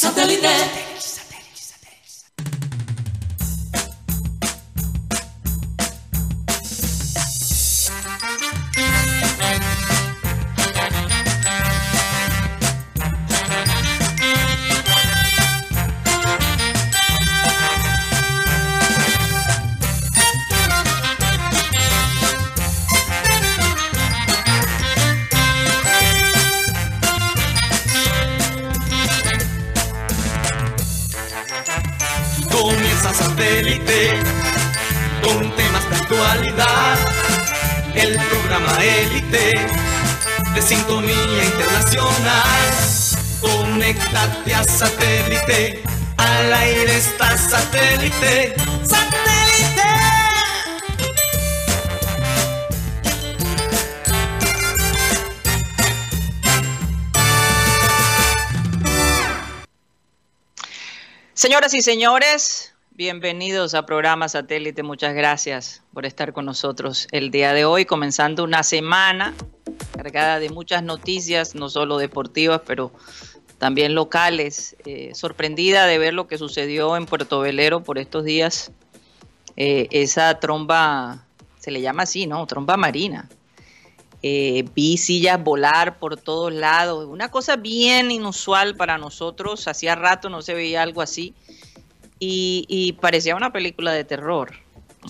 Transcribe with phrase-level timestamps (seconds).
[0.00, 0.99] Satellite.
[61.70, 64.82] Señoras y señores, bienvenidos a programa Satélite.
[64.82, 69.34] Muchas gracias por estar con nosotros el día de hoy, comenzando una semana
[69.92, 72.90] cargada de muchas noticias, no solo deportivas, pero
[73.58, 74.74] también locales.
[74.84, 78.72] Eh, sorprendida de ver lo que sucedió en Puerto Velero por estos días.
[79.56, 81.24] Eh, esa tromba,
[81.60, 82.44] se le llama así, ¿no?
[82.48, 83.28] Tromba marina.
[84.22, 87.06] Eh, vi sillas volar por todos lados.
[87.06, 89.68] Una cosa bien inusual para nosotros.
[89.68, 91.34] Hacía rato no se veía algo así.
[92.20, 94.52] Y, y parecía una película de terror.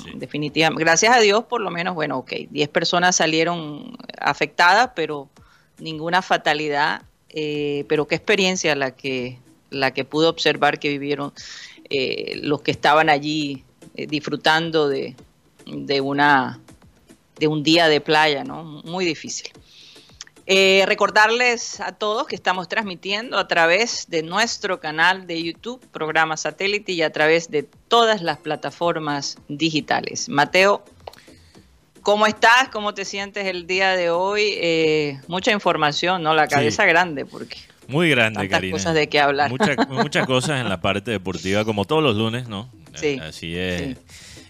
[0.03, 0.13] Sí.
[0.15, 0.85] Definitivamente.
[0.85, 5.29] Gracias a Dios, por lo menos, bueno, ok, 10 personas salieron afectadas, pero
[5.79, 7.03] ninguna fatalidad.
[7.29, 9.39] Eh, pero qué experiencia la que,
[9.71, 11.33] la que pude observar que vivieron
[11.89, 13.65] eh, los que estaban allí
[13.95, 15.17] eh, disfrutando de,
[15.67, 16.61] de una
[17.39, 18.65] de un día de playa, ¿no?
[18.85, 19.51] Muy difícil.
[20.53, 26.37] Eh, recordarles a todos que estamos transmitiendo a través de nuestro canal de YouTube, programa
[26.37, 30.29] satélite, y a través de todas las plataformas digitales.
[30.29, 30.85] Mateo,
[32.03, 32.69] ¿cómo estás?
[32.73, 34.55] ¿Cómo te sientes el día de hoy?
[34.57, 36.35] Eh, mucha información, ¿no?
[36.35, 36.55] La Sí.
[36.57, 38.73] cabeza grande, porque Muy grande, Karina.
[38.73, 39.51] cosas de qué hablar.
[39.51, 42.69] Mucha- muchas cosas en la parte deportiva, como todos los lunes, ¿no?
[42.97, 43.97] Sí, Así es sí.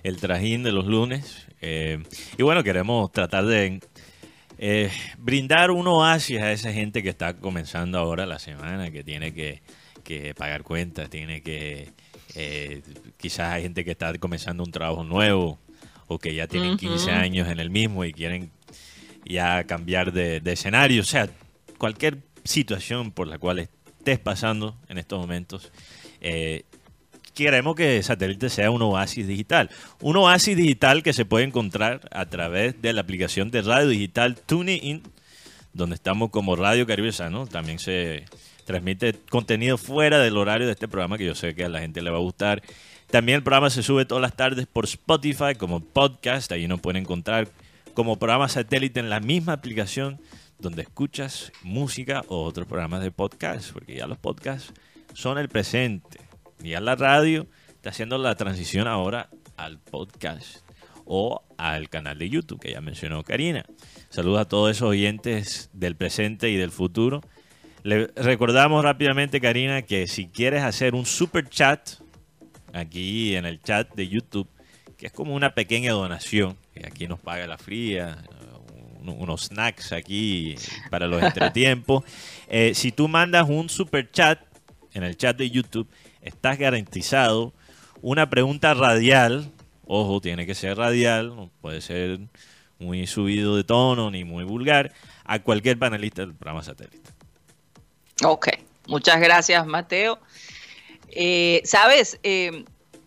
[0.03, 1.45] el trajín de los lunes.
[1.61, 2.03] Eh,
[2.39, 3.81] y bueno, queremos tratar de
[4.63, 9.33] eh, brindar un oasis a esa gente que está comenzando ahora la semana, que tiene
[9.33, 9.63] que,
[10.05, 11.89] que pagar cuentas, tiene que...
[12.35, 12.83] eh,
[13.17, 15.59] quizás hay gente que está comenzando un trabajo nuevo
[16.07, 17.11] o que ya tienen 15 Ujú.
[17.19, 18.51] años en el mismo y quieren
[19.25, 21.01] ya cambiar de, de escenario.
[21.01, 21.29] O sea,
[21.79, 25.73] cualquier situación por la cual estés pasando en estos momentos,
[26.21, 26.65] eh,
[27.35, 29.71] queremos que Satélite sea un oasis digital.
[30.01, 34.37] Un oasis digital que se puede encontrar a través de la aplicación de radio digital
[34.37, 35.03] TuneIn,
[35.73, 37.47] donde estamos como Radio Caribe Sano.
[37.47, 38.25] También se
[38.65, 42.03] transmite contenido fuera del horario de este programa, que yo sé que a la gente
[42.03, 42.63] le va a gustar.
[43.11, 46.53] También el programa se sube todas las tardes por Spotify como podcast.
[46.53, 47.49] Ahí nos pueden encontrar
[47.95, 50.21] como programa satélite en la misma aplicación
[50.61, 54.73] donde escuchas música o otros programas de podcast, porque ya los podcasts
[55.15, 56.30] son el presente.
[56.63, 60.59] Ya la radio está haciendo la transición ahora al podcast
[61.05, 63.65] o al canal de YouTube que ya mencionó Karina.
[64.11, 67.23] Saludos a todos esos oyentes del presente y del futuro.
[67.83, 71.89] Le recordamos rápidamente, Karina, que si quieres hacer un super chat
[72.73, 74.49] aquí en el chat de YouTube,
[74.99, 78.19] que es como una pequeña donación, que aquí nos paga la fría,
[79.01, 80.57] un- unos snacks aquí
[80.91, 82.05] para los entretiempos.
[82.49, 84.39] Eh, si tú mandas un super chat
[84.93, 85.89] en el chat de YouTube,
[86.23, 87.53] estás garantizado
[88.03, 89.51] una pregunta radial.
[89.87, 92.21] Ojo, tiene que ser radial, no puede ser
[92.79, 94.93] muy subido de tono ni muy vulgar,
[95.25, 97.11] a cualquier panelista del programa satélite.
[98.25, 98.49] Ok,
[98.87, 100.19] muchas gracias, Mateo.
[101.09, 102.65] Eh, Sabes, Eh,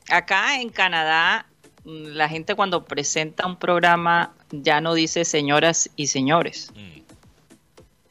[0.09, 1.45] acá en Canadá,
[1.85, 7.01] mm, la gente cuando presenta un programa ya no dice señoras y señores, Mm,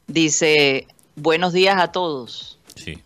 [0.07, 2.59] dice buenos días a todos.
[2.75, 3.02] sí.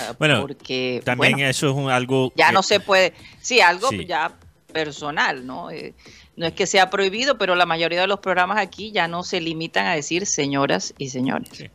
[0.00, 2.32] Ah, Bueno, porque También bueno, eso es un- algo...
[2.36, 4.04] ya que- no se puede, sí, algo Sí.
[4.06, 4.32] ya
[4.72, 5.70] personal, ¿no?
[5.70, 5.94] Eh,
[6.36, 9.40] no es que sea prohibido, pero la mayoría de los programas aquí ya no se
[9.40, 11.48] limitan a decir señoras y señores.
[11.52, 11.66] Sí.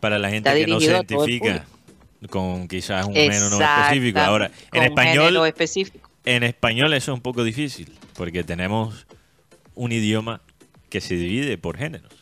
[0.00, 1.66] Para la gente Está que no se identifica
[2.30, 4.18] con quizás un género no específico.
[4.20, 6.08] Ahora, en español, específico.
[6.24, 9.06] en español eso es un poco difícil, porque tenemos
[9.74, 10.40] un idioma
[10.88, 12.12] que se divide por géneros,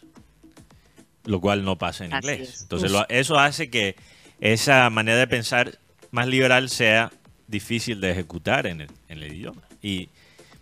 [1.25, 2.49] lo cual no pasa en Así inglés.
[2.55, 2.63] es.
[2.63, 3.97] Entonces, lo- eso hace que
[4.41, 5.79] esa manera de pensar
[6.11, 7.13] más liberal sea
[7.47, 9.63] difícil de ejecutar en el, en el idioma.
[9.83, 10.09] Y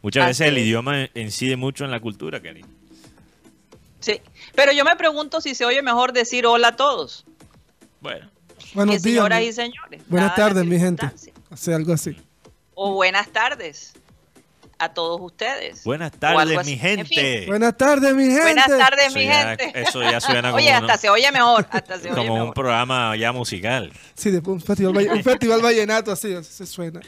[0.02, 0.64] muchas Así veces el es.
[0.64, 2.68] idioma incide mucho en la cultura, Karina.
[4.00, 4.20] Sí,
[4.54, 7.24] pero yo me pregunto si se oye mejor decir hola a todos.
[8.00, 8.30] Bueno,
[8.74, 9.14] Buenos días.
[9.14, 10.02] señoras y señores.
[10.08, 11.08] Buenas tardes, mi gente.
[11.50, 12.16] Hace algo así.
[12.74, 13.94] O buenas tardes
[14.78, 15.84] a todos ustedes.
[15.84, 17.46] Buenas tardes, mi En fin, gente.
[17.46, 18.42] Buenas tardes, mi gente.
[18.42, 19.80] buenas tardes, Eso mi ya- gente.
[19.80, 21.66] Eso ya suena como, Oye, hasta uno- se oye mejor.
[21.70, 22.54] Hasta se oye como un mejor.
[22.54, 23.92] programa ya musical.
[24.14, 27.00] Sí, después un festival, un festival vallenato así, así se suena.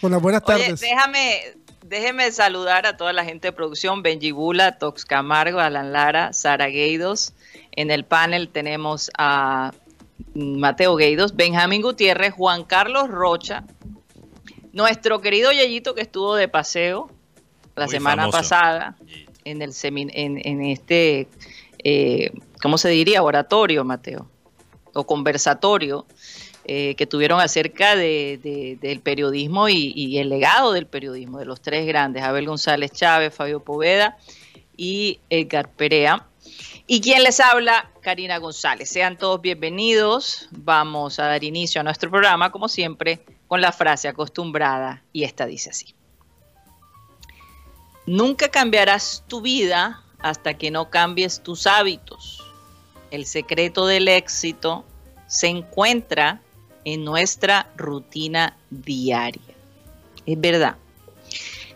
[0.00, 0.80] Con las buenas Oye, tardes.
[0.80, 1.40] déjame,
[1.84, 6.66] déjeme saludar a toda la gente de producción, Benji Bula, Tox Camargo, Alan Lara, Sara
[6.68, 7.34] Gueidos.
[7.72, 9.72] En el panel tenemos a
[10.34, 13.64] Mateo Gueidos, Benjamín Gutiérrez, Juan Carlos Rocha,
[14.72, 17.10] nuestro querido Yeyito que estuvo de paseo
[17.76, 18.38] la Muy semana famoso.
[18.38, 18.96] pasada
[19.44, 21.28] en el semin- en, en este,
[21.82, 22.30] eh,
[22.62, 23.22] ¿cómo se diría?
[23.22, 24.28] Oratorio, Mateo,
[24.92, 26.06] o conversatorio
[26.64, 31.46] eh, que tuvieron acerca de, de- del periodismo y, y el legado del periodismo, de
[31.46, 34.16] los tres grandes, Abel González Chávez, Fabio Poveda
[34.76, 36.26] y Edgar Perea.
[36.92, 38.90] Y quien les habla, Karina González.
[38.90, 40.48] Sean todos bienvenidos.
[40.50, 45.46] Vamos a dar inicio a nuestro programa, como siempre, con la frase acostumbrada, y esta
[45.46, 45.94] dice así.
[48.06, 52.42] Nunca cambiarás tu vida hasta que no cambies tus hábitos.
[53.12, 54.84] El secreto del éxito
[55.28, 56.40] se encuentra
[56.84, 59.54] en nuestra rutina diaria.
[60.26, 60.76] Es verdad.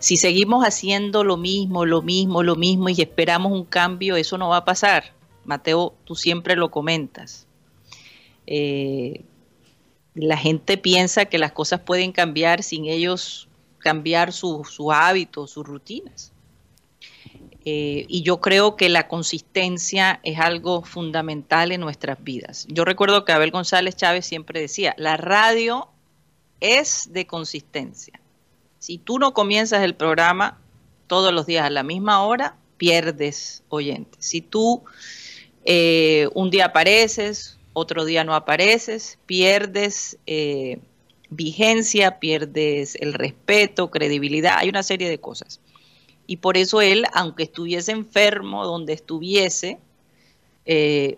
[0.04, 4.50] Si seguimos haciendo lo mismo, lo mismo, lo mismo y esperamos un cambio, eso no
[4.50, 5.14] va a pasar.
[5.46, 7.46] Mateo, tú siempre lo comentas.
[8.46, 9.22] Eh,
[10.14, 13.48] la gente piensa que las cosas pueden cambiar sin ellos
[13.78, 16.32] cambiar sus su hábitos, sus rutinas.
[17.64, 22.66] Eh, y yo creo que la consistencia es algo fundamental en nuestras vidas.
[22.68, 25.88] Yo recuerdo que Abel González Chávez siempre decía, la radio
[26.60, 28.20] es de consistencia.
[28.84, 30.58] Si tú no comienzas el programa
[31.06, 34.26] todos los días a la misma hora, pierdes oyentes.
[34.26, 34.84] Si tú
[35.64, 40.80] eh, un día apareces, otro día no apareces, pierdes eh,
[41.30, 45.62] vigencia, pierdes el respeto, credibilidad, hay una serie de cosas.
[46.26, 49.78] Y por eso él, aunque estuviese enfermo, donde estuviese,
[50.66, 51.16] eh,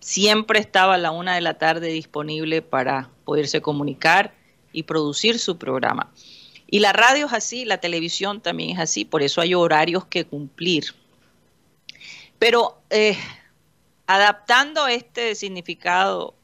[0.00, 4.32] siempre estaba a la una de la tarde disponible para poderse comunicar
[4.72, 6.10] y producir su programa.
[6.66, 10.24] Y la radio es así, la televisión también es así, por eso hay horarios que
[10.24, 10.94] cumplir.
[12.38, 13.16] Pero eh,
[14.06, 16.34] adaptando este significado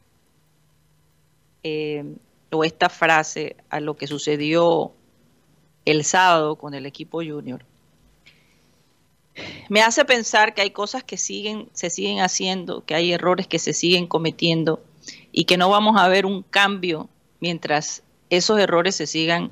[1.62, 2.04] eh,
[2.50, 4.92] o esta frase a lo que sucedió
[5.84, 7.64] el sábado con el equipo junior,
[9.68, 13.58] me hace pensar que hay cosas que siguen, se siguen haciendo, que hay errores que
[13.58, 14.82] se siguen cometiendo
[15.32, 17.08] y que no vamos a ver un cambio
[17.40, 19.50] mientras esos errores se sigan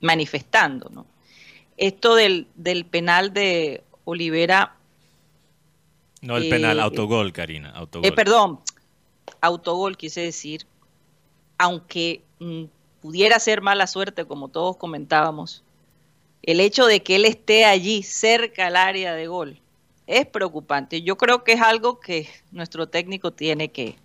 [0.00, 0.88] manifestando.
[0.90, 1.06] ¿no?
[1.76, 4.74] Esto del, del penal de Olivera
[6.20, 7.70] No el Eh, penal, autogol, Karina.
[7.70, 8.08] Autogol.
[8.08, 8.60] eh, perdón,
[9.40, 10.66] autogol quise decir,
[11.58, 12.64] aunque mm,
[13.00, 15.62] pudiera ser mala suerte, como todos comentábamos,
[16.42, 19.60] el hecho de que él esté allí cerca al área de gol
[20.06, 21.02] es preocupante.
[21.02, 23.96] Yo creo que es algo que nuestro técnico tiene que,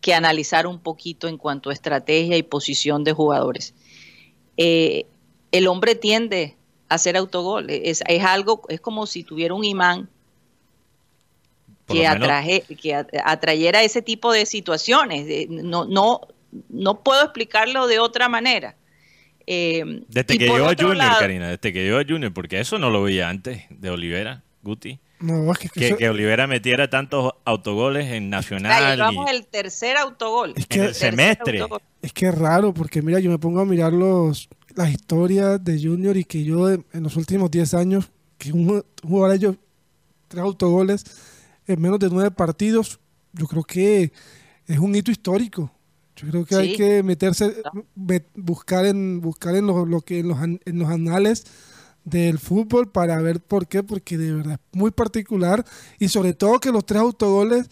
[0.00, 3.74] que analizar un poquito en cuanto a estrategia y posición de jugadores.
[4.56, 5.06] Eh,
[5.50, 6.56] el hombre tiende
[6.88, 10.08] a hacer autogol, es, es algo, es como si tuviera un imán
[11.86, 15.48] que, atraje, que at- atrayera ese tipo de situaciones.
[15.48, 16.20] No, no,
[16.68, 18.76] no puedo explicarlo de otra manera.
[19.46, 22.78] Eh, Desde que llegó a Junior, lado- Karina, desde que llegó a Junior, porque eso
[22.78, 24.98] no lo veía antes de Olivera, Guti.
[25.22, 28.96] No, es que, Que, eso- que Olivera metiera tantos autogoles en Ya Nacional.
[28.96, 30.52] llevamos y- el tercer autogol.
[30.56, 31.60] Es En el semestre.
[31.60, 31.80] autogol.
[32.02, 35.80] es que es raro, porque mira, yo me pongo a mirar los, las historias de
[35.80, 39.56] Junior y que yo en en los últimos 10 años, que un, jugador hecho
[40.28, 41.04] tres autogoles
[41.66, 42.98] en menos de nueve partidos,
[43.32, 44.12] yo creo que
[44.66, 45.70] es un hito histórico.
[46.16, 46.76] Yo creo que hay Sí.
[46.76, 47.84] que meterse, No.
[47.96, 51.44] met- buscar en buscar en lo, lo que en los, en los anales
[52.04, 55.64] del fútbol para ver por qué, porque de verdad es muy particular
[55.98, 57.70] y sobre todo que los tres autogoles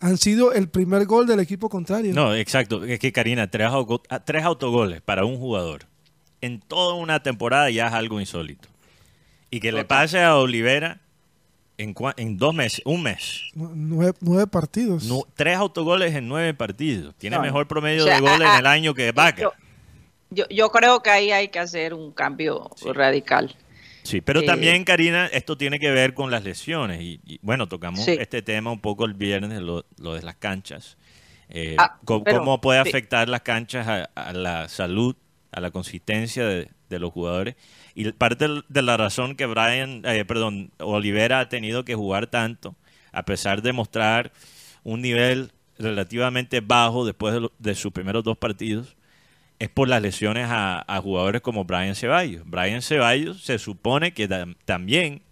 [0.00, 2.12] han sido el primer gol del equipo contrario.
[2.14, 2.84] No, exacto.
[2.84, 3.68] Es que Karina, tres,
[4.10, 5.86] ah, tres autogoles para un jugador
[6.42, 8.68] en toda una temporada ya es algo insólito.
[9.50, 11.00] Y que le pase a Olivera
[11.78, 13.42] en, cua- en dos meses, un mes.
[13.54, 15.08] Nu- Nueve, nueve partidos.
[15.34, 17.14] Tres autogoles en nueve partidos.
[17.16, 19.42] Tiene No, mejor promedio o sea, de goles a- a- en el año que Vaca.
[19.42, 19.52] Yo,
[20.30, 22.90] yo, yo creo que ahí hay que hacer un cambio Sí.
[22.92, 23.54] radical.
[24.02, 27.00] Sí, pero Eh, también, Karina, esto tiene que ver con las lesiones.
[27.02, 28.16] Y, y, bueno, tocamos Sí.
[28.18, 30.96] este tema un poco el viernes, lo, lo de las canchas.
[31.48, 32.88] Eh, Ah, pero- ¿Cómo puede sí.
[32.88, 35.16] afectar las canchas a, a la salud,
[35.52, 37.56] a la consistencia de, de los jugadores?
[37.94, 42.76] Y parte de la razón que Brian, eh, perdón, Olivera ha tenido que jugar tanto,
[43.10, 44.32] a pesar de mostrar
[44.84, 48.95] un nivel relativamente bajo después de, lo- de sus primeros dos partidos
[49.58, 52.42] es por las lesiones a, jugadores como Brian Ceballos.
[52.44, 55.22] Brian Ceballos se supone que tam- también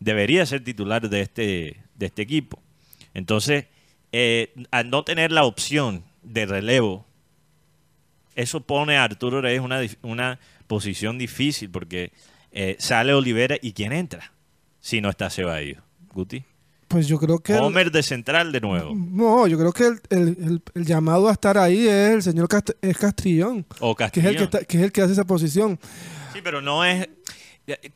[0.00, 2.62] debería ser titular de este, de este equipo.
[3.14, 3.66] Entonces,
[4.12, 7.06] eh, al no tener la opción de relevo,
[8.34, 12.12] eso pone a Arturo Reyes una, una posición difícil porque
[12.52, 14.32] eh, sale Olivera y ¿quién entra?
[14.80, 15.78] Si no está Ceballos.
[16.12, 16.44] Guti.
[16.88, 17.52] Pues yo creo que...
[17.54, 18.92] el- Homer de central de nuevo.
[18.94, 22.96] no, yo creo que el, el- llamado a estar ahí es el señor Cast- es
[22.96, 24.30] Castrillón, O que es, Castrillón.
[24.30, 25.78] el que, está- que es el que hace esa posición.
[26.32, 27.08] Sí, pero no es.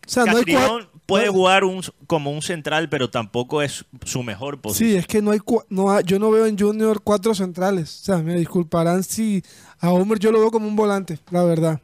[0.07, 4.23] sea, no hay Castrillón puede no- jugar un, como un central, pero tampoco es su
[4.25, 4.91] mejor posición.
[4.91, 8.01] Sí, es que no hay, no hay- yo no veo en Junior cuatro centrales.
[8.01, 9.43] O sea, me disculparán si
[9.79, 11.81] a Homer yo lo veo como un volante, la verdad.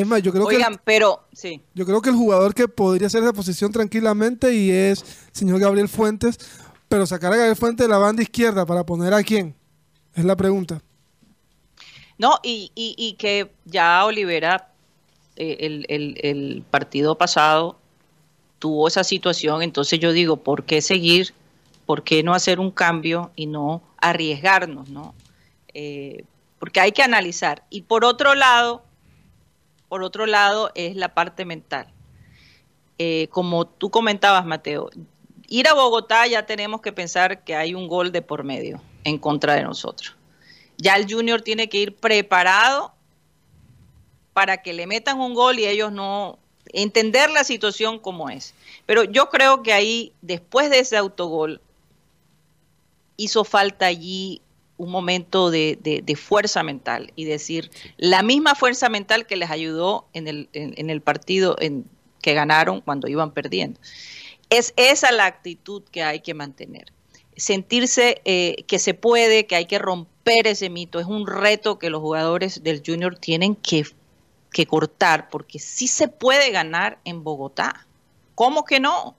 [0.00, 1.60] Es más, yo creo que Oigan, pero sí.
[1.74, 5.88] Yo creo que el jugador que podría hacer esa posición tranquilamente y es señor Gabriel
[5.88, 6.38] Fuentes,
[6.88, 9.54] pero sacar a Gabriel Fuentes de la banda izquierda para poner a quién,
[10.14, 10.80] es la pregunta.
[12.18, 14.68] No, y, y, y que ya Olivera,
[15.36, 17.78] eh, el, el- el partido pasado,
[18.58, 21.32] tuvo esa situación, entonces yo digo, ¿por qué seguir?
[21.86, 24.88] ¿Por qué no hacer un cambio y no arriesgarnos?
[24.88, 25.14] ¿no?
[25.74, 26.24] Eh,
[26.58, 27.62] porque hay que analizar.
[27.70, 28.82] Y por otro lado,
[29.88, 31.92] por otro lado es la parte mental.
[32.98, 34.90] Eh, como tú comentabas, Mateo,
[35.46, 39.18] ir a Bogotá ya tenemos que pensar que hay un gol de por medio en
[39.18, 40.16] contra de nosotros.
[40.76, 42.92] Ya el Junior tiene que ir preparado
[44.32, 46.38] para que le metan un gol y ellos no
[46.72, 48.54] entender la situación como es.
[48.86, 51.60] Pero yo creo que ahí, después de ese autogol,
[53.16, 54.42] hizo falta allí
[54.78, 60.06] un momento de, de- fuerza mental y decir, la misma fuerza mental que les ayudó
[60.14, 61.84] en el, en el partido en,
[62.22, 63.78] que ganaron cuando iban perdiendo.
[64.50, 66.92] Es esa la actitud que hay que mantener.
[67.36, 71.90] Sentirse eh, que se puede, que hay que romper ese mito, es un reto que
[71.90, 73.84] los jugadores del Junior tienen que,
[74.52, 77.86] que cortar, porque sí se puede ganar en Bogotá.
[78.34, 79.14] ¿Cómo que no?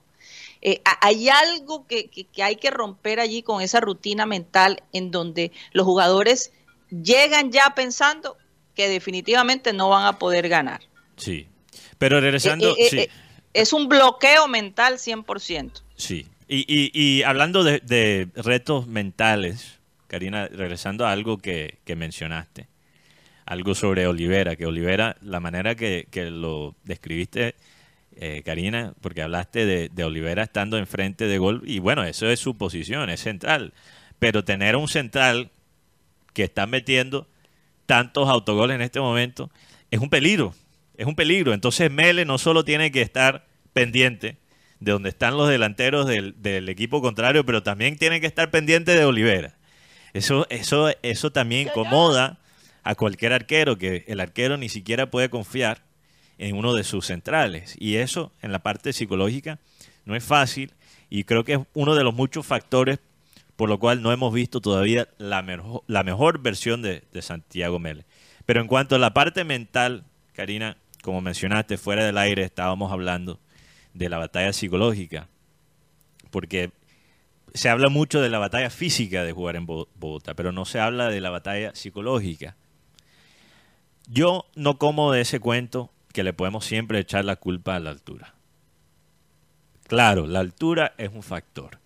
[0.62, 5.10] Eh, hay algo que, que- que hay que romper allí con esa rutina mental en
[5.10, 6.52] donde los jugadores
[6.90, 8.36] llegan ya pensando
[8.74, 10.80] que definitivamente no van a poder ganar.
[11.16, 11.46] Sí.
[11.98, 12.70] Pero regresando.
[12.72, 12.98] Eh, eh, sí.
[12.98, 13.10] eh,
[13.54, 15.82] es un bloqueo mental 100%.
[15.96, 16.26] Sí.
[16.48, 22.68] Y, y- y hablando de, de retos mentales, Karina, regresando a algo que, que mencionaste,
[23.46, 27.54] algo sobre Olivera, que Olivera, la manera que, que lo describiste,
[28.16, 32.40] eh, Karina, porque hablaste de, de Olivera estando enfrente de gol, y bueno, eso es
[32.40, 33.72] su posición, es central.
[34.18, 35.50] Pero tener un central
[36.32, 37.28] que está metiendo
[37.86, 39.50] tantos autogoles en este momento
[39.90, 40.54] es un peligro,
[40.96, 41.52] es un peligro.
[41.52, 44.36] Entonces Mele no solo tiene que estar pendiente
[44.78, 48.94] de donde están los delanteros del, del equipo contrario, pero también tiene que estar pendiente
[48.94, 49.56] de Olivera.
[50.12, 52.38] Eso, eso, eso también incomoda
[52.82, 55.82] a cualquier arquero, que el arquero ni siquiera puede confiar
[56.40, 57.76] en uno de sus centrales.
[57.78, 59.58] Y eso, en la parte psicológica,
[60.04, 60.72] no es fácil
[61.10, 62.98] y creo que es uno de los muchos factores
[63.56, 67.78] por lo cual no hemos visto todavía la, mejor, la mejor versión de, de Santiago
[67.78, 68.06] Mele.
[68.46, 73.38] Pero en cuanto a la parte mental, Karina, como mencionaste, fuera del aire estábamos hablando
[73.92, 75.28] de la batalla psicológica,
[76.30, 76.70] porque
[77.52, 80.80] se habla mucho de la batalla física de jugar en Bo- Bogotá, pero no se
[80.80, 82.56] habla de la batalla psicológica.
[84.08, 87.90] Yo no como de ese cuento que le podemos siempre echar la culpa a la
[87.90, 88.34] altura.
[89.86, 91.78] Claro, la altura es un factor,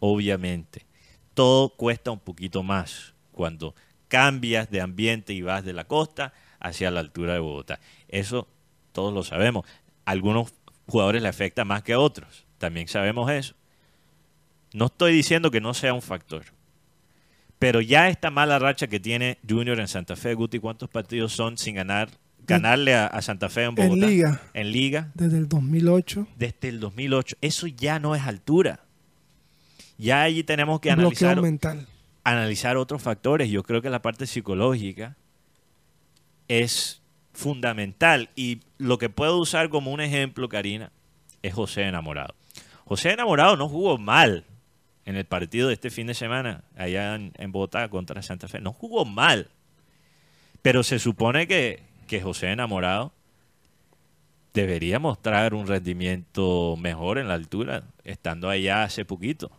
[0.00, 0.86] obviamente.
[1.34, 3.74] Todo cuesta un poquito más cuando
[4.08, 7.80] cambias de ambiente y vas de la costa hacia la altura de Bogotá.
[8.08, 8.48] Eso
[8.92, 9.66] todos lo sabemos.
[10.04, 10.54] Algunos
[10.86, 12.46] jugadores le afecta más que a otros.
[12.58, 13.54] También sabemos eso.
[14.72, 16.44] No estoy diciendo que no sea un factor.
[17.58, 21.56] Pero ya esta mala racha que tiene Junior en Santa Fe, Guti, ¿cuántos partidos son
[21.56, 22.10] sin ganar,
[22.46, 23.94] ganarle a, a Santa Fe en Bogotá?
[23.94, 27.36] En liga, En liga, desde el 2008, desde el 2008.
[27.40, 28.80] Eso ya no es altura.
[29.98, 31.86] Ya allí tenemos que bloqueo analizar, mental.
[32.24, 33.50] analizar otros factores.
[33.50, 35.16] Yo creo que la parte psicológica
[36.48, 38.30] es fundamental.
[38.36, 40.92] Y lo que puedo usar como un ejemplo, Karina,
[41.42, 42.34] es José Enamorado.
[42.84, 44.44] José Enamorado no jugó mal
[45.04, 48.60] en el partido de este fin de semana allá en, en Bogotá contra Santa Fe.
[48.60, 49.48] No jugó mal.
[50.62, 53.12] Pero se supone que, que José Enamorado
[54.54, 59.50] debería mostrar un rendimiento mejor en la altura, estando allá hace poquito.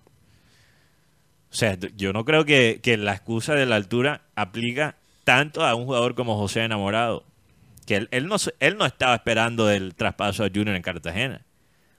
[1.49, 5.75] O sea, yo no creo que, que la excusa de la altura aplica tanto a
[5.75, 7.23] un jugador como José Enamorado,
[7.85, 11.45] que él, él no, él no estaba esperando el traspaso a Junior en Cartagena,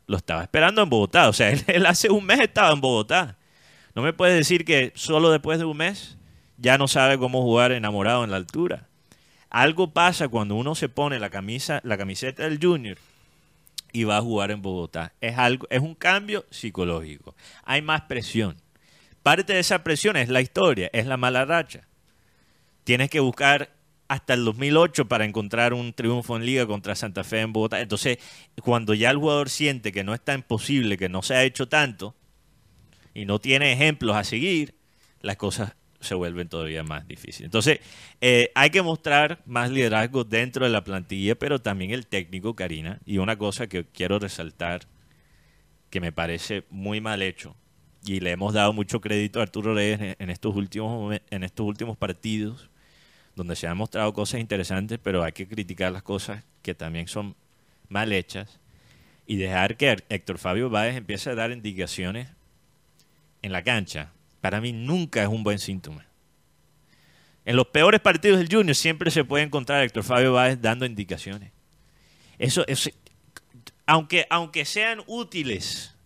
[0.07, 3.37] lo estaba esperando en Bogotá, o sea, él, él hace un mes estaba en Bogotá.
[3.95, 6.19] No me puedes decir que solo después de un mes
[6.57, 8.88] ya no sabe cómo jugar enamorado en la altura.
[9.51, 12.99] Algo pasa cuando uno se pone la camisa, la camiseta del Junior
[13.93, 15.13] y va a jugar en Bogotá.
[15.21, 17.35] Es algo, es un cambio psicológico.
[17.65, 18.57] Hay más presión.
[19.23, 21.87] Parte de esa presión es la historia, es la mala racha.
[22.85, 23.71] Tienes que buscar
[24.09, 27.81] hasta el 2008 para encontrar un triunfo en liga contra Santa Fe en Bogotá.
[27.81, 28.19] Entonces,
[28.63, 31.69] cuando ya el jugador siente que no es tan posible, que no se ha hecho
[31.69, 32.15] tanto
[33.15, 34.75] y no tiene ejemplos a seguir,
[35.21, 37.47] las cosas se vuelven todavía más difíciles.
[37.47, 37.81] Entonces,
[38.21, 43.01] eh, hay que mostrar más liderazgo dentro de la plantilla, pero también el técnico, Karina.
[43.05, 44.83] Y una cosa que quiero resaltar,
[45.91, 47.57] que me parece muy mal hecho,
[48.05, 51.97] y le hemos dado mucho crédito a Arturo Reyes en estos últimos, en estos últimos
[51.97, 52.71] partidos,
[53.35, 57.35] donde se han mostrado cosas interesantes, pero hay que criticar las cosas que también son
[57.89, 58.61] mal hechas
[59.27, 62.29] y dejar que Héctor Fabio Báez empiece a dar indicaciones
[63.43, 66.07] en la cancha para mí nunca es un buen síntoma.
[67.45, 70.85] En los peores partidos del Junior siempre se puede encontrar a Héctor Fabio Báez dando
[70.85, 71.53] indicaciones.
[72.39, 72.91] Eso, es
[73.87, 75.97] aunque, aunque sean útiles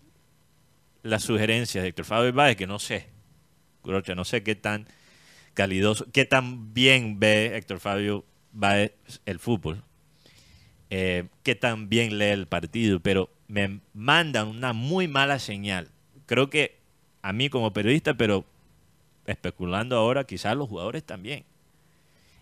[1.02, 3.08] las sugerencias de Héctor Fabio Báez, que no sé,
[4.14, 4.86] no sé qué tan
[5.54, 8.92] calidoso, qué tan bien ve Héctor Fabio Báez
[9.26, 9.82] el fútbol,
[10.90, 15.88] eh, qué tan bien lee el partido, pero me mandan una muy mala señal.
[16.26, 16.81] Creo que
[17.22, 18.44] a mí como periodista, pero
[19.26, 21.44] especulando ahora, quizás los jugadores también.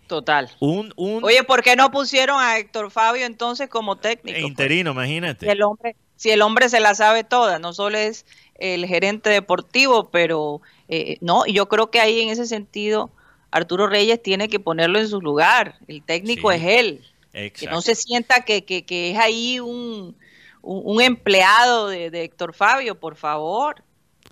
[0.07, 0.51] Total.
[0.59, 4.39] Un, Oye, ¿por qué no pusieron a Héctor Fabio entonces como técnico?
[4.39, 4.49] Pues?
[4.49, 5.45] Interino, imagínate.
[5.45, 9.29] Si el, hombre, si el hombre se la sabe toda, no solo es el gerente
[9.29, 13.09] deportivo, pero eh, no, yo creo que ahí en ese sentido
[13.51, 15.75] Arturo Reyes tiene que ponerlo en su lugar.
[15.87, 17.05] El técnico es él.
[17.31, 20.17] Que no se sienta que, que, es ahí un,
[20.61, 23.81] un, empleado de, de Héctor Fabio, por favor.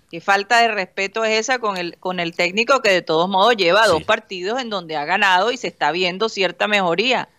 [0.09, 3.55] Qué falta de respeto es esa con el, con el técnico que de todos modos
[3.55, 7.29] lleva dos partidos en donde ha ganado y se está viendo cierta mejoría.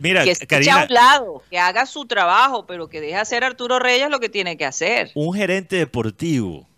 [0.00, 3.80] mira, que esté a un lado, que haga su trabajo, pero que deje hacer Arturo
[3.80, 5.10] Reyes lo que tiene que hacer.
[5.14, 6.68] Un gerente deportivo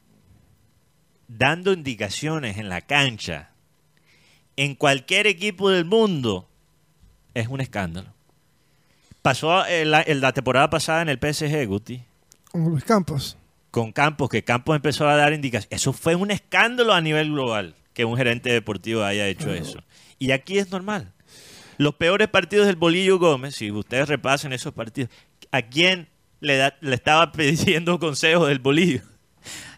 [1.28, 3.50] dando indicaciones en la cancha,
[4.56, 6.48] en cualquier equipo del mundo,
[7.34, 8.14] es un escándalo.
[9.20, 12.02] Pasó en la, la temporada pasada en el PSG, Guti.
[12.52, 13.36] Con los Campos
[13.76, 15.82] con Campos, que Campos empezó a dar indicaciones.
[15.82, 19.80] Eso fue un escándalo a nivel global que un gerente deportivo haya hecho eso.
[20.18, 21.12] Y aquí es normal.
[21.76, 25.10] Los peores partidos del Bolillo Gómez, si ustedes repasen esos partidos,
[25.52, 26.08] ¿a quién
[26.40, 29.02] le, le estaba pidiendo consejos del Bolillo?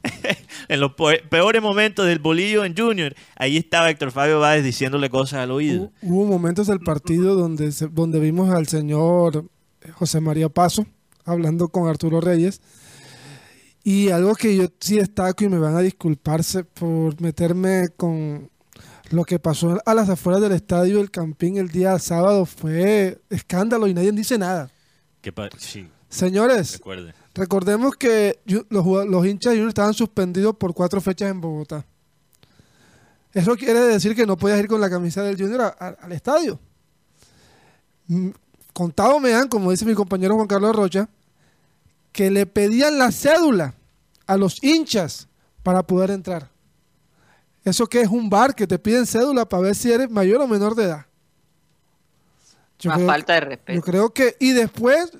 [0.69, 0.93] en los
[1.29, 5.91] peores momentos del Bolillo en Junior, ahí estaba Héctor Fabio Báez diciéndole cosas al oído.
[6.03, 9.47] Hubo momentos del partido donde, donde vimos al señor
[9.95, 10.87] José María Paso
[11.25, 12.61] hablando con Arturo Reyes
[13.89, 18.51] y algo que yo sí destaco y me van a disculparse por meterme con
[19.09, 23.87] lo que pasó a las afueras del estadio del Campín el día sábado fue escándalo
[23.87, 24.71] y nadie dice nada.
[25.57, 25.89] sí.
[26.11, 26.79] Señores,
[27.33, 31.87] recordemos que los, los hinchas de estaban suspendidos por cuatro fechas en Bogotá.
[33.33, 36.61] Eso quiere decir que no podías ir con la camisa del Junior al estadio.
[38.07, 38.29] Mm,
[38.75, 41.09] contado me han, como dice mi compañero Juan Carlos Rocha,
[42.13, 43.77] que le pedían la cédula
[44.29, 45.27] a los hinchas
[45.65, 46.49] para poder entrar.
[47.65, 50.47] Eso que es un bar que te piden cédula para ver si eres mayor o
[50.47, 51.07] menor de edad.
[52.85, 53.73] Más falta de respeto.
[53.77, 54.37] Yo creo que.
[54.39, 55.11] Y después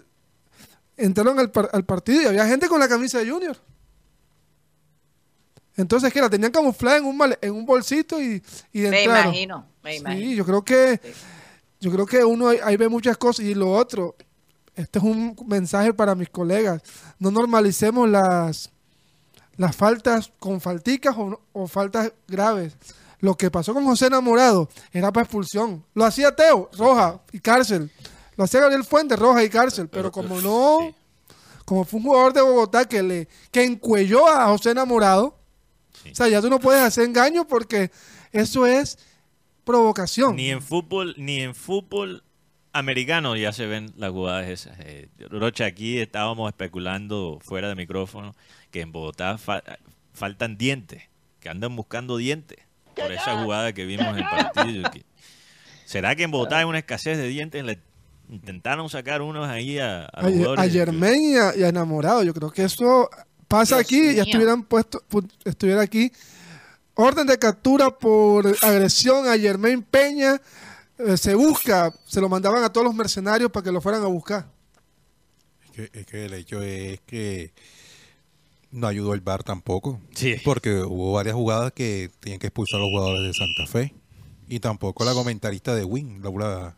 [0.97, 3.57] entraron al, partido y había gente con la camisa de Junior.
[5.77, 8.43] Entonces, que la tenían camuflada en un, en un bolsito y,
[8.73, 10.21] y Me imagino, me imagino.
[10.21, 11.01] Sí, yo creo que.
[11.81, 14.17] Yo creo que uno ahí ve muchas cosas y lo otro.
[14.75, 16.83] Este es un mensaje para mis colegas.
[17.19, 18.71] No normalicemos las
[19.59, 22.77] las faltas con falticas o, faltas graves.
[23.21, 25.85] Lo que pasó con José Enamorado era para expulsión.
[25.93, 27.91] Lo hacía Teo, roja y cárcel.
[28.37, 29.89] Lo hacía Gabriel Fuentes, roja y cárcel.
[29.89, 30.95] Pero, como no,
[31.65, 35.37] como fue un jugador de Bogotá que le que encuelló a José Enamorado,
[36.11, 37.91] o sea, ya tú no puedes hacer engaño porque
[38.31, 38.97] eso es
[39.65, 40.37] provocación.
[40.37, 42.23] Ni en fútbol, ni en fútbol
[42.73, 44.79] americano ya se ven las jugadas esas.
[44.81, 48.37] Eh, Rocha, aquí estábamos especulando fuera de micrófono
[48.71, 49.39] que en Bogotá
[50.13, 51.05] faltan dientes,
[51.41, 52.59] que andan buscando dientes
[52.95, 54.91] por esa jugada que vimos en el partido.
[55.85, 57.65] ¿Será que en Bogotá hay una escasez de dientes?
[57.65, 57.79] Le
[58.29, 60.27] intentaron sacar unos ahí a, a,
[60.59, 62.23] a, Germain y a, Enamorado.
[62.23, 63.09] Yo creo que eso
[63.47, 65.03] pasa aquí, ya estuvieran puesto,
[65.45, 66.13] estuviera aquí.
[66.95, 70.41] Orden de captura por agresión a Germain Peña.
[70.99, 74.09] Eh, se busca, se lo mandaban a todos los mercenarios para que lo fueran a
[74.09, 74.51] buscar.
[75.65, 77.53] Es que, es que el hecho es que
[78.71, 80.01] No ayudó el VAR tampoco.
[80.15, 80.37] Sí.
[80.45, 83.95] Porque hubo varias jugadas que tenían que expulsar a los jugadores de Santa Fe.
[84.49, 86.77] Y tampoco la comentarista de Win, Laura.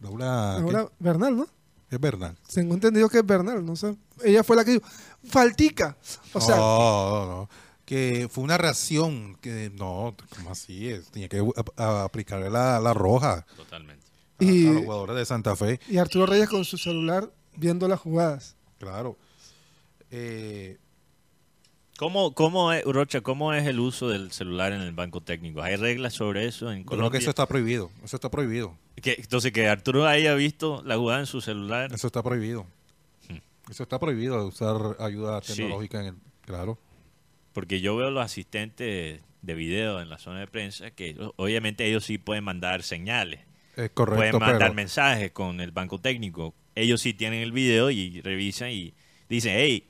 [0.00, 0.56] Laura.
[0.58, 0.62] ¿qué?
[0.64, 1.46] Ahora, Bernal, ¿no?
[1.90, 2.36] Es Bernal.
[2.52, 3.94] Tengo entendido que es Bernal, no sé.
[4.24, 4.86] Ella fue la que dijo,
[5.24, 5.96] faltica.
[6.32, 7.48] O sea, no, no, no.
[7.84, 10.88] Que fue una reacción que no, ¿cómo así?
[10.88, 11.06] Es?
[11.10, 11.44] Tenía que
[11.76, 14.06] aplicarle la, la roja Totalmente.
[14.40, 15.78] a, Y- a los jugadores de Santa Fe.
[15.88, 18.56] y Arturo Reyes con su celular viendo las jugadas.
[18.78, 19.18] Claro.
[20.10, 20.78] Eh,
[21.98, 25.62] ¿Cómo, cómo es, Rocha, cómo es el uso del celular en el banco técnico?
[25.62, 27.10] ¿Hay reglas sobre eso en yo creo Colombia?
[27.18, 27.90] que eso está prohibido.
[28.02, 28.76] Eso está prohibido.
[28.96, 31.92] Entonces, que Arturo haya visto la jugada en su celular.
[31.92, 32.66] Eso está prohibido.
[33.70, 35.42] Eso está prohibido de usar ayuda Hmm.
[35.44, 35.54] Sí.
[35.56, 36.14] tecnológica en el.
[36.44, 36.78] Claro.
[37.52, 42.04] Porque yo veo los asistentes de video en la zona de prensa que obviamente ellos
[42.04, 43.40] sí pueden mandar señales,
[43.76, 44.16] Es correcto.
[44.16, 46.54] pueden mandar pero- mensajes con el banco técnico.
[46.74, 48.94] Ellos sí tienen el video y revisan y
[49.28, 49.88] dicen, hey,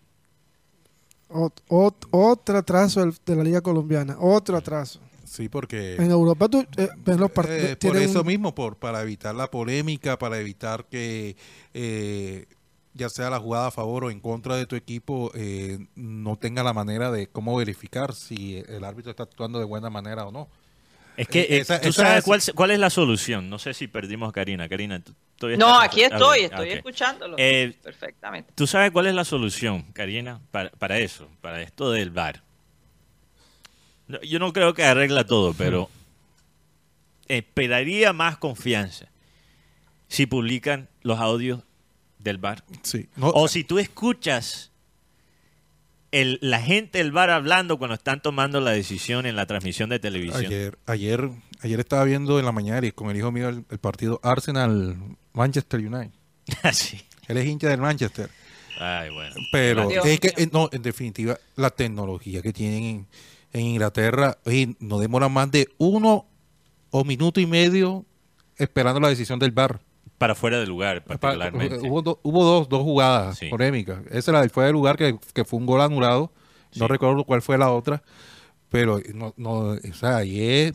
[1.32, 5.00] Ot- ot- otro atraso de la Liga Colombiana, otro atraso.
[5.24, 5.94] Sí, porque.
[5.96, 7.68] En Europa tú eh, ves los Eh, partidos.
[7.70, 11.36] por tienen eso un- mismo, por para evitar la polémica, para evitar que
[11.72, 12.46] eh,
[12.94, 16.62] ya sea la jugada a favor o en contra de tu equipo, eh, no tenga
[16.62, 20.48] la manera de cómo verificar si el árbitro está actuando de buena manera o no.
[21.16, 23.48] es que Eh, eh, esa- tú esa sabes es- cuál, cuál es la solución.
[23.50, 24.66] No sé si perdimos a Karina.
[24.68, 25.12] Karina, ¿tú
[25.48, 27.36] todavía No, aquí Ah, estoy, estoy escuchándolo.
[27.38, 28.52] Eh, Perfectamente.
[28.54, 32.42] ¿Tú sabes cuál es la solución, Karina, para, para eso, para esto del VAR?
[34.08, 35.90] No, Yo no creo que arregla todo, pero
[37.28, 39.08] esperaría más confianza
[40.08, 41.60] si publican los audios
[42.18, 42.62] del VAR.
[42.82, 43.08] Sí.
[43.16, 44.70] No, O si tú escuchas
[46.10, 49.98] el, la gente del VAR hablando cuando están tomando la decisión en la transmisión de
[49.98, 50.44] televisión.
[50.44, 51.30] ayer, ayer,
[51.62, 54.96] ayer estaba viendo en la mañana y con el hijo mío el, el partido Arsenal
[55.32, 56.12] Manchester United.
[56.62, 57.00] Así.
[57.28, 58.30] Él es hincha del Manchester.
[58.80, 59.34] Ay, bueno.
[59.52, 63.06] Pero Dios es que, eh, no, en definitiva, la tecnología que tienen en,
[63.52, 66.26] en Inglaterra, oye, no demora más de uno
[66.90, 68.04] o minuto y medio
[68.56, 69.80] esperando la decisión del bar.
[70.18, 71.78] Para fuera de lugar, particularmente.
[71.88, 73.48] Hubo, do- hubo dos, dos jugadas Sí.
[73.48, 74.00] polémicas.
[74.10, 76.32] Esa la fue del lugar que, que fue un gol anulado.
[76.76, 76.88] No Sí.
[76.92, 78.02] recuerdo cuál fue la otra.
[78.68, 80.74] Pero no, no, o sea, ayer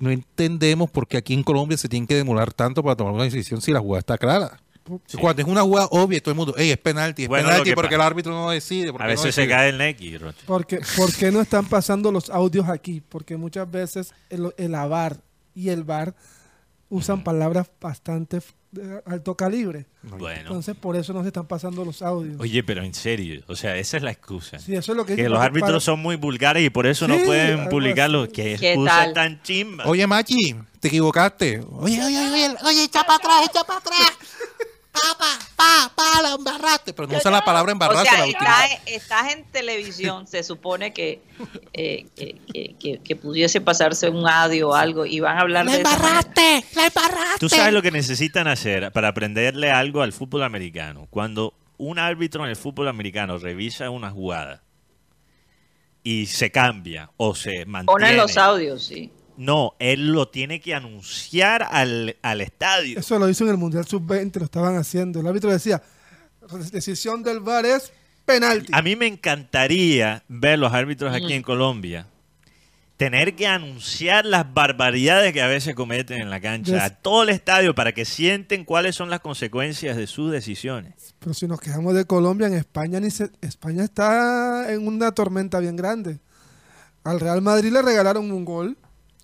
[0.00, 3.24] no entendemos por qué aquí en Colombia se tiene que demorar tanto para tomar una
[3.24, 4.60] decisión si la jugada está clara.
[5.06, 5.18] Sí.
[5.18, 7.74] Cuando es una jugada obvia, todo el mundo, "Ey, es penalti, es Bueno, penalti que
[7.74, 8.88] porque el árbitro no decide.
[8.88, 9.48] A no veces se decide".
[9.48, 10.16] cae el Neki.
[10.46, 13.02] Porque, ¿Por qué no están pasando los audios aquí?
[13.06, 15.18] Porque muchas veces el, el AVAR
[15.54, 16.14] y el VAR
[16.90, 19.86] usan palabras bastante de alto calibre.
[20.02, 20.40] Bueno.
[20.40, 22.36] Entonces, por eso no se están pasando los audios.
[22.38, 24.58] Oye, pero en serio, o sea, esa es la excusa.
[24.58, 27.08] Sí, eso es lo que que los árbitros para- son muy vulgares y por eso
[27.08, 28.22] no pueden algo publicarlo.
[28.24, 28.32] así.
[28.32, 29.12] Qué ¿Qué excusa tal?
[29.14, 29.86] tan chimba.
[29.86, 31.60] Oye, Machi, te equivocaste.
[31.72, 34.12] Oye, oye, oye, oye, echa para atrás, echa para atrás.
[35.00, 36.92] Pa, pa, pa, pa, la embarraste.
[36.92, 38.08] Pero no usa la palabra O embarraste.
[38.10, 38.64] sea, la última.
[38.66, 41.20] estás, estás en televisión, se supone que,
[41.72, 45.64] eh, que, que- que- que pudiese pasarse un audio o algo y van a hablar
[45.66, 47.38] La de embarraste, la embarraste.
[47.38, 51.06] Tú sabes lo que necesitan hacer para aprenderle algo al fútbol americano.
[51.10, 54.62] Cuando un árbitro en el fútbol americano revisa una jugada
[56.02, 57.86] y se cambia o se mantiene.
[57.86, 59.12] Ponen los audios, sí.
[59.38, 62.98] No, él lo tiene que anunciar al, al estadio.
[62.98, 65.20] Eso lo hizo en el Mundial Sub-20, lo estaban haciendo.
[65.20, 65.80] El árbitro decía,
[66.72, 67.92] decisión del VAR es
[68.26, 68.72] penalti.
[68.74, 72.06] A mí me encantaría ver los árbitros aquí en Colombia
[72.96, 77.22] tener que anunciar las barbaridades que a veces cometen en la cancha Des- a todo
[77.22, 81.14] el estadio para que sienten cuáles son las consecuencias de sus decisiones.
[81.20, 85.60] Pero si nos quejamos de Colombia, en España ni se- España está en una tormenta
[85.60, 86.18] bien grande.
[87.04, 88.76] Al Real Madrid le regalaron un gol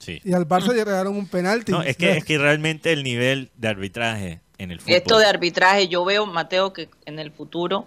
[0.05, 0.21] Sí.
[0.25, 1.73] y al Barça le regalaron un penalti.
[1.73, 4.95] No, es que, es que realmente el nivel de arbitraje en el fútbol.
[4.97, 7.87] Esto de arbitraje, yo veo, Mateo, que en el futuro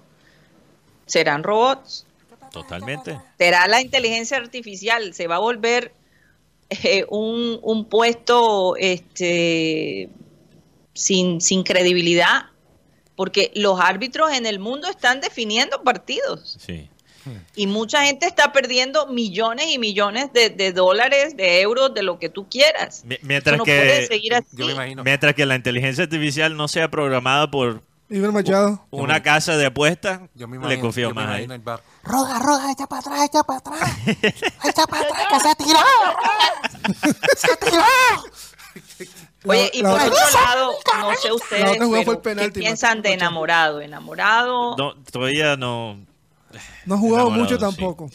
[1.05, 2.05] serán robots,
[2.51, 3.19] Totalmente.
[3.37, 5.93] será la inteligencia artificial, se va a volver
[6.69, 10.09] eh, un, un puesto este,
[10.93, 12.47] sin, sin credibilidad,
[13.15, 16.89] porque los árbitros en el mundo están definiendo partidos Sí.
[17.55, 22.19] Y mucha gente está perdiendo millones y millones de, de dólares, de euros, de lo
[22.19, 23.03] que tú quieras.
[23.05, 24.47] Mi- Mientras no puede que, seguir así.
[24.53, 25.03] Yo me imagino.
[25.03, 28.85] mientras que la inteligencia artificial no sea programada por Machado.
[28.89, 31.47] una casa de apuestas, le confío yo me más ahí.
[32.03, 33.91] Roja, roja, echa para atrás, echa para atrás.
[34.63, 35.79] Echa para atrás, que se tiró.
[37.35, 37.83] Se tiró.
[39.45, 43.13] Oye, y La- por la- otro lado, no sé ustedes, pero, ¿qué penalti, piensan de
[43.13, 43.81] enamorado?
[43.81, 45.99] Enamorado, No, todavía no.
[46.85, 47.61] No ha jugado mucho sí.
[47.61, 48.09] tampoco.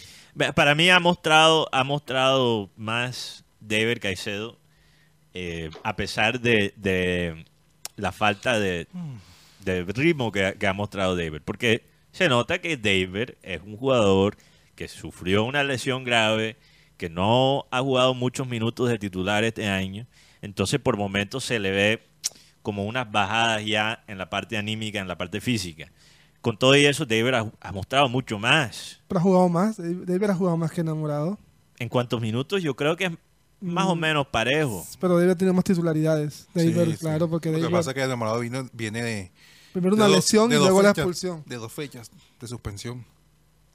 [0.54, 4.58] Para mí ha mostrado, ha mostrado más David Caicedo,
[5.34, 7.44] eh, a pesar de, de
[7.96, 8.86] la falta de,
[9.60, 11.42] de ritmo que, que ha mostrado David.
[11.44, 14.36] Porque se nota que David es un jugador
[14.74, 16.56] que sufrió una lesión grave,
[16.96, 20.06] que no ha jugado muchos minutos de titular este año,
[20.40, 22.02] entonces por momentos se le ve
[22.62, 25.90] como unas bajadas ya en la parte anímica, en la parte física.
[26.42, 29.00] Con todo y eso, David ha, ha mostrado mucho más.
[29.08, 29.76] Pero ha jugado más.
[29.78, 31.38] David ha jugado más que enamorado.
[31.78, 33.12] En cuantos minutos, yo creo que es
[33.60, 34.00] más o Mm.
[34.00, 34.84] menos parejo.
[35.00, 36.48] Pero David tiene más titularidades.
[36.52, 36.96] David, Sí, sí.
[36.98, 39.30] claro, porque Lo que David pasa es que enamorado vino- viene de,
[39.72, 41.42] primero de una dos- lesión de y dos luego la fechas- expulsión.
[41.46, 43.04] De dos fechas de suspensión.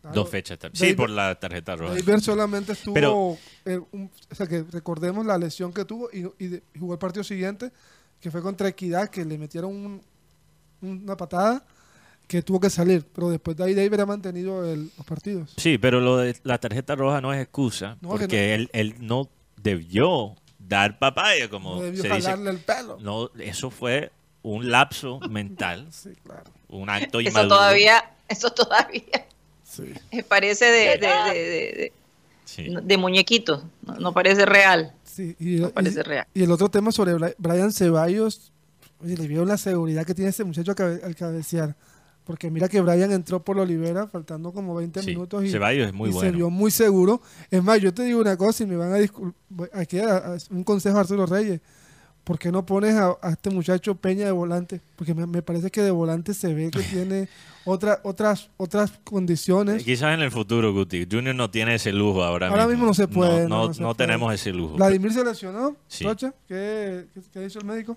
[0.01, 0.15] Claro.
[0.15, 0.77] Dos fechas también.
[0.77, 1.93] Sí, David- por la tarjeta roja.
[1.95, 6.25] David solamente estuvo, Pero- eh, un- o sea que recordemos la lesión que tuvo y,
[6.37, 7.71] y de- y jugó el partido siguiente,
[8.19, 10.01] que fue contra Equidad, que le metieron un-
[10.81, 11.65] una patada
[12.27, 15.53] que tuvo que salir, pero después de ahí David ha mantenido el- los partidos.
[15.57, 18.53] Sí, pero lo de la tarjeta roja no es excusa, No, que porque no.
[18.55, 19.29] él, él no
[19.61, 22.31] debió dar papaya, como No debió se dice.
[22.31, 22.97] el pelo.
[22.99, 24.11] No, eso fue
[24.43, 26.43] un lapso mental, Sí, claro.
[26.69, 27.55] un acto Eso inmaduro.
[27.55, 29.25] todavía, eso todavía
[29.63, 29.93] Sí.
[30.11, 31.93] me parece de, de, de, de-
[32.45, 32.67] Sí.
[32.81, 34.93] de- muñequito, no, no parece real.
[35.03, 36.27] Sí, y, No parece y- real.
[36.33, 38.51] y el otro tema sobre Bri- Brian Ceballos,
[39.03, 41.75] oye, le vieron la seguridad que tiene ese muchacho al cabecear.
[42.27, 45.93] Porque mira que Brian entró por Olivera faltando como 20 Sí, minutos y, Ceballos es
[45.93, 47.21] muy y se vio muy seguro.
[47.49, 49.69] Es más, yo te digo una cosa y me van a disculpar.
[49.73, 51.61] Aquí a- a- un consejo a Arturo Reyes.
[52.25, 54.81] ¿Por qué no pones a, a este muchacho Peña de volante?
[54.97, 57.29] Porque me, me parece que de volante se ve que tiene
[57.63, 59.85] otra, otras, otras condiciones.
[59.85, 61.07] Quizás en el futuro, Guti.
[61.09, 63.73] Junior no tiene ese lujo ahora, Ahora mismo no se puede, No, no, no- no
[63.73, 64.05] se no puede.
[64.07, 64.75] tenemos ese lujo.
[64.75, 65.77] Vladimir se lesionó.
[65.87, 66.03] Sí.
[66.03, 67.95] Rocha, ¿qué, qué, qué ha dicho el médico?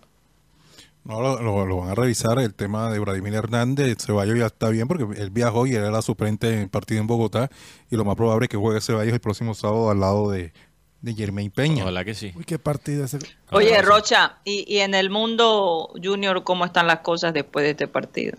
[1.05, 3.97] No, lo, lo- lo van a revisar el tema de Vladimir Hernández.
[4.05, 7.07] Ceballos ya está bien porque él viajó y él era suplente en el partido en
[7.07, 7.51] Bogotá.
[7.91, 10.53] Y lo más probable es que juegue Ceballos el próximo sábado al lado de,
[11.01, 11.83] de Jermaine Peña.
[11.85, 12.33] Ojalá que sí.
[12.37, 13.19] Uy, qué partido ese.
[13.51, 13.81] Oye.
[13.83, 18.37] Rocha, y, y en el mundo junior, ¿cómo están las cosas después de este partido?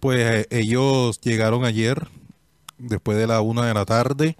[0.00, 2.08] Pues eh, ellos llegaron ayer,
[2.78, 4.36] después de la una de la tarde.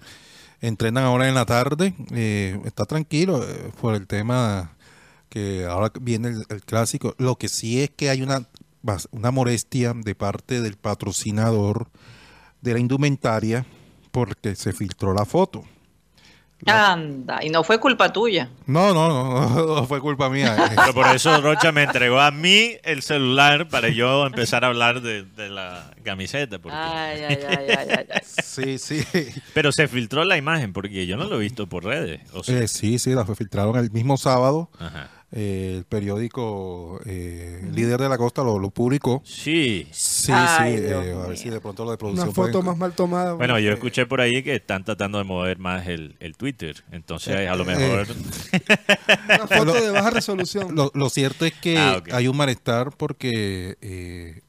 [0.59, 1.93] Entrenan ahora en la tarde.
[2.13, 4.75] eh, está tranquilo eh, por el tema
[5.31, 7.15] que ahora viene el, el clásico.
[7.17, 8.45] Lo que sí es que hay una,
[9.11, 11.87] una molestia de parte del patrocinador
[12.61, 13.65] de la indumentaria
[14.11, 15.63] porque se filtró la foto.
[16.67, 18.51] Anda, y no fue culpa tuya.
[18.67, 20.55] No, no, no, no fue culpa mía.
[20.75, 25.01] Pero por eso Rocha me entregó a mí el celular para yo empezar a hablar
[25.01, 26.59] de, de la camiseta.
[26.59, 28.21] porque- Ay, ay, ay, ay, ay, ay.
[28.43, 29.03] Sí, sí.
[29.55, 32.21] Pero se filtró la imagen porque yo no lo he visto por redes.
[32.33, 34.69] O sea, Eh, sí, sí, la filtraron el mismo sábado.
[34.77, 35.09] ajá.
[35.33, 39.21] Eh, el periódico eh, Líder de la Costa lo, lo publicó.
[39.23, 39.87] Sí.
[39.91, 42.65] Sí, Ay, sí, eh, a ver si de pronto lo de Una producción foto pueden-
[42.65, 43.33] más mal tomada.
[43.33, 46.83] Bueno, yo escuché por ahí que están tratando de mover más el, el Twitter.
[46.91, 48.07] Entonces, a lo Eh, mejor.
[49.29, 50.75] Una foto de baja resolución.
[50.75, 54.41] Lo, lo cierto es que Ah, hay un malestar porque eh,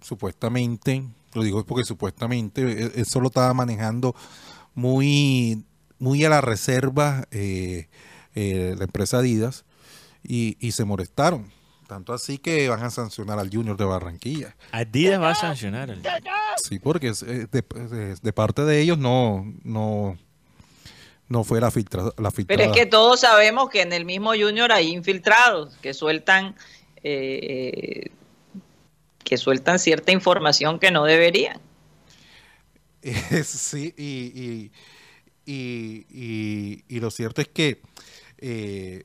[0.00, 4.14] supuestamente, lo digo porque supuestamente, eh, eso lo estaba manejando
[4.74, 5.62] muy,
[5.98, 7.86] muy a la reserva eh,
[8.34, 9.64] eh, la empresa Adidas
[10.22, 11.50] y, y se molestaron.
[11.88, 14.56] Tanto así que van a sancionar al Junior de Barranquilla.
[14.72, 15.90] Adidas va a sancionar.
[15.90, 16.02] al-
[16.62, 20.16] Sí, porque eh, de, de- de parte de ellos no, no,
[21.28, 22.64] no fue la filtra, la Pero filtrada.
[22.64, 26.54] es que todos sabemos que en el mismo junior hay infiltrados que sueltan
[27.02, 28.10] eh,
[29.24, 31.58] que sueltan cierta información que no deberían.
[33.02, 34.72] Eh, sí, y, y,
[35.44, 37.82] y, y- y lo cierto es que
[38.38, 39.02] eh,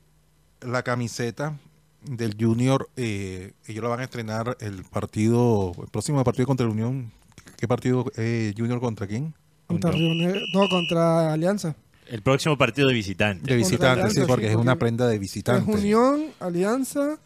[0.60, 1.56] la camiseta
[2.02, 6.72] del Junior, eh, ellos la van a estrenar el partido, el próximo partido contra la
[6.72, 7.10] Unión.
[7.56, 9.34] ¿Qué partido eh, Junior contra quién?
[9.66, 9.96] Contra No.
[9.98, 11.74] Río Negro- no, contra Alianza.
[12.06, 13.50] El próximo partido de visitante.
[13.50, 15.74] De visitantes, sí, porque sí, es una prenda de Es visitantes.
[15.74, 17.18] Unión, Alianza,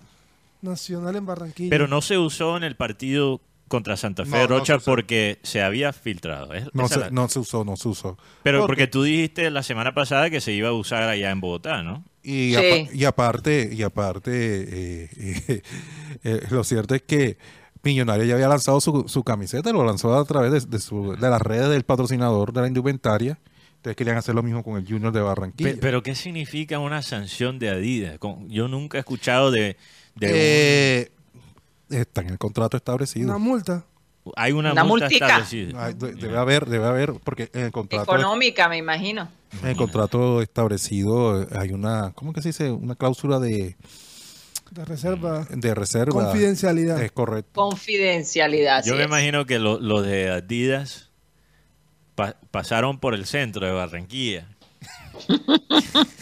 [0.61, 1.71] Nacional en Barranquilla.
[1.71, 5.39] Pero no se usó en el partido contra Santa Fe No, no Rocha se porque
[5.43, 6.53] se había filtrado.
[6.53, 8.19] Es- No se, la- no se usó, no se usó.
[8.43, 11.41] Pero Porque- porque tú dijiste la semana pasada que se iba a usar allá en
[11.41, 12.05] Bogotá, ¿no?
[12.23, 12.57] Y, Sí.
[12.57, 15.63] apa- y aparte, y aparte eh, eh,
[16.25, 17.37] eh, lo cierto es que
[17.85, 21.29] Millonario ya había lanzado su, su camiseta, lo lanzó a través de, de su- de
[21.31, 23.39] las redes del patrocinador de la indumentaria.
[23.77, 25.71] Entonces querían hacer lo mismo con el Junior de Barranquilla.
[25.73, 28.19] Pe- Pero ¿qué significa una sanción de Adidas?
[28.21, 29.77] Con- Yo nunca he escuchado de...
[30.15, 31.11] de
[31.91, 33.29] un- está en el contrato establecido.
[33.29, 33.85] Una multa.
[34.37, 35.27] Hay una, una multa multica.
[35.27, 35.85] establecida.
[35.87, 39.29] Ay, de- debe haber, debe haber, porque en el contrato, Económica, me imagino.
[39.63, 42.71] en el contrato establecido eh, hay una, ¿cómo que se dice?
[42.71, 43.77] Una cláusula de,
[44.71, 45.47] De reserva.
[45.51, 46.25] de reserva.
[46.25, 47.03] Confidencialidad.
[47.03, 47.51] Es correcto.
[47.53, 48.85] Confidencialidad.
[48.85, 49.07] Yo me es.
[49.09, 51.11] imagino que lo- los de Adidas
[52.15, 54.47] pa- pasaron por el centro de Barranquilla.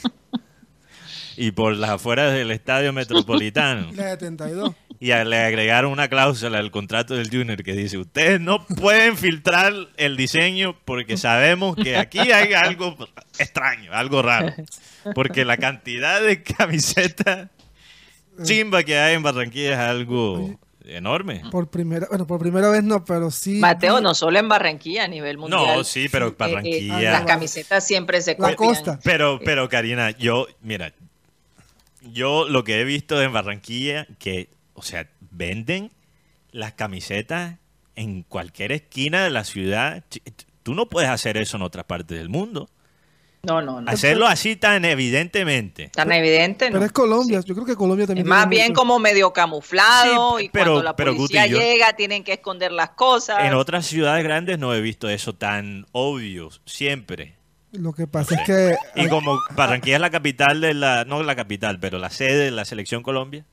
[1.37, 3.93] y por las afueras del estadio metropolitano.
[3.93, 4.75] La 72.
[5.03, 9.17] Y a- le agregaron una cláusula al contrato del Junior que dice, ustedes no pueden
[9.17, 12.97] filtrar el diseño porque sabemos que aquí hay algo
[13.39, 14.53] extraño, algo raro.
[15.15, 17.49] Porque la cantidad de camisetas
[18.45, 21.43] chimba que hay en Barranquilla es algo enorme.
[21.51, 23.55] Por primera, bueno, por primera vez no, pero sí.
[23.59, 25.79] Mateo, no solo en Barranquilla, a nivel mundial.
[25.79, 27.11] No, sí, pero Eh, eh, Barranquilla...
[27.13, 28.57] las camisetas siempre se La copian.
[28.57, 29.01] costa.
[29.03, 30.93] Pero, pero Karina, yo, mira,
[32.13, 34.49] yo lo que he visto en Barranquilla, que,
[34.81, 35.91] o sea, venden
[36.53, 37.57] las camisetas
[37.97, 40.03] en cualquier esquina de la ciudad.
[40.63, 42.69] Tú no puedes hacer eso en otras partes del mundo.
[43.43, 43.91] No, no, no.
[43.91, 45.89] Hacerlo así tan evidentemente.
[45.95, 46.85] Tan evidente, Pero ¿no?
[46.85, 47.41] es Colombia.
[47.45, 48.27] Yo creo que Colombia Es también.
[48.27, 48.81] más tiene bien mucho.
[48.81, 52.33] como medio camuflado Sí, y pero- cuando la pero, policía Guti, yo- llega tienen que
[52.35, 53.45] esconder las cosas.
[53.45, 57.37] En otras ciudades grandes no he visto eso tan obvio, siempre.
[57.73, 58.77] Lo que pasa es que.
[58.97, 62.51] Y como Barranquilla es la capital de la, no la capital, pero la sede de
[62.51, 63.45] la selección Colombia.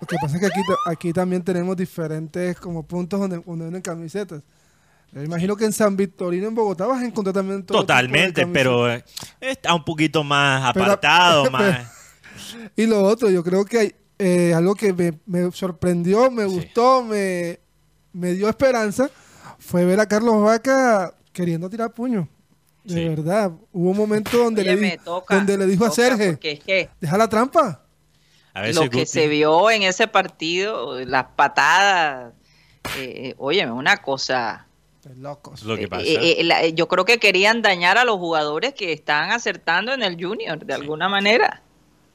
[0.00, 3.64] Lo que pasa es que aquí, ta- aquí también tenemos diferentes como puntos donde, donde
[3.64, 4.42] venden camisetas.
[5.12, 7.82] Me imagino que en San Victorino, en Bogotá, vas a encontrar también todo tipo de
[7.82, 9.04] Totalmente, pero eh,
[9.40, 11.86] está un poquito más apartado, pero- más...
[12.76, 16.48] Y lo otro, yo creo que hay eh, algo que me, me sorprendió, me Sí.
[16.54, 17.60] gustó, me,
[18.12, 19.10] me dio esperanza,
[19.58, 22.28] fue ver a Carlos Vaca queriendo tirar puño.
[22.84, 23.08] De Sí.
[23.08, 26.38] verdad, hubo un momento donde, Oye, le, me di- toca, donde le dijo a Sergio,
[26.42, 27.82] es que deja la trampa.
[28.54, 32.32] A veces lo que Guti- se vio en ese partido, las patadas,
[32.98, 34.66] eh, oye, una cosa.
[35.16, 35.62] Locos.
[35.64, 36.02] lo que eh, pasa.
[36.04, 40.02] eh, eh, la- yo creo que querían dañar a los jugadores que están acertando en
[40.02, 41.62] el Junior, de alguna manera.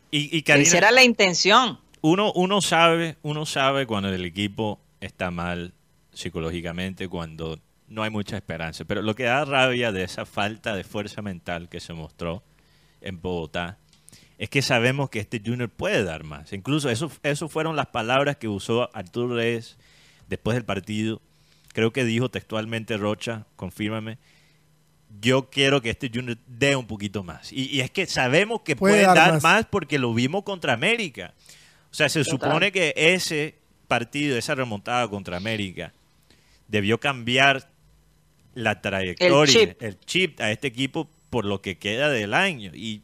[0.10, 1.80] y, y Karina, Esa era la intención.
[2.02, 5.74] uno, uno sabe, uno sabe cuando el equipo está mal
[6.14, 8.86] psicológicamente, cuando no hay mucha esperanza.
[8.86, 12.42] Pero lo que da rabia de esa falta de fuerza mental que se mostró
[13.02, 13.78] en Bogotá
[14.38, 16.54] es que sabemos que este Junior puede dar más.
[16.54, 19.78] Incluso eso, eso fueron las palabras que usó Arturo Reyes
[20.30, 21.22] después del partido.
[21.74, 24.18] Creo que dijo textualmente Rocha, confírmame.
[25.22, 27.52] Yo quiero que este Junior dé un poquito más.
[27.52, 29.44] Y, y es que sabemos que Puede puede dar dar más.
[29.44, 29.66] más.
[29.66, 31.34] porque lo vimos contra América.
[31.90, 32.40] O sea, se Total.
[32.50, 33.56] supone que ese
[33.88, 35.94] partido, esa remontada contra América,
[36.68, 37.70] debió cambiar
[38.54, 40.06] la trayectoria, el chip.
[40.06, 40.42] chip.
[40.42, 42.72] a este equipo por lo que queda del año.
[42.76, 43.02] Y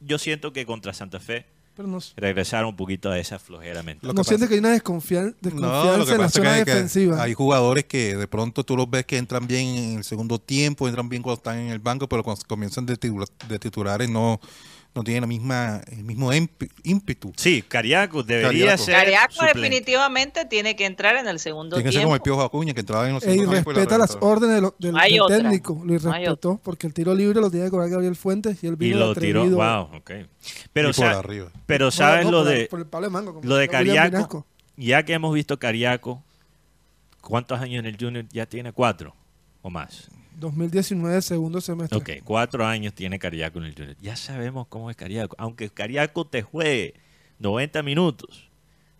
[0.00, 4.08] yo siento que contra Santa Fe Pero no, regresaron un poquito a esa flojera mental.
[4.08, 6.24] Lo no que siente pasa- que hay una desconfian- No, desconfianza lo que en la
[6.24, 7.22] pasa zona es que defensiva.
[7.22, 10.88] hay jugadores que de pronto tú los ves que entran bien en el segundo tiempo,
[10.88, 14.40] entran bien cuando están en el banco, pero cuando comienzan de, titula- de titulares no,
[14.96, 17.32] no tienen la misma, el mismo ímpetu.
[17.36, 18.82] Sí, Cariaco debería Cariaco.
[18.84, 19.58] ser Cariaco suplente.
[19.60, 22.06] definitivamente tiene que entrar en el segundo Tiene que ser tiempo.
[22.08, 24.74] como el Piojo Acuña, que entraba en los y y respeta las órdenes de lo-
[24.78, 24.94] del,
[25.28, 25.82] técnico.
[25.84, 28.76] Lo irrespetó porque el tiro libre lo tiene que cobrar Gabriel Fuentes y él y
[28.76, 29.44] vino lo tiró.
[29.48, 30.10] Wow, ok.
[30.72, 31.50] Pero, Y por sa- arriba.
[31.66, 34.46] pero sabes no, lo por de por el palo de mango, como lo de Cariaco.
[34.76, 36.22] Ya que hemos visto Cariaco,
[37.20, 38.72] ¿cuántos años en el Junior ya tiene?
[38.72, 39.14] Cuatro
[39.62, 40.08] o más.
[40.38, 41.98] 2019, segundo semestre.
[41.98, 43.96] Ok, cuatro años tiene Cariaco en el Junior.
[44.00, 45.34] Ya sabemos cómo es Cariaco.
[45.38, 46.94] Aunque Cariaco te juegue
[47.38, 48.48] 90 minutos,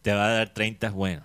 [0.02, 1.24] te va a dar 30 buenos.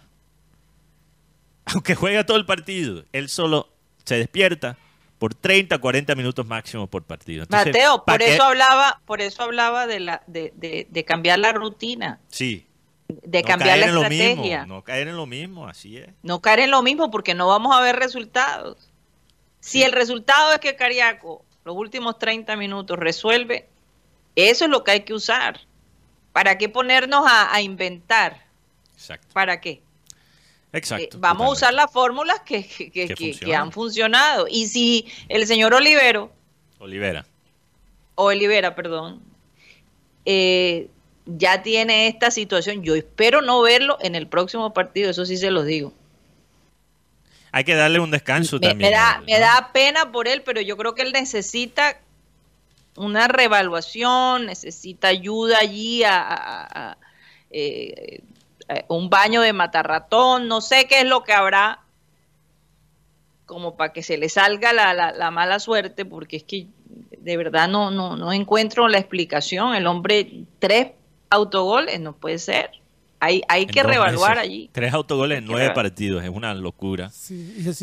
[1.65, 3.69] Aunque juegue todo el partido, él solo
[4.04, 4.78] se despierta
[5.19, 7.43] por 30, 40 minutos máximo por partido.
[7.43, 11.38] Entonces, Mateo, ¿pa' por eso hablaba, por eso hablaba de la, de, de, de cambiar
[11.39, 12.65] la rutina, Sí.
[13.08, 14.60] de no cambiar la estrategia.
[14.62, 16.10] mismo, no caer en lo mismo, así es.
[16.24, 18.91] no caer en lo mismo porque no vamos a ver resultados.
[19.62, 23.69] Si el resultado es que Cariaco los últimos 30 minutos resuelve,
[24.36, 25.62] eso es lo que hay que usar.
[26.34, 28.45] ¿Para qué ponernos a, a inventar?
[28.95, 29.28] Exacto.
[29.34, 29.82] ¿Para qué?
[30.74, 31.17] Exacto.
[31.17, 34.47] Eh, vamos a usar las fórmulas que, han funcionado.
[34.50, 36.32] Y si el señor Olivero,
[36.80, 37.26] Olivera.
[38.15, 39.21] o Olivera, perdón,
[40.26, 40.88] eh,
[41.26, 45.52] ya tiene esta situación, yo espero no verlo en el próximo partido, eso sí se
[45.52, 45.93] los digo.
[47.52, 48.92] Hay que darle un descanso me, también.
[49.26, 52.00] me da, pena por él, pero yo creo que él necesita
[52.96, 56.98] una revaluación, necesita ayuda allí a, a- a- a,
[57.50, 58.22] eh,
[58.70, 61.80] a un baño de matarratón, no sé qué es lo que habrá
[63.46, 66.68] como para que se le salga la, la- la mala suerte, porque es que
[67.18, 69.76] de verdad no, no, no encuentro la explicación.
[69.76, 70.91] El hombre, tres
[71.30, 72.72] autogoles, no puede ser.
[73.24, 73.84] Hay, hay que
[74.32, 74.41] meses.
[74.41, 74.69] allí.
[74.74, 76.24] Tres autogoles en nueve partidos.
[76.24, 77.11] Es una locura.
[77.11, 77.74] Sí, y o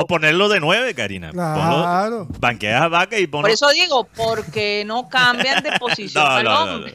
[0.00, 1.30] lo- ponerlo de nueve, Karina.
[1.30, 2.26] Claro.
[2.26, 3.42] Ponlo- banqueas a vaca y ponlo.
[3.44, 6.94] Por eso digo, porque no cambian de posición No, al no, no, hombre.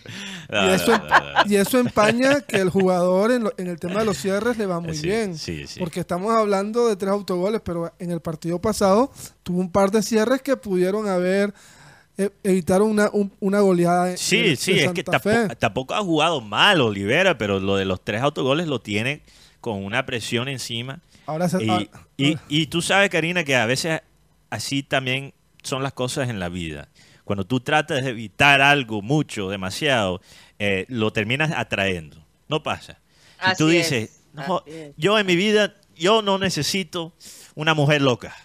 [0.50, 0.68] no.
[0.68, 1.02] y, eso,
[1.46, 4.82] y empaña que el jugador en, lo- en el tema de los cierres le va
[4.82, 5.38] muy Sí, bien.
[5.38, 5.80] sí, sí.
[5.80, 9.14] Porque estamos hablando de tres autogoles, pero en el partido pasado
[9.44, 11.54] tuvo un par de cierres que pudieron haber
[12.44, 14.12] evitaron una, un- una goleada.
[14.12, 18.04] en- Sí, sí, es que tampoco, tampoco ha jugado mal Olivera, pero lo de los
[18.04, 19.22] tres autogoles lo tiene
[19.60, 21.00] con una presión encima.
[21.26, 24.02] Ahora se- Y, ah, y- ah, y tú sabes, Karina, que a veces
[24.50, 26.90] así también son las cosas en la vida.
[27.24, 30.22] Cuando tú tratas de evitar algo mucho, demasiado,
[30.60, 32.18] eh, lo terminas atrayendo.
[32.50, 32.94] No pasa.
[32.94, 34.64] Si Así tú es, dices, "No,
[34.98, 37.14] yo en mi vida, yo no necesito
[37.56, 38.36] una mujer loca.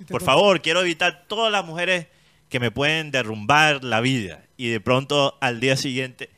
[0.00, 2.06] y Por favor, quiero evitar todas las mujeres
[2.48, 4.42] que me pueden derrumbar la vida.
[4.56, 6.30] Y de pronto al día siguiente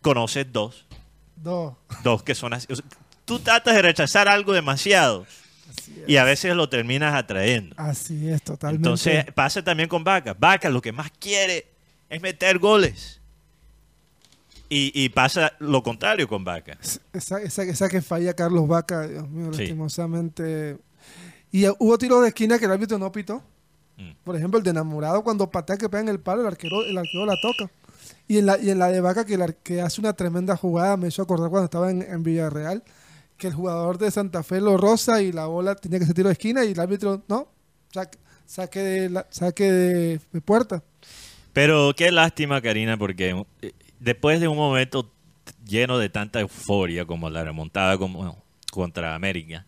[0.00, 0.86] conoces dos,
[1.36, 1.74] Dos.
[2.04, 2.66] dos que son así.
[2.70, 2.84] O sea,
[3.24, 5.26] tú tratas de rechazar algo demasiado
[6.06, 7.74] y a veces lo terminas atrayendo.
[7.78, 8.86] Así es, totalmente.
[8.88, 10.34] Entonces pasa también con Vaca.
[10.38, 11.66] Vaca lo que más quiere
[12.08, 13.18] es meter goles.
[14.68, 16.78] Y, y pasa lo contrario con Vaca.
[17.12, 19.58] Esa, esa, esa que falla Carlos Vaca, Dios mío, Sí.
[19.60, 20.78] lastimosamente.
[21.50, 23.42] Y hubo tiros de esquina que el árbitro no pitó.
[23.96, 24.10] Mm.
[24.24, 26.96] Por ejemplo, el de enamorado cuando patea que pega en el palo, el arquero, el
[26.96, 27.70] arquero la toca.
[28.28, 30.96] Y en la, y en la de Vaca que, el que hace una tremenda jugada,
[30.96, 32.82] me hizo acordar cuando estaba en, en Villarreal,
[33.36, 36.28] que el jugador de Santa Fe lo roza y la bola tenía que ser tiro
[36.28, 37.48] de esquina y el árbitro no,
[37.92, 40.82] saque, saque, de, la- saque de, de puerta.
[41.52, 45.10] Pero qué lástima, Karina, porque eh, después de un momento
[45.66, 49.66] lleno de tanta euforia como la remontada como contra América,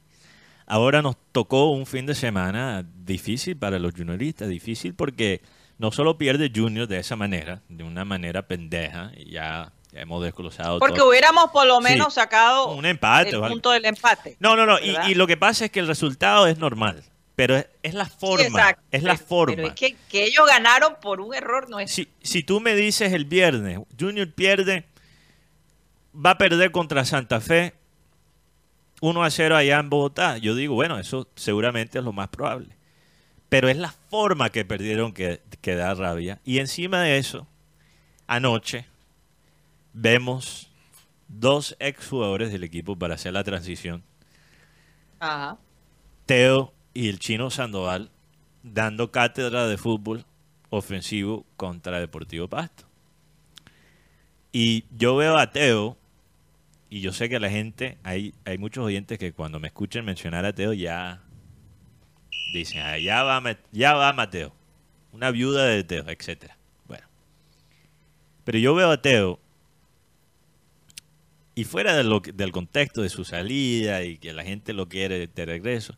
[0.67, 5.41] ahora nos tocó un fin de semana difícil para los junioristas, difícil porque
[5.79, 10.79] no solo pierde Junior de esa manera, de una manera pendeja, y ya hemos desglosado
[10.79, 11.11] Porque todo.
[11.11, 14.37] hubiéramos por lo Sí, menos sacado un empate el punto del empate.
[14.41, 17.03] No, no, no, y, lo que pasa es que el resultado es normal,
[17.37, 18.83] pero es, es la Sí, forma, exacto.
[18.91, 19.57] es la Pero- forma.
[19.57, 21.91] Pero es que, que ellos ganaron por un error no es.
[21.91, 24.85] Si, si tú me dices el viernes, Junior pierde,
[26.15, 27.75] va a perder contra Santa Fe
[29.05, 32.75] 1 a 0 allá en Bogotá, yo digo, bueno, eso seguramente es lo más probable.
[33.51, 36.41] Pero es la forma que perdieron que, que da rabia.
[36.43, 37.47] Y encima de eso,
[38.27, 38.87] anoche
[39.93, 40.71] vemos
[41.29, 44.03] dos exjugadores del equipo para hacer la transición,
[45.21, 45.59] Ajá.
[46.25, 48.11] Teo y el chino Sandoval,
[48.63, 50.25] dando cátedra de fútbol
[50.71, 52.85] ofensivo contra Deportivo Pasto.
[54.51, 55.99] Y yo veo a Teo,
[56.95, 60.45] y yo sé que la gente, hay, hay muchos oyentes que cuando me escuchen mencionar
[60.45, 61.25] a Teo ya
[62.53, 63.43] dicen, "Ah, ya, va,
[63.73, 64.55] ya va Mateo,
[65.11, 66.57] una viuda de Teo, etcétera.
[66.87, 67.05] Bueno,
[68.45, 69.41] pero yo veo a Teo
[71.57, 75.97] y fuera del contexto de su salida y que la gente lo quiere de regreso,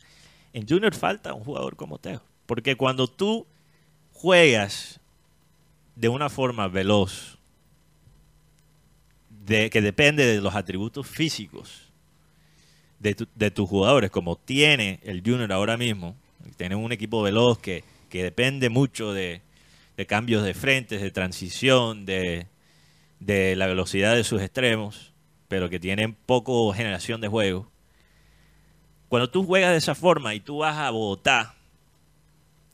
[0.54, 2.22] en Junior falta un jugador como Teo.
[2.46, 3.46] Porque cuando tú
[4.14, 4.98] juegas
[5.94, 7.36] de una forma veloz,
[9.46, 11.92] que depende de los atributos físicos
[12.98, 16.16] de, tu- de tus jugadores, como tiene el Junior ahora mismo,
[16.56, 19.42] tiene un equipo veloz que, que depende mucho de,
[20.06, 22.46] cambios de frentes, de transición, de,
[23.56, 25.12] la velocidad de sus extremos,
[25.48, 27.70] pero que tienen poco generación de juego.
[29.08, 31.54] Cuando tú juegas de esa forma y tú vas a Bogotá,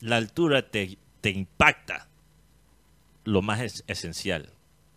[0.01, 2.07] la altura te, impacta
[3.23, 4.49] lo más es- esencial,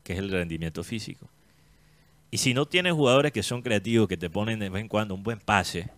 [0.02, 1.28] que es el rendimiento físico.
[2.36, 5.14] Y si no tienes jugadores que son creativos, que te ponen de vez en cuando
[5.14, 5.88] un buen pase,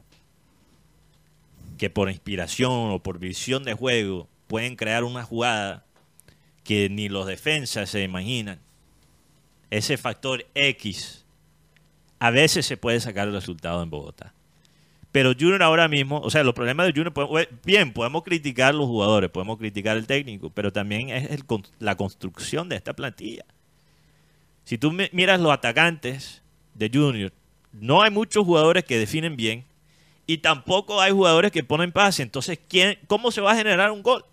[1.77, 5.85] que por inspiración o por visión de juego pueden crear una jugada
[6.63, 8.61] que ni los defensas se imaginan,
[9.71, 11.25] ese factor X,
[12.21, 14.33] a veces se puede sacar el resultado en Bogotá.
[15.11, 19.29] Pero Junior ahora mismo, o sea, los problemas de Junior, bien, podemos criticar los jugadores,
[19.29, 21.43] podemos criticar el técnico, pero también es el
[21.81, 23.45] la construcción de esta plantilla.
[24.69, 26.43] Si tú mi- miras los atacantes
[26.75, 27.33] de Junior,
[27.73, 29.65] no hay muchos jugadores que definen bien
[30.27, 32.23] y tampoco hay jugadores que ponen pase.
[32.23, 34.27] Entonces, ¿quién, ¿cómo se va a generar un gol?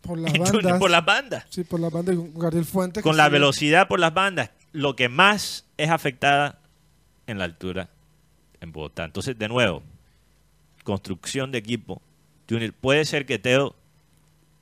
[0.00, 0.54] Por las Junior?
[0.64, 0.78] bandas.
[0.80, 1.46] por las bandas.
[1.50, 3.00] Sí, por las bandas con Gabriel Fuentes.
[3.04, 6.58] Con la velocidad por las bandas, lo que más es afectada
[7.28, 7.90] en la altura
[8.60, 9.04] en Bogotá.
[9.04, 9.84] Entonces, de nuevo,
[10.82, 12.02] construcción de equipo.
[12.50, 13.76] Junior, puede ser que Teo,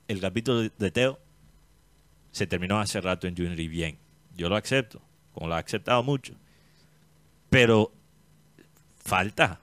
[0.07, 1.17] el capítulo de Teo,
[2.31, 3.97] se terminó hace rato en Junior y bien.
[4.35, 5.01] Yo lo acepto,
[5.33, 6.33] como lo ha aceptado mucho.
[7.49, 7.91] Pero
[9.03, 9.59] falta,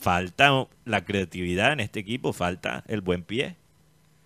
[0.00, 3.56] falta la creatividad en este equipo, falta el buen pie,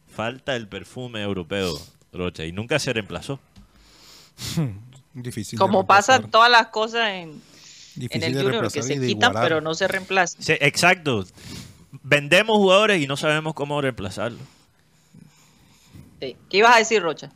[0.09, 1.79] falta el perfume europeo,
[2.13, 3.41] Rocha, y nunca se reemplazó.
[5.15, 7.43] Difícil Como pasan todas las cosas en,
[7.97, 10.43] el de Junior, que se quitan pero no se reemplazan.
[10.43, 11.25] Sí, exacto.
[12.03, 14.41] Vendemos jugadores y no sabemos cómo reemplazarlos.
[16.21, 16.37] Sí.
[16.49, 17.33] ¿Qué ibas a decir, Rocha?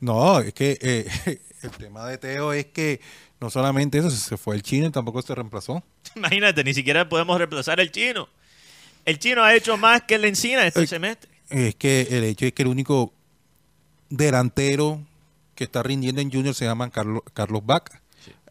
[0.00, 3.00] No, es que eh, el tema de Teo es que
[3.40, 5.82] no solamente eso, se fue el chino y tampoco se reemplazó.
[6.14, 8.28] Imagínate, ni siquiera podemos reemplazar al chino.
[9.04, 11.30] El chino ha hecho más que el encina este semestre.
[11.48, 13.12] Es que el hecho es que el único
[14.10, 15.00] delantero
[15.54, 18.02] que está rindiendo en Junior se llama Carlos, Carlos Vaca.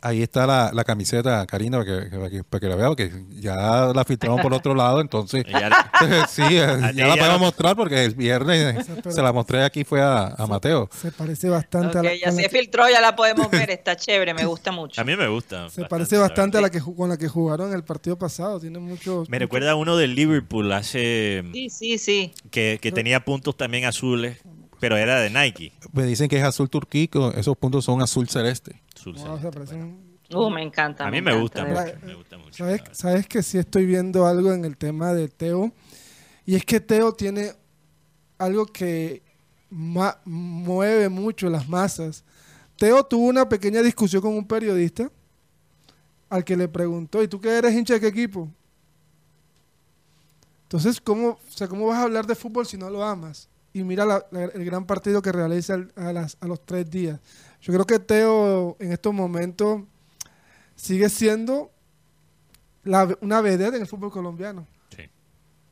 [0.08, 3.12] Ahí está la, la camiseta, Karina, para que, para que, para que la vea, porque
[3.39, 7.76] ya la filtramos por otro lado, entonces Ya- sí, eh, ya la ya podemos mostrar
[7.76, 10.89] porque el viernes se la mostré aquí fue a, a Mateo.
[10.95, 14.34] Se parece bastante a la, ya la se filtró, ya la podemos ver, está chévere,
[14.34, 15.01] me gusta mucho.
[15.01, 15.56] a mí me gusta.
[15.58, 18.60] se bastante, parece bastante a la que ju- con la que jugaron el partido pasado.
[18.60, 19.28] Tiene muchos.
[19.30, 22.34] Me recuerda a uno del Liverpool hace Sí, sí, sí.
[22.51, 24.38] que, que tenía puntos también azules,
[24.80, 25.73] pero era de Nike.
[25.93, 28.82] Me dicen que es azul turquico, esos puntos son azul celeste.
[28.95, 29.76] Azul celeste.
[30.34, 31.05] Uh, me encanta.
[31.05, 32.05] a mí me encanta, gusta mucho.
[32.05, 32.65] Me gusta mucho.
[32.93, 35.71] ¿Sabes, que sí estoy viendo algo en el tema de Teo?
[36.45, 37.51] Y es que Teo tiene
[38.39, 39.21] algo que
[39.69, 42.23] ma- mueve mucho las masas.
[42.78, 45.11] Teo tuvo una pequeña discusión con un periodista
[46.30, 48.49] al que le preguntó, ¿y tú qué eres hincha de qué equipo?
[50.63, 53.47] Entonces, ¿cómo, o sea, ¿cómo vas a hablar de fútbol si no lo amas?
[53.76, 56.89] Y mira la- la- el gran partido que realiza al- a, las- a los tres
[56.89, 57.19] días.
[57.61, 59.82] Yo creo que Teo en estos momentos
[60.78, 61.71] sigue siendo
[62.86, 64.65] la- una vedette en el fútbol colombiano.
[64.95, 65.03] Sí.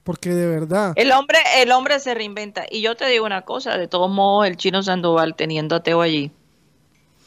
[0.03, 2.65] Porque de verdad, El hombre, el hombre se reinventa.
[2.69, 6.01] Y yo te digo una cosa, de todos modos, el chino Sandoval teniendo a Teo
[6.01, 6.29] allí,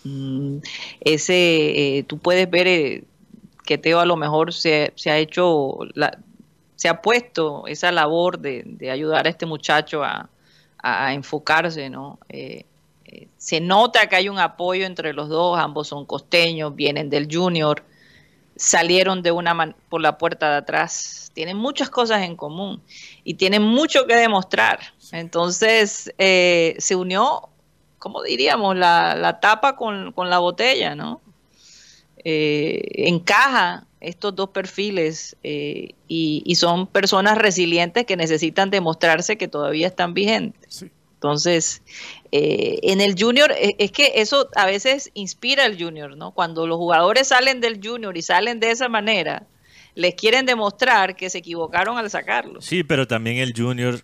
[0.05, 0.59] mm,
[1.01, 3.05] ese, eh, tú puedes ver eh,
[3.65, 6.19] que Teo a lo mejor se, se ha hecho, la-
[6.75, 10.29] se ha puesto esa labor de, de ayudar a este muchacho a,
[10.79, 12.19] a- enfocarse, ¿no?
[12.29, 12.65] Eh,
[13.07, 17.29] eh, se nota que hay un apoyo entre los dos, ambos son costeños, vienen del
[17.31, 17.85] junior,
[18.57, 22.83] salieron de una man- por la puerta de atrás, tienen muchas cosas en común
[23.25, 24.81] y tienen mucho que demostrar.
[25.13, 27.49] Entonces eh, se unió,
[27.99, 31.21] como diríamos, la, la tapa con, con la botella, ¿no?
[32.25, 39.87] Encaja estos dos perfiles eh, y, y son personas resilientes que necesitan demostrarse que todavía
[39.87, 40.75] están vigentes.
[40.75, 40.91] sí.
[41.17, 41.83] Entonces,
[42.31, 46.33] eh, en el junior, eh, es que eso a veces inspira al junior, ¿no?
[46.33, 49.47] Cuando los jugadores salen del junior y salen de esa manera,
[49.95, 52.61] les quieren demostrar que se equivocaron al sacarlo.
[52.61, 54.03] Sí, pero también el Junior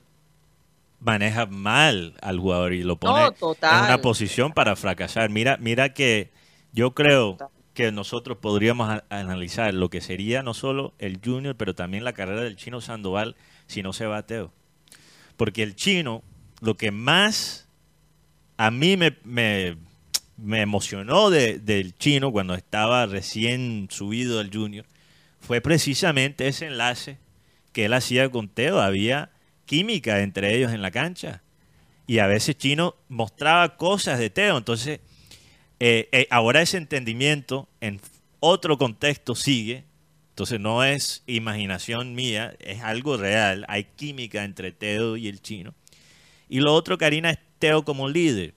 [1.01, 3.79] maneja mal al jugador y lo pone No, total.
[3.81, 5.29] en una posición para fracasar.
[5.29, 6.31] Mira, mira que
[6.73, 7.49] yo creo Total.
[7.75, 12.43] Que nosotros podríamos analizar lo que sería no solo el Junior, pero también la carrera
[12.43, 14.53] del chino Sandoval si no se va a Teo.
[15.37, 16.23] Porque el chino,
[16.61, 17.69] lo que más
[18.59, 19.77] a mí me, me,
[20.61, 24.85] emocionó de- del chino cuando estaba recién subido del Junior
[25.41, 27.19] fue precisamente ese enlace
[27.73, 28.81] que él hacía con Teo.
[28.81, 29.31] Había
[29.65, 31.43] química entre ellos en la cancha.
[32.07, 34.59] Y a veces Chino mostraba cosas de Teo.
[34.59, 35.01] Entonces,
[35.85, 38.01] eh, eh, ahora ese entendimiento en
[38.39, 39.85] otro contexto sigue.
[40.29, 43.65] Entonces no es imaginación mía, es algo real.
[43.67, 45.75] Hay química entre Teo y el chino.
[46.49, 48.55] Y lo otro, Karina, es Teo como líder.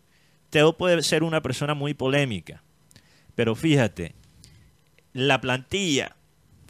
[0.51, 2.61] Teo puede ser una persona muy polémica.
[3.33, 4.13] Pero fíjate,
[5.11, 6.15] la plantilla,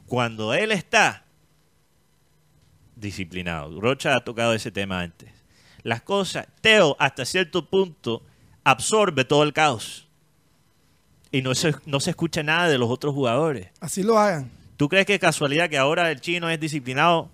[0.07, 1.25] cuando él está
[2.95, 5.29] disciplinado, Rocha ha tocado ese tema antes.
[5.83, 8.23] Las cosas, Teo hasta cierto punto
[8.63, 10.04] absorbe todo el caos.
[11.35, 13.67] Y no se, no se escucha nada de los otros jugadores.
[13.81, 14.49] Así lo hagan.
[14.77, 17.29] ¿Tú crees que es casualidad que ahora el chino es disciplinado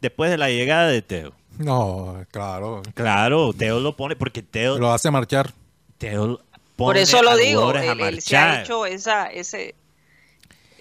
[0.00, 1.32] después de la llegada de Teo?
[1.58, 2.82] No, claro.
[2.94, 5.52] Claro, Teo lo pone porque Teo, Lo hace marchar.
[5.98, 6.38] Teo
[6.76, 8.64] Por pone eso a lo digo, él, él se ha marchar.
[8.64, 9.74] hecho esa, ese,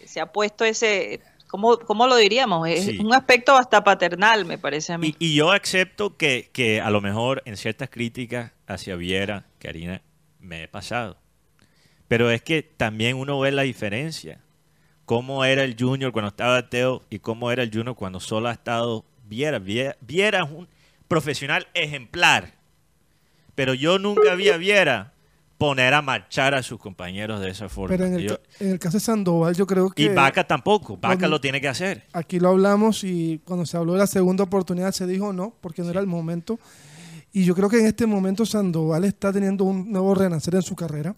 [0.05, 2.67] se ha puesto ese, ¿cómo, cómo lo diríamos?
[2.70, 2.97] Es Sí.
[2.99, 5.15] un aspecto hasta paternal, me parece a mí.
[5.20, 10.01] Y, y yo acepto que, que a lo mejor en ciertas críticas hacia Viera, Karina,
[10.39, 11.17] me he pasado.
[12.10, 14.41] Pero es que también uno ve la diferencia.
[15.05, 18.51] Cómo era el Junior cuando estaba Teo y cómo era el Junior cuando solo ha
[18.51, 19.57] estado Viera.
[19.60, 20.68] Viera, Viera es un
[21.07, 22.55] profesional ejemplar.
[23.55, 25.14] Pero yo nunca vi a Viera
[25.57, 27.89] poner a marchar a sus compañeros de esa forma.
[27.95, 30.97] Pero en el, Yo- en el caso de Sandoval, yo creo que y Vaca tampoco.
[30.97, 32.05] Vaca lo tiene que hacer.
[32.14, 35.82] aquí lo hablamos y cuando se habló de la segunda oportunidad se dijo no, porque
[35.82, 36.60] no era el momento.
[37.34, 40.76] Y yo creo que en este momento Sandoval está teniendo un nuevo renacer en su
[40.76, 41.14] carrera.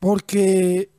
[0.00, 0.90] Porque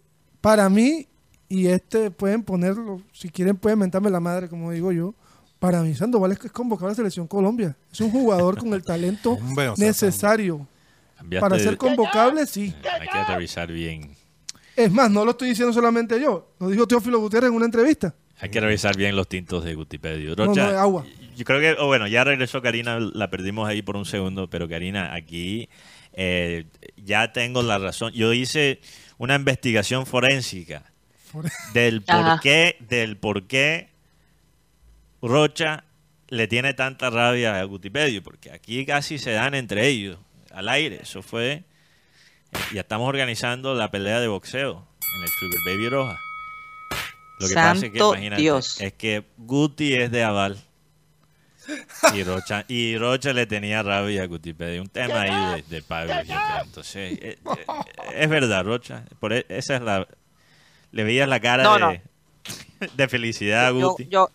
[0.41, 1.08] para mí,
[1.47, 5.16] y este pueden ponerlo, si quieren pueden mentarme la madre, como digo yo,
[5.60, 7.76] para mí Sandoval es, es convocado a la selección Colombia.
[7.91, 10.68] Es un jugador con el talento Hombre, o sea, necesario.
[11.39, 12.74] Para de- ser convocable, sí.
[13.00, 14.16] Hay que revisar bien.
[14.76, 18.16] Es más, no lo estoy diciendo solamente yo, lo dijo Teófilo Gutiérrez en una entrevista.
[18.39, 20.34] Hay que revisar bien los tintos de Gutipedio.
[20.38, 21.06] No, no, es agua.
[21.36, 24.70] Yo creo que, oh, bueno, ya regresó Karina, la perdimos ahí por un segundo, pero
[24.70, 25.68] Karina, aquí
[26.22, 26.66] eh,
[26.98, 28.12] ya tengo la razón.
[28.12, 28.82] Yo hice
[29.18, 30.84] una investigación forénsica
[31.74, 33.88] del por qué, del por qué
[35.22, 35.86] Rocha
[36.28, 40.18] le tiene tanta rabia a Gutipedio, porque aquí casi se dan entre ellos.
[40.52, 41.00] al aire.
[41.04, 41.64] Eso fue.
[42.74, 46.20] Ya estamos organizando la pelea de boxeo en el Sugar Baby Roja.
[47.40, 48.82] Lo que pasa es que, imagínate, Dios.
[48.82, 50.62] es que Guti es de aval.
[52.14, 55.82] Y Rocha, y Rocha le tenía rabia a Guti, pero un tema ahí de, de
[55.84, 56.14] Pablo.
[56.64, 57.66] Entonces, eh, eh,
[58.16, 59.04] es verdad, Rocha.
[59.20, 60.08] Por e- esa es la.
[60.92, 61.94] Le veías la cara No, de, no.
[62.96, 64.08] de felicidad a Guti.
[64.08, 64.30] yo,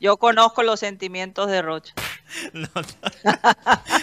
[0.00, 1.94] yo conozco los sentimientos de Rocha.
[2.52, 3.32] No, no.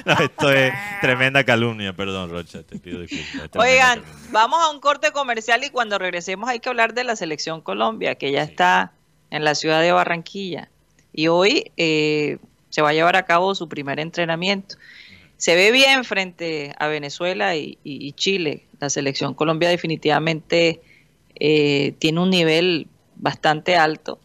[0.06, 3.50] No, esto es tremenda calumnia, perdón, Rocha, te pido disculpas.
[3.56, 4.30] Oigan, calumnia.
[4.32, 8.16] vamos a un corte comercial y cuando regresemos hay que hablar de la selección Colombia,
[8.16, 8.94] que ya está
[9.30, 10.70] en la ciudad de Barranquilla.
[11.12, 12.38] Y hoy eh,
[12.74, 14.78] se va a llevar a cabo su primer entrenamiento.
[15.38, 18.66] Se ve bien frente a Venezuela y, Chile.
[18.80, 20.82] La selección Colombia definitivamente
[21.36, 24.20] eh, tiene un nivel bastante alto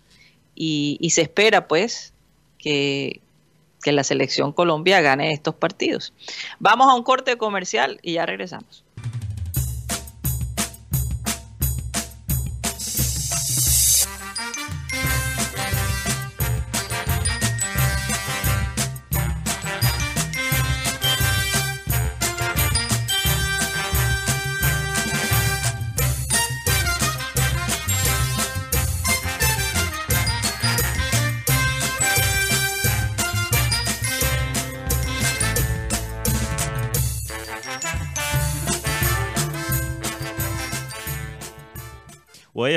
[0.54, 2.14] y, se espera pues
[2.58, 3.20] que
[3.84, 6.14] la selección Colombia gane estos partidos.
[6.58, 8.82] Vamos a un corte comercial y ya regresamos.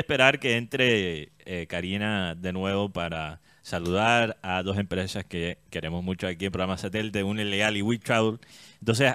[0.02, 6.26] Esperar que entre eh, Karina de nuevo para saludar a dos empresas que queremos mucho
[6.26, 8.00] aquí en programa satélite, un ilegal y We.
[8.80, 9.14] Entonces,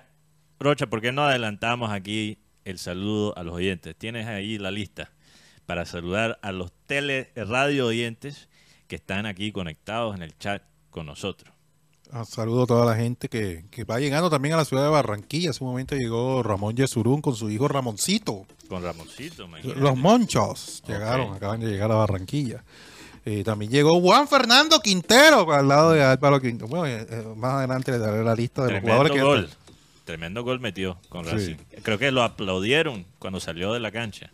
[0.60, 3.96] Rocha, ¿por qué no adelantamos aquí el saludo a los oyentes?
[3.96, 5.12] Tienes ahí la lista
[5.66, 8.50] para saludar a los tele radio oyentes
[8.88, 11.57] que están aquí conectados en el chat con nosotros.
[12.14, 14.90] Un saludo a toda la gente que, que va llegando también a la ciudad de
[14.90, 15.50] Barranquilla.
[15.52, 18.46] Hace un momento llegó Ramón Yesurún con su hijo Ramoncito.
[18.70, 19.80] Con Ramoncito, imagínate.
[19.80, 22.64] Los Monchos llegaron, acaban de llegar a Barranquilla.
[23.26, 26.68] Eh, también llegó Juan Fernando Quintero al lado de Álvaro Quintero.
[26.70, 29.50] Bueno, eh, eh, más adelante le daré la lista de los Tremendo jugadores que gol.
[30.06, 31.32] Tremendo gol metió con Sí.
[31.32, 31.56] Racing.
[31.84, 34.32] Creo que lo aplaudieron cuando salió de la cancha.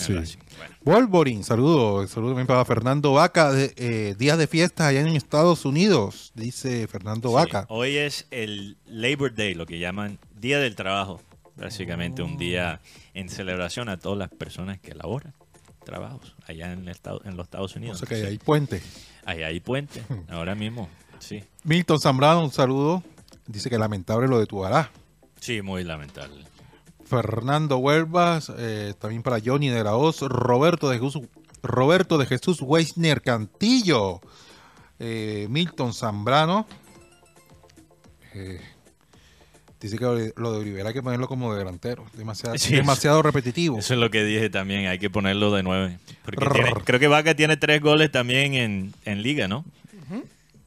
[0.00, 0.38] Sí.
[0.56, 0.74] Bueno.
[0.82, 5.64] Wolverine, saludo, saludo también para Fernando Vaca, de, eh, días de fiesta allá en Estados
[5.64, 7.66] Unidos, dice Fernando Sí, Vaca.
[7.68, 11.20] Hoy es el Labor Day, lo que llaman Día del Trabajo.
[11.56, 12.80] Básicamente un día
[13.12, 15.34] en celebración a todas las personas que laboran
[15.84, 17.98] trabajos allá en, el estado, en los Estados Unidos.
[17.98, 18.26] sé qué hay Sí.
[18.28, 18.82] ahí, puente.
[19.24, 20.88] Ahí hay puente, ahora mismo.
[21.18, 23.02] Sí, Milton Zambrano, un saludo.
[23.46, 24.90] Dice que lamentable lo de Tuará.
[25.40, 26.44] sí, muy lamentable.
[27.10, 31.24] Fernando Huelvas, eh, también para Johnny de la Hoz, Roberto de Jesús,
[31.62, 34.20] Roberto de Jesús Weisner Cantillo,
[35.00, 36.66] eh, Milton Zambrano.
[38.34, 38.60] eh,
[39.80, 43.78] dice que lo de Olivera hay que ponerlo como de delantero, demasiado, Sí, demasiado repetitivo.
[43.78, 45.98] Eso es lo que dije también, hay que ponerlo de nueve.
[46.24, 46.52] Porque Rrr.
[46.52, 49.64] tiene- creo que Vaca tiene tres goles también en, en liga, ¿no?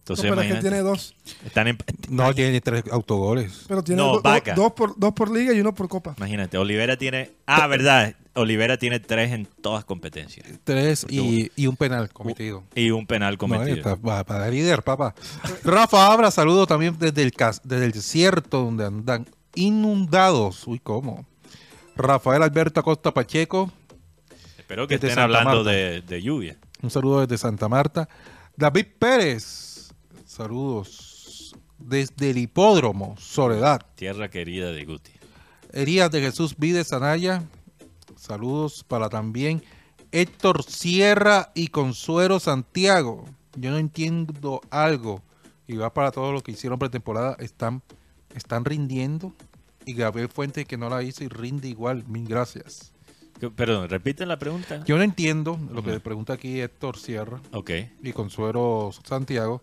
[0.04, 1.16] Entonces, no, pero es que imagínate, tiene dos.
[1.46, 1.78] están en-
[2.10, 3.64] No tiene tres autogoles.
[3.70, 4.54] Pero tiene No, do- do- Vaca.
[4.54, 6.14] dos, por, dos por liga y uno por copa.
[6.18, 7.32] imagínate, Olivera tiene...
[7.46, 10.46] Ah, verdad, Olivera tiene tres en todas competencias.
[10.66, 12.64] Tres y, y un penal cometido.
[12.76, 13.78] Y un penal No, cometido.
[13.78, 15.16] está pa- para líder, papá.
[15.64, 17.32] Rafa Abra, saludo también desde el,
[17.64, 19.26] desde el desierto donde andan
[19.56, 20.68] inundados.
[20.68, 21.26] Uy, ¿cómo?
[21.96, 23.72] Rafael Alberto Acosta Pacheco,
[24.58, 26.58] Espero que estén Santa hablando de, de lluvia.
[26.82, 28.10] un saludo desde Santa Marta.
[28.56, 29.44] David Pérez,
[30.34, 33.82] saludos desde el hipódromo, Soledad.
[33.96, 35.12] Tierra querida de Guti.
[35.72, 37.44] Herías de Jesús Vides Anaya,
[38.16, 39.64] saludos para también
[40.12, 43.26] Héctor Sierra y Consuelo Santiago.
[43.56, 45.22] Yo no entiendo algo.
[45.68, 47.82] Y va para todos los que hicieron pretemporada, están,
[48.36, 49.34] están rindiendo.
[49.86, 52.04] Y Gabriel Fuentes que no la hizo y rinde igual.
[52.08, 52.92] Mil gracias.
[53.40, 54.84] ¿Qué- Perdón, repiten la pregunta.
[54.86, 57.72] Yo no entiendo lo que pregunta aquí Héctor Sierra Ok.
[58.02, 59.62] y Consuelo Santiago.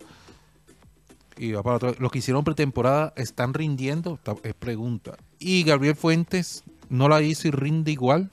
[1.37, 1.99] Y va para todos.
[1.99, 5.17] Los que hicieron pretemporada están rindiendo, es pregunta.
[5.39, 8.29] Y Gabriel Fuentes no la hizo y rinde igual.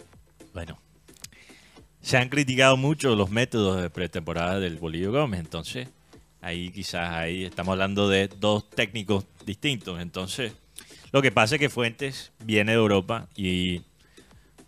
[0.52, 0.78] Bueno.
[2.00, 5.40] Se han criticado mucho los métodos de pretemporada del Bolillo Gómez.
[5.40, 5.88] Entonces,
[6.40, 10.00] ahí quizás ahí estamos hablando de dos técnicos distintos.
[10.00, 10.52] Entonces,
[11.12, 13.82] lo que pasa es que Fuentes viene de Europa y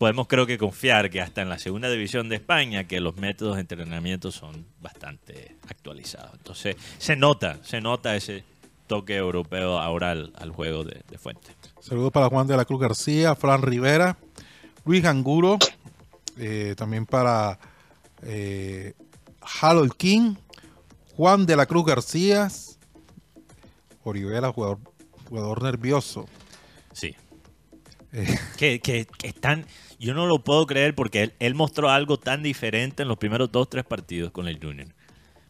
[0.00, 3.56] podemos creo que confiar que hasta en la segunda división de España que los métodos
[3.56, 6.32] de entrenamiento son bastante actualizados.
[6.38, 8.42] Entonces, se nota, se nota ese
[8.86, 11.54] toque europeo ahora al, al juego de, de Fuentes.
[11.80, 14.16] Saludos para Juan de la Cruz García, Fran Rivera,
[14.86, 15.58] Luis Anguro,
[16.38, 17.58] eh, también para
[18.22, 18.94] eh,
[19.60, 20.34] Harold King,
[21.14, 22.48] Juan de la Cruz García,
[24.02, 24.78] Olivera, jugador,
[25.28, 26.26] jugador nervioso.
[26.94, 27.14] Sí.
[28.12, 29.66] Eh, Que, que, que están,
[30.00, 33.52] yo no lo puedo creer porque él, él mostró algo tan diferente en los primeros
[33.52, 34.88] dos, tres partidos con el Junior.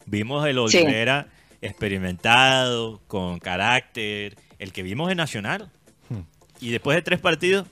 [0.05, 0.77] Vimos el Sí.
[0.77, 1.27] Olivera
[1.61, 5.69] experimentado, con carácter, el que vimos en Nacional.
[6.09, 6.21] Hmm.
[6.59, 7.65] Y después de tres partidos,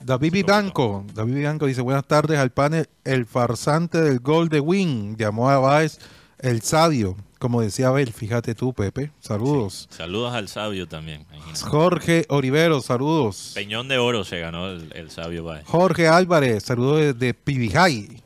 [0.00, 5.16] David Vivanco, David Vivanco dice buenas tardes al panel, el farsante del gol de Win,
[5.16, 5.98] llamó a Báez
[6.38, 9.88] el sabio, como decía Abel, fíjate tú Pepe, saludos.
[9.90, 11.24] saludos al sabio también.
[11.32, 11.60] imagínate.
[11.64, 13.52] Jorge Orivero, saludos.
[13.54, 15.64] Peñón de oro se ganó el, el sabio Baez.
[15.66, 18.22] Jorge Álvarez, saludos desde Pibijay.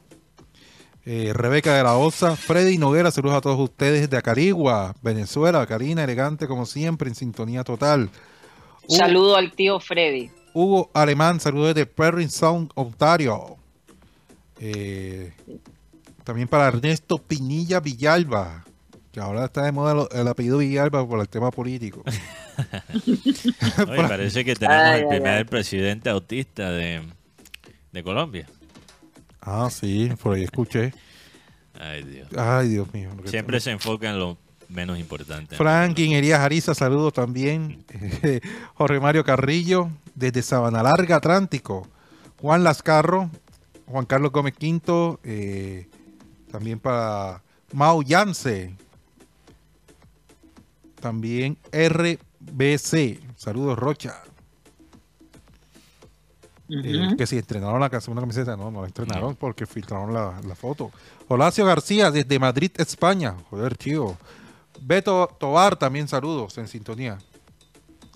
[1.05, 6.05] Eh, Rebeca de la Osa, Freddy Noguera, saludos a todos ustedes de Acarigua, Venezuela, Karina,
[6.05, 8.09] elegante como siempre, en sintonía total.
[8.87, 10.31] Hugo- Saludo al tío Freddy.
[10.55, 13.57] Hugo Alemán, saludos desde Perry Sound, Ontario.
[14.61, 15.33] Eh,
[16.25, 18.65] también para Ernesto Pinilla Villalba,
[19.13, 22.03] que ahora está de moda el apellido Villalba por el tema político.
[23.89, 25.45] Oye, parece que tenemos Ay, el ay, primer ay.
[25.45, 27.03] presidente autista de,
[27.93, 28.47] de Colombia.
[29.41, 30.93] ah, sí, por ahí escuché.
[31.79, 32.29] Ay, Dios.
[32.37, 33.11] Ay, Dios mío.
[33.27, 34.39] Siempre se enfoca en lo
[34.69, 35.57] menos importante.
[35.57, 37.85] Franklin Elías Ariza, saludos también.
[38.75, 41.87] Jorge Mario Carrillo, desde Sabana Larga, Atlántico.
[42.41, 43.31] Juan Lascarro,
[43.87, 45.89] Juan Carlos Gómez Quinto, eh,
[46.51, 47.43] también para
[47.73, 48.75] Mau Yance.
[51.03, 54.23] También RBC, saludos Rocha.
[56.69, 57.17] Eh, Ujú.
[57.17, 60.93] que si estrenaron la segunda camiseta, no, no la estrenaron porque filtraron la, la foto.
[61.27, 63.35] Horacio García desde Madrid, España.
[63.51, 64.17] Joder, chido.
[64.81, 67.19] Beto Tobar también saludos en sintonía.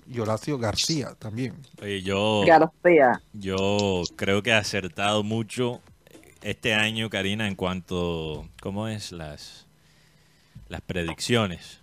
[0.09, 1.55] Y Horacio García también.
[1.81, 3.21] Oye, yo, García.
[3.33, 5.81] yo creo que he acertado mucho
[6.41, 9.11] este año, Karina, en cuanto, ¿cómo es?
[9.11, 9.67] Las,
[10.69, 11.81] las predicciones.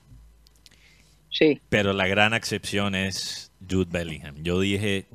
[1.35, 1.61] Sí.
[1.68, 4.37] Pero la gran excepción es Jude Bellingham.
[4.43, 5.07] Yo dije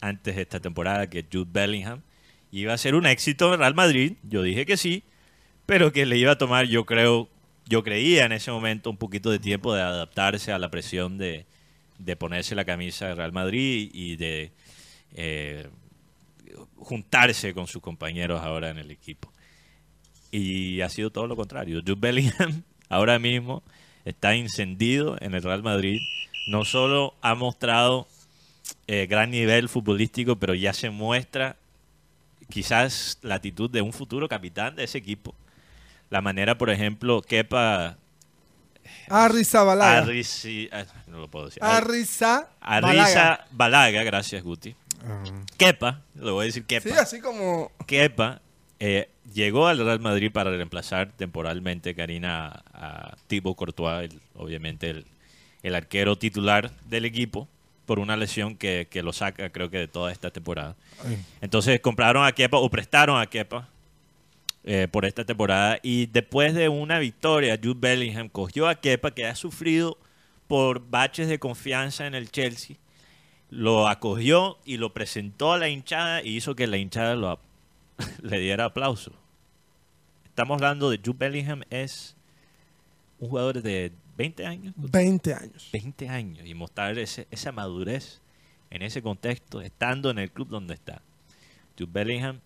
[0.00, 2.02] antes de esta temporada que Jude Bellingham
[2.50, 4.14] iba a ser un éxito en Real Madrid.
[4.24, 5.04] Yo dije que sí,
[5.66, 7.28] pero que le iba a tomar, yo creo,
[7.66, 11.46] yo creía en ese momento un poquito de tiempo de adaptarse a la presión de,
[11.98, 14.50] de ponerse la camisa de Real Madrid y de
[15.14, 15.68] eh,
[16.76, 19.32] juntarse con sus compañeros ahora en el equipo.
[20.32, 21.80] Y ha sido todo lo contrario.
[21.86, 23.62] Jude Bellingham ahora mismo
[24.04, 26.00] está encendido en el Real Madrid.
[26.48, 28.08] No solo ha mostrado
[28.86, 31.56] eh, gran nivel futbolístico, pero ya se muestra
[32.48, 35.34] quizás la actitud de un futuro capitán de ese equipo.
[36.08, 37.96] La manera, por ejemplo, Kepa
[39.08, 40.04] Arrizabalaga.
[40.04, 41.62] Arrisi- ah, no lo puedo decir.
[41.62, 42.48] Arriza.
[42.60, 44.74] Arriza Balaga, gracias Guti.
[45.04, 45.22] Ah,
[45.56, 46.88] Kepa, le voy a decir Kepa.
[46.88, 47.70] Sí, así como.
[47.86, 48.40] Kepa
[48.80, 55.04] eh, llegó al Real Madrid para reemplazar temporalmente Karina a, Thibaut Courtois, el- obviamente el,
[55.62, 57.48] el arquero titular del equipo,
[57.86, 60.76] por una lesión que, que lo saca creo que de toda esta temporada.
[61.04, 61.18] ay.
[61.40, 63.68] Entonces compraron a Kepa o prestaron a Kepa
[64.62, 69.26] eh, por esta temporada y después de una victoria Jude Bellingham cogió a Kepa que
[69.26, 69.98] ha sufrido
[70.46, 72.76] por baches de confianza en el Chelsea,
[73.50, 77.40] lo acogió y lo presentó a la hinchada y hizo que la hinchada lo,
[78.22, 79.12] le diera aplauso.
[80.26, 82.16] Estamos hablando de Jude Bellingham es
[83.18, 84.74] un jugador de 20 años.
[84.76, 85.68] 20 años.
[85.72, 88.20] 20 años y mostrar ese- esa madurez
[88.70, 91.02] en ese contexto, estando en el club donde está.
[91.78, 92.40] Jude Bellingham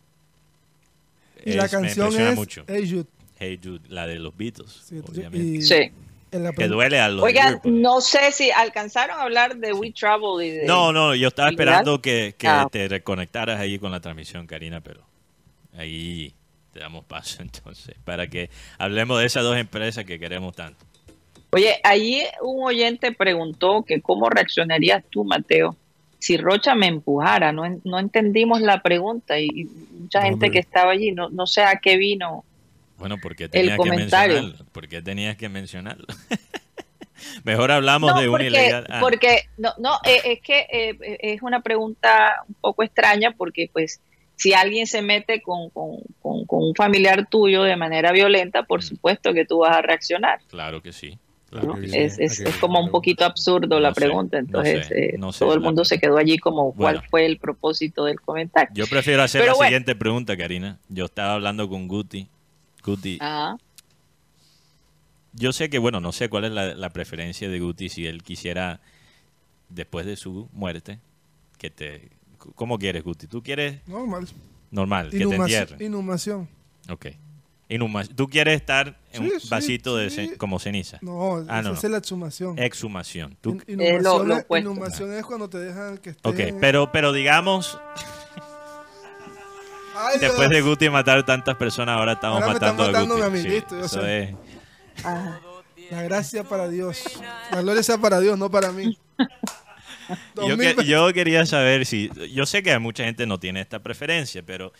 [1.44, 2.64] Y la es- canción es mucho.
[2.66, 3.06] Hey Jude.
[3.38, 5.38] Hey Jude, la de los Beatles, Sí, obviamente.
[5.38, 5.90] y Sí.
[6.56, 10.50] Que duele a los Oigan, no sé si alcanzaron a hablar de We Travel y
[10.50, 10.66] de...
[10.66, 12.66] No, no, yo estaba ¿Y esperando que, que Ah.
[12.70, 15.02] te reconectaras ahí con la transmisión, Karina, pero
[15.76, 16.34] ahí
[16.72, 20.84] te damos paso entonces, para que hablemos de esas dos empresas que queremos tanto.
[21.50, 25.76] Oye, allí un oyente preguntó que cómo reaccionarías tú, Mateo,
[26.18, 27.52] si Rocha me empujara.
[27.52, 29.68] No, no entendimos la pregunta y,
[30.00, 32.44] mucha No, gente que estaba allí no, no sé a qué vino.
[32.98, 34.34] Bueno, porque tenías que comentario.
[34.36, 34.66] mencionarlo.
[34.72, 36.06] ¿Por qué tenías que mencionarlo?
[37.44, 38.86] Mejor hablamos no, de un porque, ilegal.
[38.88, 39.00] ah.
[39.00, 43.68] porque no, no eh, es que eh, eh, es una pregunta un poco extraña porque
[43.72, 44.00] pues
[44.36, 48.80] si alguien se mete con, con- con- con un familiar tuyo de manera violenta, por
[48.80, 48.82] Mm.
[48.82, 50.40] supuesto que tú vas a reaccionar.
[50.48, 51.18] Claro que sí.
[51.50, 51.80] Claro ¿no?
[51.80, 51.96] que sí.
[51.96, 55.30] Es, es- es como un poquito absurdo la sé, pregunta, no entonces sé, eh, no
[55.32, 56.98] sé todo el mundo se quedó allí como Bueno.
[57.00, 58.74] cuál fue el propósito del comentario.
[58.74, 59.68] Yo prefiero hacer Pero la bueno.
[59.68, 60.78] siguiente pregunta, Karina.
[60.88, 62.26] Yo estaba hablando con Guti.
[62.84, 63.56] Guti, Ajá.
[65.32, 68.22] yo sé que, bueno, no sé cuál es la, la preferencia de Guti si él
[68.22, 68.80] quisiera,
[69.68, 70.98] después de su muerte,
[71.58, 72.08] que te...
[72.54, 73.26] ¿Cómo quieres, Guti?
[73.26, 74.26] ¿Tú quieres Normal.
[74.70, 75.82] normal, que te entierren?
[75.82, 76.48] Inhumación.
[76.90, 77.06] Ok.
[77.68, 80.28] Inhuma- ¿Tú quieres estar en un Sí, sí, vasito de sí.
[80.28, 80.98] ce- como ceniza?
[81.00, 81.72] No, Ah, no, esa no.
[81.74, 82.58] es la exhumación.
[82.58, 83.36] Exhumación.
[83.40, 86.32] Tú- In- Es lo- inhumación, lo es, inhumación es cuando te dejan que estés...
[86.52, 87.78] ok, pero, pero digamos,
[89.96, 93.26] Ay, después de Guti matar tantas personas, ahora estamos Ahora están matando a matando Guti.
[93.26, 94.22] a mi Sí, amiguito, yo eso sé.
[94.24, 94.34] es-
[95.04, 95.38] Ah,
[95.90, 97.02] La gracia para Dios.
[97.52, 98.98] La gloria sea para Dios, no para mí.
[100.36, 102.10] Yo, 2000 que- yo quería saber si.
[102.32, 104.72] Yo sé que mucha gente no tiene esta preferencia, pero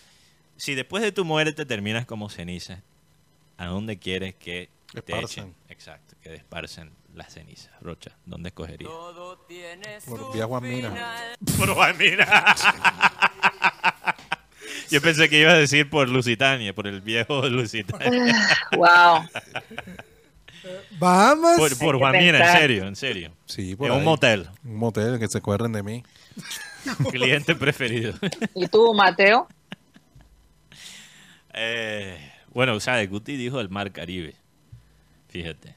[0.57, 2.83] si después de tu muerte terminas como ceniza,
[3.57, 5.45] ¿a dónde quieres que te Esparzan.
[5.45, 5.55] echen?
[5.69, 7.71] Exacto, que desparcen las cenizas.
[7.81, 8.91] Rocha, ¿dónde escogerías?
[10.07, 10.95] Por vía Juan Mina.
[11.59, 12.27] Por Juan Mina.
[14.91, 18.49] Yo pensé que iba a decir por Lusitania, por el viejo Lusitania.
[18.77, 19.27] wow.
[20.99, 21.59] Bahamas.
[21.59, 23.33] Por, por Juan Mina, en serio, en serio.
[23.47, 24.49] Sí, por En un motel.
[24.65, 26.05] Un motel que se acuerden de mí.
[27.11, 28.15] Cliente preferido.
[28.55, 29.49] ¿Y tú, Mateo?
[31.57, 32.19] Eh,
[32.53, 33.09] bueno, ¿sabes?
[33.09, 34.35] Guti dijo el Mar Caribe.
[35.29, 35.77] Fíjate.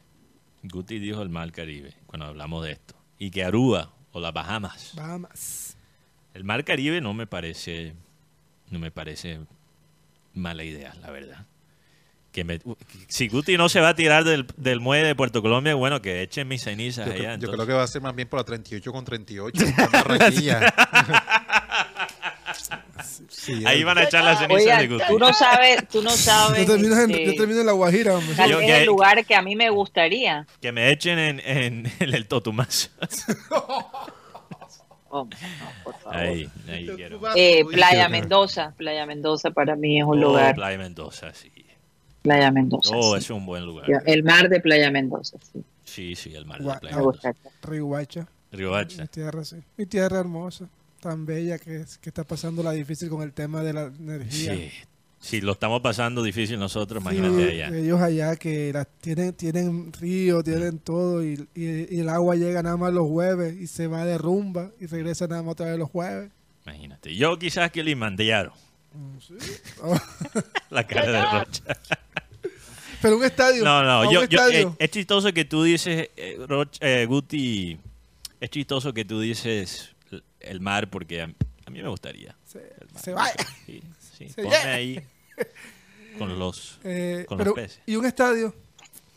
[0.64, 2.96] Guti dijo el Mar Caribe cuando hablamos de esto.
[3.20, 4.94] Y que Aruba o las Bahamas.
[4.96, 5.78] Bahamas.
[6.34, 7.94] El Mar Caribe no me parece.
[8.72, 9.40] No me parece
[10.34, 11.46] mala idea, la verdad.
[12.38, 12.60] Que me-
[13.08, 16.22] si Guti no se va a tirar del, del muelle de Puerto Colombia, bueno, que
[16.22, 17.24] echen mis cenizas Yo, allá.
[17.24, 17.56] yo entonces.
[17.56, 19.66] creo que va a ser más bien por la 38 con 38.
[19.66, 20.72] en Barranquilla.
[23.30, 25.04] Sí, Ahí van a echar las cenizas Oigan, de Guti.
[25.08, 26.60] tú no sabes, tú no sabes.
[26.68, 28.36] Yo termino, en, este, yo termino en La Guajira, hombre.
[28.36, 30.46] tal Yo vez que- el lugar que a mí me gustaría.
[30.62, 32.90] Que me echen en, en- en el Totumazo.
[35.10, 36.16] Hombre, no, por favor.
[36.20, 36.88] Ahí, ahí.
[37.36, 40.54] Eh, Playa Mendoza, Playa Mendoza para mí es un Oh, lugar.
[40.56, 41.52] Playa Mendoza, sí.
[42.28, 42.92] Playa Mendoza.
[42.96, 43.20] Oh, sí.
[43.20, 43.86] es un buen lugar.
[44.06, 45.64] El mar de Playa Mendoza, sí.
[45.86, 47.34] Sí, sí, el mar de Gua- Playa Me Mendoza.
[47.64, 48.28] Riguacha.
[48.52, 49.06] Río Mi Hacha.
[49.08, 49.58] tierra, sí.
[49.78, 50.68] Mi tierra hermosa.
[51.00, 54.54] Tan bella que, es- que está pasando la difícil con el tema de la energía.
[54.56, 54.72] Sí.
[55.20, 57.76] Sí, lo estamos pasando difícil nosotros, Sí, imagínate allá.
[57.78, 62.62] Ellos allá que las tienen, tienen río, tienen todo y, y- y el agua llega
[62.62, 65.80] nada más los jueves y se va de rumba y regresa nada más otra vez
[65.80, 66.32] los jueves.
[66.66, 67.16] Imagínate.
[67.16, 68.54] Yo quizás que le mandaron
[69.84, 69.96] Oh,
[70.70, 71.64] la cara de Rocha.
[73.02, 73.64] Pero un estadio.
[73.64, 74.70] No, no, yo, yo, estadio.
[74.80, 77.78] eh, es chistoso que tú dices, eh, Roch- eh, Guti,
[78.40, 79.90] es chistoso que tú dices
[80.40, 81.26] el- mar porque a,
[81.66, 82.36] a mí me gustaría.
[82.46, 83.04] se, el mar.
[83.04, 83.34] se vaya.
[83.66, 83.82] Sí,
[84.18, 85.00] sí, Se ponme ahí
[86.18, 86.80] con los...
[86.84, 87.80] Eh, Con pero- los peces.
[87.86, 88.54] ¿Y un estadio?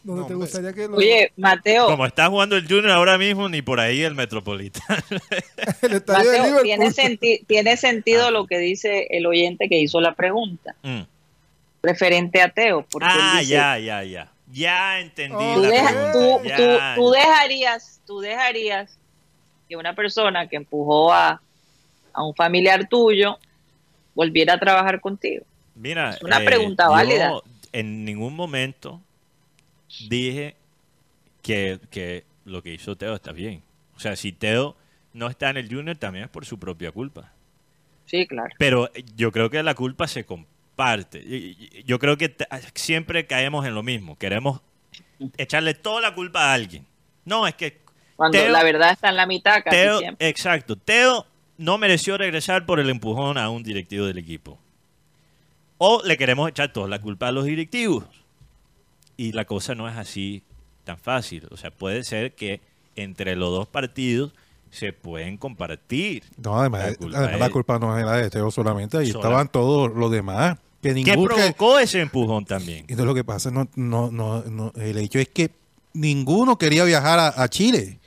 [0.03, 3.49] Donde No, te gustaría que lo- Oye, Mateo, Como está jugando el Junior ahora mismo,
[3.51, 5.03] ni por ahí el Metropolitano.
[5.83, 8.31] el estadio de Mateo, tiene, senti- tiene sentido Ah.
[8.31, 11.01] lo que dice el oyente que hizo la pregunta, Mm.
[11.83, 12.83] Referente a Teo.
[12.91, 14.33] Porque Ah, dice, ya, ya, ya.
[14.53, 16.13] Ya entendí Oh, Tú, la deja- pregunta.
[16.13, 16.57] tú- Ya,
[16.97, 18.99] tú- tú dejarías, tú dejarías
[19.69, 21.41] que una persona que empujó a,
[22.13, 23.39] a un familiar tuyo
[24.15, 25.45] volviera a trabajar contigo.
[25.77, 27.33] Mira, Es una eh, pregunta yo válida.
[27.73, 29.01] en ningún momento
[30.09, 30.57] dije
[31.43, 33.63] que, que lo que hizo Teo está bien.
[33.97, 34.77] O sea, si Teo
[35.13, 37.31] no está en el Junior, también es por su propia culpa.
[38.07, 38.51] Sí, claro.
[38.59, 40.51] Pero yo creo que la culpa se comparte.
[41.15, 44.17] Y- Yo creo que t- siempre caemos en lo mismo.
[44.19, 44.61] Queremos
[45.37, 46.87] echarle toda la culpa a alguien.
[47.25, 47.79] No, es que
[48.17, 50.29] Cuando Teo- la verdad está en la mitad casi Teo, siempre.
[50.29, 50.77] exacto.
[50.77, 51.27] Teo
[51.59, 54.59] no mereció regresar por el empujón a un directivo del equipo.
[55.79, 58.05] O le queremos echar toda la culpa a los directivos.
[59.17, 60.43] Y la cosa no es así
[60.85, 61.47] tan fácil.
[61.51, 62.61] O sea, puede ser que
[62.97, 64.33] entre los dos partidos
[64.71, 66.25] se pueden compartir.
[66.43, 69.49] No, además, La culpa es- la culpa no era de Teo solamente, ahí Sola- estaban
[69.49, 70.59] todos los demás.
[70.83, 72.81] Que ¿Qué ningún que- provocó ese empujón también?
[72.81, 75.51] Entonces lo que pasa, no, no, no, no, el hecho es que
[75.93, 77.99] ninguno quería viajar a, a Chile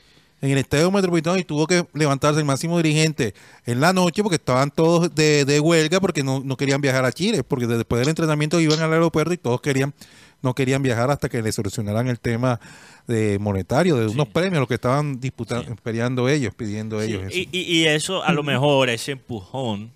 [0.41, 3.33] en el estadio metropolitano y tuvo que levantarse el máximo dirigente
[3.65, 7.11] en la noche porque estaban todos de, de huelga porque no, no querían viajar a
[7.11, 9.93] Chile, porque después del entrenamiento iban al aeropuerto y todos querían
[10.41, 12.59] no querían viajar hasta que le solucionaran el tema
[13.07, 15.79] de monetario, de unos premios, lo que estaban disputando, Sí.
[15.81, 17.23] peleando ellos, pidiendo Sí, ellos.
[17.27, 17.37] eso.
[17.37, 19.91] y, y- y eso, a lo mejor, ese empujón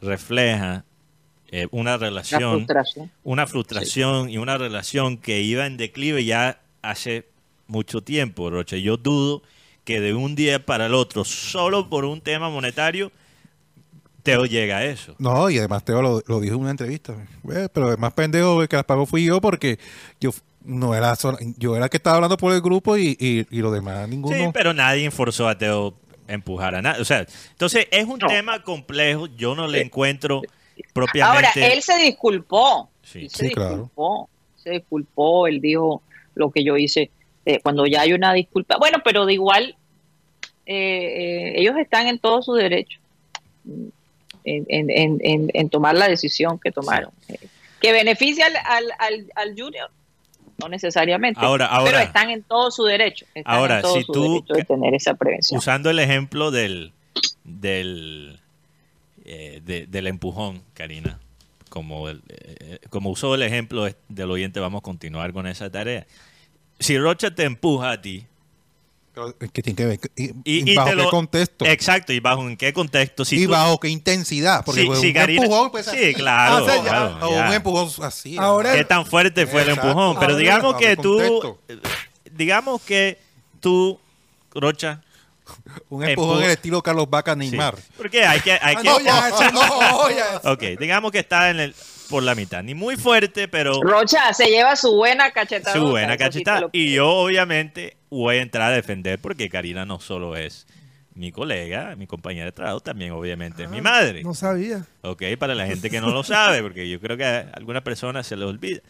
[0.00, 0.84] refleja
[1.50, 3.10] eh, una La relación frustración.
[3.24, 7.26] una frustración y una relación que iba en declive ya hace
[7.66, 8.82] mucho tiempo, Roche.
[8.82, 9.42] Yo dudo
[9.84, 13.10] que de un día para el otro, solo por un tema monetario,
[14.22, 15.14] Teo llega a eso.
[15.18, 17.14] No, y además Teo lo, lo dijo en una entrevista.
[17.50, 19.78] Eh, pero el más pendejo que las pagó fui yo porque
[20.20, 20.30] yo
[20.64, 23.60] no era sola- yo era el que estaba hablando por el grupo y, y, y
[23.62, 24.36] los demás ninguno.
[24.36, 25.94] Sí, pero nadie forzó a Teo
[26.28, 27.00] a empujar a nada.
[27.00, 28.26] O sea, entonces es un No.
[28.26, 29.28] tema complejo.
[29.28, 29.84] Yo no le Sí.
[29.86, 30.42] encuentro
[31.22, 32.88] Ahora, él se disculpó.
[33.02, 33.20] Sí.
[33.20, 33.70] Él se Sí, claro.
[33.70, 34.28] disculpó.
[34.56, 35.46] Se disculpó.
[35.46, 36.02] Él dijo
[36.34, 37.10] lo que yo hice.
[37.46, 38.76] eh, cuando ya hay una disculpa.
[38.76, 39.74] Bueno, pero de igual,
[40.66, 42.98] eh, eh, ellos están en todo su derecho
[44.44, 47.10] en, en- en- en- en tomar la decisión que tomaron.
[47.28, 47.38] Eh,
[47.80, 49.90] ¿Que beneficia al, al, al, al Junior?
[50.58, 51.40] No necesariamente.
[51.42, 53.24] Ahora- ahora- pero están en todo su derecho.
[53.34, 55.56] Están Ahora, en todo si su tú- derecho de tener esa prevención.
[55.58, 56.92] Usando el ejemplo del
[57.44, 58.38] del
[59.30, 61.18] eh, de- del empujón, Karina,
[61.68, 65.70] como el, eh, como usó el ejemplo de- del oyente, vamos a continuar con esa
[65.70, 66.06] tarea.
[66.80, 68.24] Si Rocha te empuja a ti
[69.52, 69.98] que tiene que ver.
[70.16, 71.64] ¿Y, y, y y bajo qué contexto?
[71.66, 73.24] Exacto, y bajo en qué contexto.
[73.24, 74.64] Si y tú- bajo qué intensidad.
[74.64, 77.48] Porque Sí, un sí, Karina- empujón, pues, sí, claro, o sea, ya, claro, o ya.
[77.48, 78.36] un empujón así.
[78.38, 80.14] Ahora- qué tan fuerte fue el empujón.
[80.20, 81.58] Pero Ahora, digamos que tú, contexto.
[81.68, 81.78] eh,
[82.32, 83.18] digamos que
[83.60, 83.98] tú,
[84.54, 85.02] Rocha,
[85.88, 87.38] un empujón empu- en el estilo Carlos Vaca sí.
[87.38, 87.74] Neymar.
[87.96, 90.36] Porque hay que, hay Ah, que no, ya, eso no, ya.
[90.36, 90.52] eso.
[90.52, 91.74] Ok, digamos que está en el
[92.08, 95.76] por la mitad, ni muy fuerte, pero Rocha se lleva su buena cachetada.
[95.76, 96.68] su buena cachetada.
[96.72, 100.66] Y yo obviamente voy a entrar a defender porque Karina no solo es
[101.14, 104.20] mi colega, mi compañera de trabajo, también obviamente es mi madre.
[104.20, 104.86] Ah, No sabía.
[105.02, 108.26] Ok, para la gente que no lo sabe, porque yo creo que a algunas personas
[108.26, 108.80] se les olvida.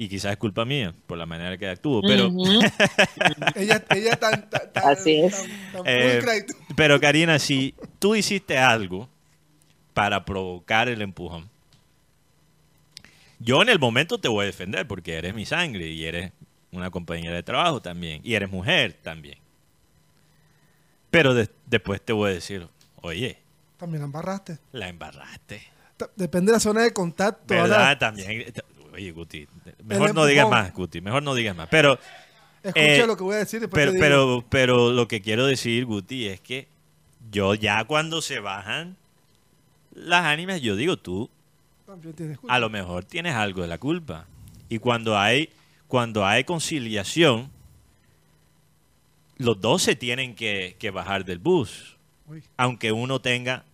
[0.00, 2.28] Y quizás es culpa mía por la manera que actúo, pero.
[3.56, 5.44] Ella, ella tan, tan, tan- Así es.
[5.72, 6.22] tan- eh,
[6.76, 9.08] pero Karina, si tú hiciste algo
[9.94, 11.50] para provocar el empujón,
[13.40, 16.32] yo en el momento te voy a defender porque eres mi sangre y eres
[16.70, 19.38] una compañera de trabajo también y eres mujer también.
[21.10, 22.68] Pero de- después te voy a decir,
[23.00, 23.38] oye,
[23.78, 24.58] También la embarraste.
[24.72, 25.60] la embarraste.
[26.14, 27.42] Depende de la zona de contacto.
[27.54, 27.98] ¿Verdad?
[27.98, 28.52] También.
[28.98, 29.46] Oye, Guti,
[29.84, 31.68] mejor no digas más, Guti, mejor no digas más.
[31.68, 32.00] Pero,
[32.64, 35.84] Escucha eh, lo que voy a decir después pero, pero, pero lo que quiero decir,
[35.84, 36.66] Guti, es que
[37.30, 38.96] yo ya cuando se bajan
[39.94, 41.30] las ánimas, yo digo, tú
[42.48, 44.26] a lo mejor tienes algo de la culpa.
[44.68, 45.50] Y cuando hay,
[45.86, 47.52] cuando hay conciliación,
[49.36, 51.96] los dos se tienen que, que bajar del bus,
[52.26, 52.42] Uy.
[52.56, 53.64] aunque uno tenga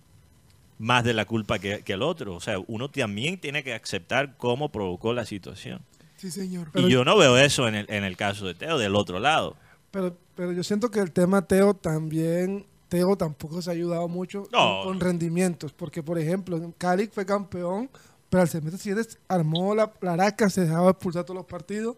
[0.85, 2.35] más de la culpa que, que el otro.
[2.37, 5.80] O sea, uno también tiene que aceptar cómo provocó la situación.
[6.16, 6.70] Sí, señor.
[6.72, 9.18] Pero, y yo no veo eso en el, en el caso de Teo, del otro
[9.18, 9.57] lado.
[9.91, 14.47] pero, pero yo siento que el tema Teo también, Teo tampoco se ha ayudado mucho
[14.53, 14.82] No.
[14.82, 15.72] con, con rendimientos.
[15.72, 17.91] Porque, por ejemplo, Cali fue campeón,
[18.30, 21.97] pero al semestre siguiente armó la, la araca, se dejaba expulsar todos los partidos.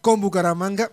[0.00, 0.90] Con Bucaramanga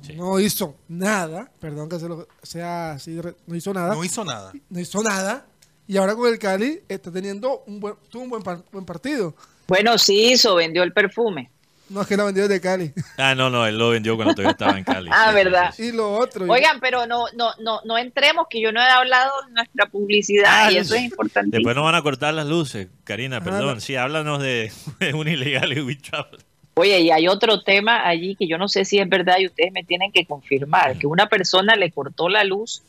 [0.00, 0.14] Sí.
[0.14, 3.94] no hizo nada, perdón que se lo- sea así, no hizo nada.
[3.96, 4.52] No hizo nada.
[4.70, 5.44] no hizo nada.
[5.88, 9.34] Y ahora con el Cali está teniendo un buen, tuvo un buen, par- buen partido.
[9.66, 11.50] Bueno, sí hizo, vendió el perfume.
[11.88, 12.92] No es que la vendió de Cali.
[13.16, 15.08] Ah, no, no, él lo vendió cuando todavía estaba en Cali.
[15.12, 15.74] Ah, Sí, ¿verdad?
[15.74, 16.46] sí, Y lo otro.
[16.46, 19.86] y- Oigan, pero no, no, no, no entremos, que yo no he hablado de nuestra
[19.86, 21.56] publicidad Ah, y eso es importante.
[21.56, 23.74] Después nos van a cortar las luces, Karina, Ah, perdón.
[23.76, 23.80] no.
[23.80, 24.70] Sí, háblanos de,
[25.00, 26.38] de un ilegal y we travel.
[26.74, 29.72] Oye, y hay otro tema allí que yo no sé si es verdad y ustedes
[29.72, 32.82] me tienen que confirmar, que una persona le cortó la luz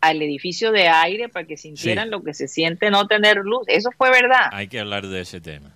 [0.00, 2.10] al edificio de aire para que sintieran Sí.
[2.10, 3.62] lo que se siente no tener luz.
[3.66, 4.48] Eso fue verdad.
[4.52, 5.70] Hay que hablar de ese tema.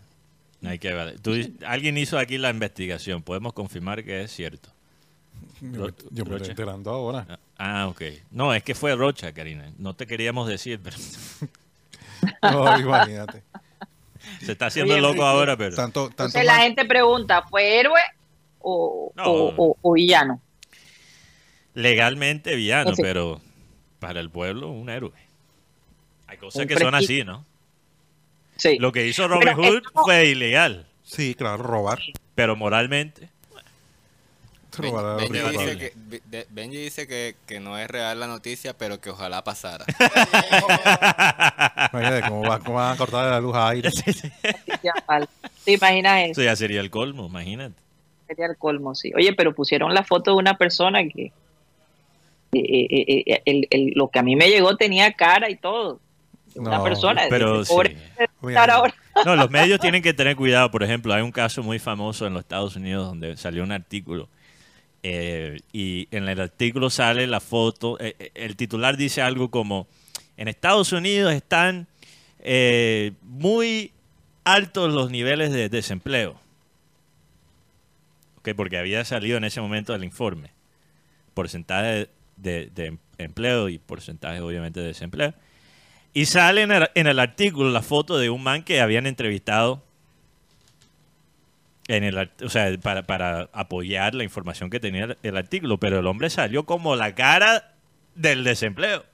[0.64, 1.14] Hay que hablar.
[1.20, 1.34] Tú-
[1.66, 3.22] alguien hizo aquí la investigación.
[3.22, 4.68] Podemos confirmar que es cierto.
[5.60, 6.36] Yo, me- yo me Rocha.
[6.36, 7.38] estoy enterando ahora.
[7.58, 8.02] Ah, ok.
[8.30, 9.72] No, es que fue Rocha, Karina.
[9.78, 10.96] No te queríamos decir, pero
[12.42, 13.42] No, imagínate.
[14.40, 18.00] se está haciendo Oye, loco ahora, pero Tanto, tanto Entonces la gente pregunta, ¿fue héroe
[18.60, 19.24] o, No.
[19.24, 20.40] o- o- o villano?
[21.74, 23.02] legalmente villano, Ese.
[23.02, 23.40] pero
[24.02, 25.12] para el pueblo un héroe.
[26.26, 27.44] Hay cosas Un que son así, ¿no?
[28.56, 28.76] Sí.
[28.78, 32.00] Lo que hizo Robin Pero Hood esto- fue ilegal, Sí, claro, robar.
[32.34, 33.28] pero moralmente
[34.76, 38.76] robar a los Benji dice, que, Benji dice que, que no es real la noticia,
[38.76, 39.84] pero que ojalá pasara.
[41.92, 43.90] Imagínate cómo, va- cómo van a cortar la luz a aire.
[45.64, 46.30] ¿Te imaginas eso?
[46.32, 47.74] eso ya sería el colmo, imagínate.
[48.26, 49.12] Sería el colmo, sí.
[49.14, 51.32] Oye, pero pusieron la foto de una persona que
[52.54, 56.00] eh, eh, eh, el- el- lo que a mí me llegó tenía cara y todo.
[56.54, 57.22] Una No, persona.
[57.30, 57.96] pero dice, pobre, sí.
[58.18, 58.94] debe estar ahora.
[59.24, 60.70] No, los medios tienen que tener cuidado.
[60.70, 64.28] Por ejemplo, hay un caso muy famoso en los Estados Unidos donde salió un artículo
[65.02, 67.98] eh, y en el artículo sale la foto.
[67.98, 69.86] el titular dice algo como:
[70.36, 71.86] En Estados Unidos están
[72.40, 73.92] eh, muy
[74.44, 76.38] altos los niveles de desempleo.
[78.38, 80.50] Ok, porque había salido en ese momento el informe.
[81.32, 82.08] Porcentaje de,
[82.42, 85.34] de empleo y porcentaje, obviamente, de desempleo.
[86.14, 89.82] Y sale en el, en el artículo la foto de un man que habían entrevistado
[91.88, 95.98] en el, o sea, para, para apoyar la información que tenía el, el artículo, pero
[95.98, 97.72] el hombre salió como la cara
[98.14, 99.04] del desempleo.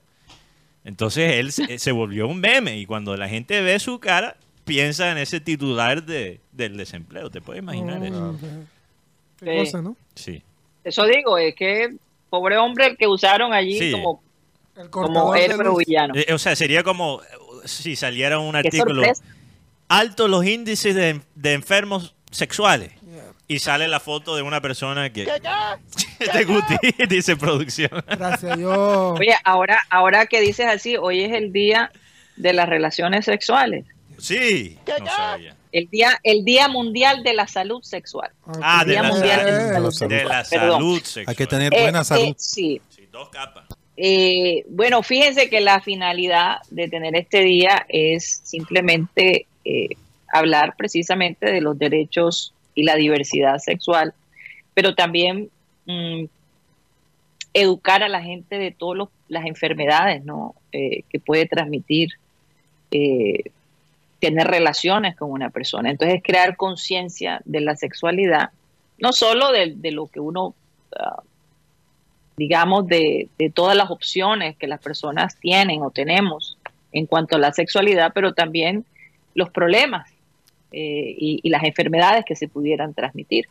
[0.85, 5.11] Entonces él se, se volvió un meme y cuando la gente ve su cara piensa
[5.11, 7.29] en ese titular de, del desempleo.
[7.31, 8.37] ¿Te puedes imaginar eso?
[9.39, 9.57] Qué Sí.
[9.57, 9.95] cosa, ¿no?
[10.15, 10.43] Sí.
[10.83, 11.95] Eso digo, es que
[12.29, 13.91] pobre hombre el que usaron allí Sí.
[13.91, 14.21] como,
[14.77, 16.13] El como héroe villano.
[16.15, 17.21] Eh, O sea, sería como
[17.65, 19.03] si saliera un artículo.
[19.87, 22.91] altos los índices de, de enfermos sexuales.
[23.47, 25.25] Y sale la foto de una persona que...
[26.33, 26.75] de Guti,
[27.09, 27.89] dice producción.
[28.05, 29.19] Gracias a Dios.
[29.19, 31.91] Oye, ahora, ahora que dices así, hoy es el día
[32.35, 33.85] de las relaciones sexuales.
[34.19, 35.55] Sí, no sabía.
[35.71, 38.31] El día, el día mundial de la salud sexual.
[38.61, 40.11] Ah, de Día la, Mundial de la salud, Salud.
[40.13, 41.25] de la salud sexual.
[41.27, 42.35] Hay que tener Eh, buena eh, salud.
[42.37, 42.81] sí.
[42.89, 43.65] Sí, dos capas.
[43.95, 49.89] Eh, bueno, fíjense que la finalidad de tener este día es simplemente eh,
[50.31, 54.13] hablar precisamente de los derechos y la diversidad sexual,
[54.73, 55.49] pero también
[55.85, 56.23] mm,
[57.53, 60.55] educar a la gente de todas las enfermedades ¿no?
[60.71, 62.09] Eh, que puede transmitir
[62.91, 63.43] eh,
[64.19, 65.89] tener relaciones con una persona.
[65.89, 68.49] Entonces, crear conciencia de la sexualidad,
[68.97, 70.53] no solo de, lo que uno
[70.97, 71.21] ah,
[72.39, 76.57] digamos, de, de todas las opciones que las personas tienen o tenemos
[76.93, 78.85] en cuanto a la sexualidad, pero también
[79.35, 80.09] los problemas
[80.71, 83.47] eh, y, y las enfermedades que se pudieran transmitir.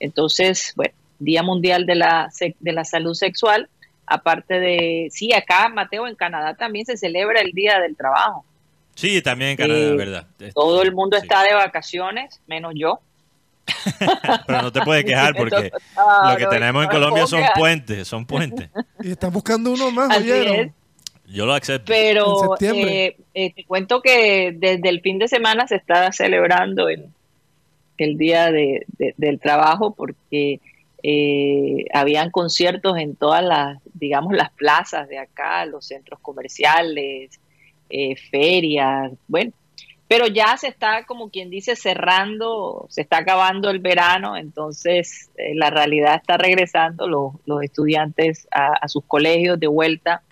[0.00, 3.68] Entonces, bueno, Día Mundial de la, de la Salud Sexual,
[4.06, 8.44] aparte de, sí, acá, Mateo, en Canadá también se celebra el Día del Trabajo.
[8.94, 10.26] Sí, también en Canadá, Eh, ¿verdad?
[10.54, 11.22] Todo el mundo Sí.
[11.22, 13.00] está de vacaciones, menos yo.
[14.46, 17.26] Pero no te puedes quejar porque Entonces, ah, lo que no, tenemos en no Colombia
[17.26, 17.54] son quejar.
[17.56, 18.68] puentes, son puentes.
[19.02, 20.74] Y están buscando uno más, ¿oyeron?
[21.26, 21.86] Yo lo acepto.
[21.86, 27.06] Pero eh, eh, te cuento que desde el fin de semana se está celebrando el,
[27.98, 30.58] el Día de- de- del Trabajo porque
[31.04, 37.38] eh, habían conciertos en todas las, digamos, las plazas de acá, los centros comerciales,
[37.90, 39.52] eh, ferias, bueno.
[40.08, 45.54] Pero ya se está, como quien dice, cerrando, se está acabando el verano, entonces eh,
[45.54, 50.22] la realidad está regresando, los, estudiantes a- sus colegios de vuelta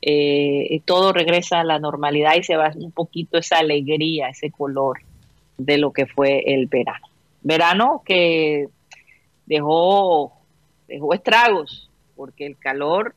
[0.00, 5.00] eh, todo regresa a la normalidad y se va un poquito esa alegría, ese color
[5.56, 7.06] de lo que fue el verano.
[7.42, 8.68] Verano que
[9.46, 10.32] dejó,
[10.86, 13.14] dejó estragos, porque el calor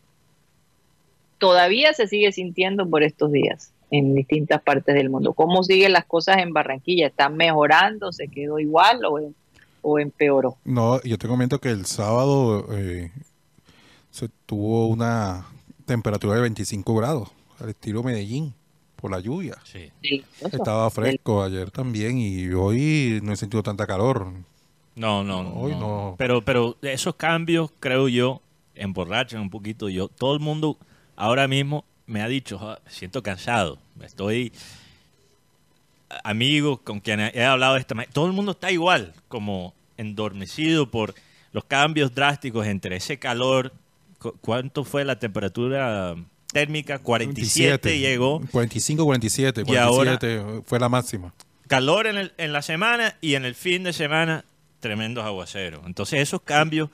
[1.41, 5.33] todavía se sigue sintiendo por estos días en distintas partes del mundo.
[5.33, 7.07] ¿Cómo siguen las cosas en Barranquilla?
[7.07, 8.13] ¿Están mejorando?
[8.13, 9.19] ¿Se quedó igual o,
[9.81, 10.55] o empeoró?
[10.63, 13.11] No, yo te comento que el sábado eh,
[14.11, 15.47] se tuvo una
[15.85, 17.29] temperatura de 25 grados,
[17.59, 18.53] al estilo Medellín,
[18.95, 19.55] por la lluvia.
[19.63, 19.91] Sí.
[19.99, 20.55] Delicioso.
[20.55, 24.27] Estaba fresco ayer también y hoy no he sentido tanta calor.
[24.95, 25.53] No, no, no.
[25.55, 26.15] Hoy no.
[26.19, 28.41] Pero, pero esos cambios, creo yo,
[28.75, 29.89] emborrachan un poquito.
[29.89, 30.77] Yo, todo el mundo
[31.15, 34.51] ahora mismo me ha dicho, "Ah, siento cansado, estoy
[36.23, 41.15] amigos con quien he hablado esta ma- todo el mundo está igual, como endormecido por
[41.53, 43.71] los cambios drásticos entre ese calor.
[44.19, 46.15] Cu- ¿Cuánto fue la temperatura
[46.51, 46.99] térmica?
[46.99, 48.41] 47 llegó.
[48.51, 49.63] 45, 47.
[49.67, 51.33] Y ahora- 47 fue la máxima.
[51.67, 54.43] calor en, el- en la semana y en el fin de semana
[54.81, 55.81] tremendos aguaceros.
[55.85, 56.89] Entonces esos cambios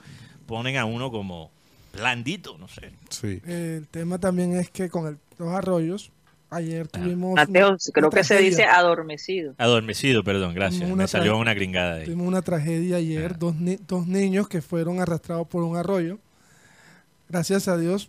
[0.46, 1.50] ponen a uno como
[1.98, 2.92] blandito, no sé.
[3.10, 3.40] Sí.
[3.46, 6.10] El tema también es que con el- los arroyos,
[6.50, 7.34] ayer tuvimos.
[7.34, 9.54] Mateo, una- creo una que se dice adormecido.
[9.58, 10.88] Adormecido, perdón, gracias.
[10.90, 12.04] Me salió una gringada ahí.
[12.06, 13.36] Tuvimos una tragedia ayer, Ah.
[13.38, 16.18] dos, ni- dos niños que fueron arrastrados por un arroyo.
[17.28, 18.08] Gracias a Dios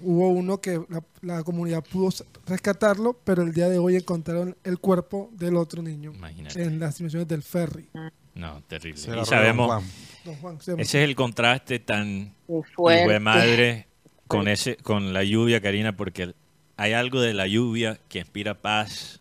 [0.00, 2.10] hubo uno que la, la comunidad pudo
[2.46, 6.62] rescatarlo, pero el día de hoy encontraron el cuerpo del otro niño Imagínate.
[6.62, 7.86] en las dimensiones del ferry.
[8.34, 8.98] No, terrible.
[9.00, 9.82] Se Y sabemos, Juan.
[10.26, 13.86] Don Juan, se- ese es el contraste tan de madre
[14.26, 16.34] con ese con la lluvia, Karina, porque
[16.76, 19.20] hay algo de la lluvia que inspira paz,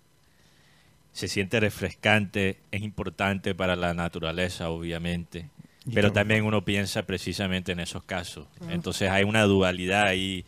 [1.14, 5.50] se siente refrescante, es importante para la naturaleza, obviamente.
[5.93, 8.47] Pero tam- también uno piensa precisamente en esos casos.
[8.70, 10.43] Entonces hay una dualidad ahí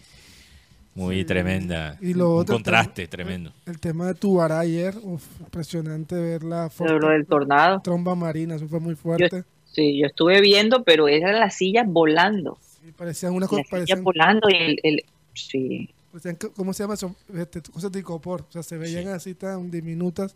[0.96, 1.26] muy Sí.
[1.26, 1.96] tremenda.
[2.02, 3.54] Y lo un otro, contraste el- tremendo.
[3.68, 7.80] El tema de Tubará ayer, uf, impresionante ver la Pero lo del tornado.
[7.82, 9.44] tromba marina, eso fue muy fuerte.
[9.78, 12.58] Sí, yo estuve viendo, pero eran las sillas volando.
[12.84, 15.06] Sí, parecían unas Las cosas, sillas parecían, volando y el, el-
[15.36, 15.88] sí.
[16.12, 17.16] parecían ¿cómo se llama eso?
[17.32, 19.10] Este, cosas de icopor, o sea, se veían Sí.
[19.10, 20.34] así tan diminutas.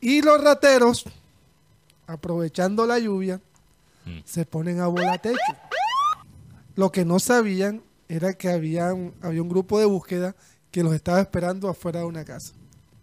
[0.00, 1.04] Y los rateros,
[2.06, 3.38] aprovechando la lluvia,
[4.06, 4.20] Mm.
[4.24, 5.36] se ponen a volar techo.
[6.74, 10.34] Lo que no sabían era que había un, había un grupo de búsqueda
[10.70, 12.54] que los estaba esperando afuera de una casa.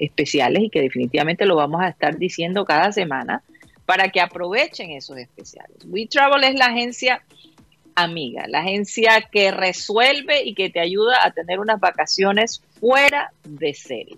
[0.00, 3.40] especiales y que definitivamente lo vamos a estar diciendo cada semana
[3.86, 5.76] para que aprovechen esos especiales.
[5.86, 7.22] WeTravel es la agencia
[7.94, 13.74] amiga, la agencia que resuelve y que te ayuda a tener unas vacaciones fuera de
[13.74, 14.16] serie.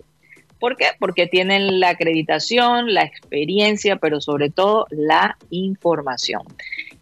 [0.59, 0.87] ¿Por qué?
[0.97, 6.41] Porque tienen la acreditación, la experiencia, pero sobre todo la información.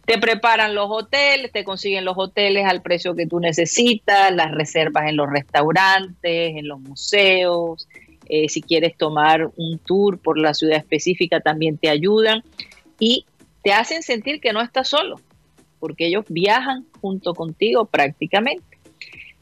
[0.06, 5.08] Te preparan los hoteles, te consiguen los hoteles al precio que tú necesitas, las reservas
[5.08, 7.88] en los restaurantes, en los museos.
[8.28, 12.42] eh, si quieres tomar un tour por la ciudad específica, también te ayudan
[12.98, 13.26] y
[13.62, 15.20] te hacen sentir que no estás solo,
[15.78, 18.78] porque ellos viajan junto contigo prácticamente.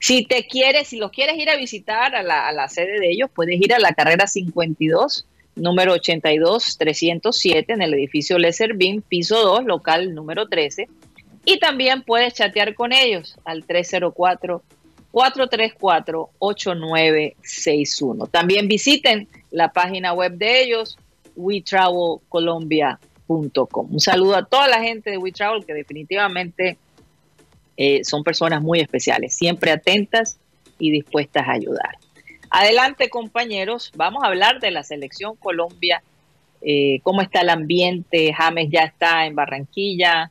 [0.01, 3.11] Si te quieres, si los quieres ir a visitar a la, a la sede de
[3.13, 9.03] ellos, puedes ir a la carrera 52, número 82 307 en el edificio Lesser Beam,
[9.03, 10.89] piso 2, local número 13.
[11.45, 14.63] Y también puedes chatear con ellos al 304
[15.11, 18.27] 434 8961.
[18.27, 20.97] También visiten la página web de ellos,
[21.37, 23.93] wetravelcolombia.com.
[23.93, 26.79] Un saludo a toda la gente de WeTravel que definitivamente
[27.77, 30.39] eh, son personas muy especiales, siempre atentas
[30.79, 31.99] y dispuestas a ayudar.
[32.55, 36.03] Adelante compañeros, vamos a hablar de la selección Colombia,
[36.61, 40.31] eh, cómo está el ambiente, James ya está en Barranquilla,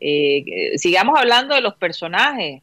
[0.00, 2.62] eh, eh, sigamos hablando de los personajes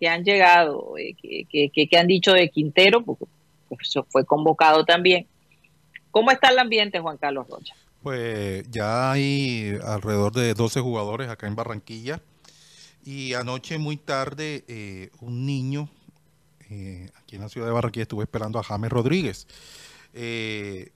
[0.00, 3.26] que han llegado, que, que- que- han dicho de Quintero, porque
[3.82, 5.26] eso fue convocado también.
[6.10, 7.74] ¿Cómo está el ambiente, Juan Carlos Rocha?
[8.02, 12.22] Pues ya hay alrededor de 12 jugadores acá en Barranquilla.
[13.04, 14.64] Y anoche muy tarde
[15.20, 15.90] un niño
[16.70, 19.46] eh, aquí en la ciudad de Barranquilla estuvo esperando a James Rodríguez
[20.14, 20.90] eh,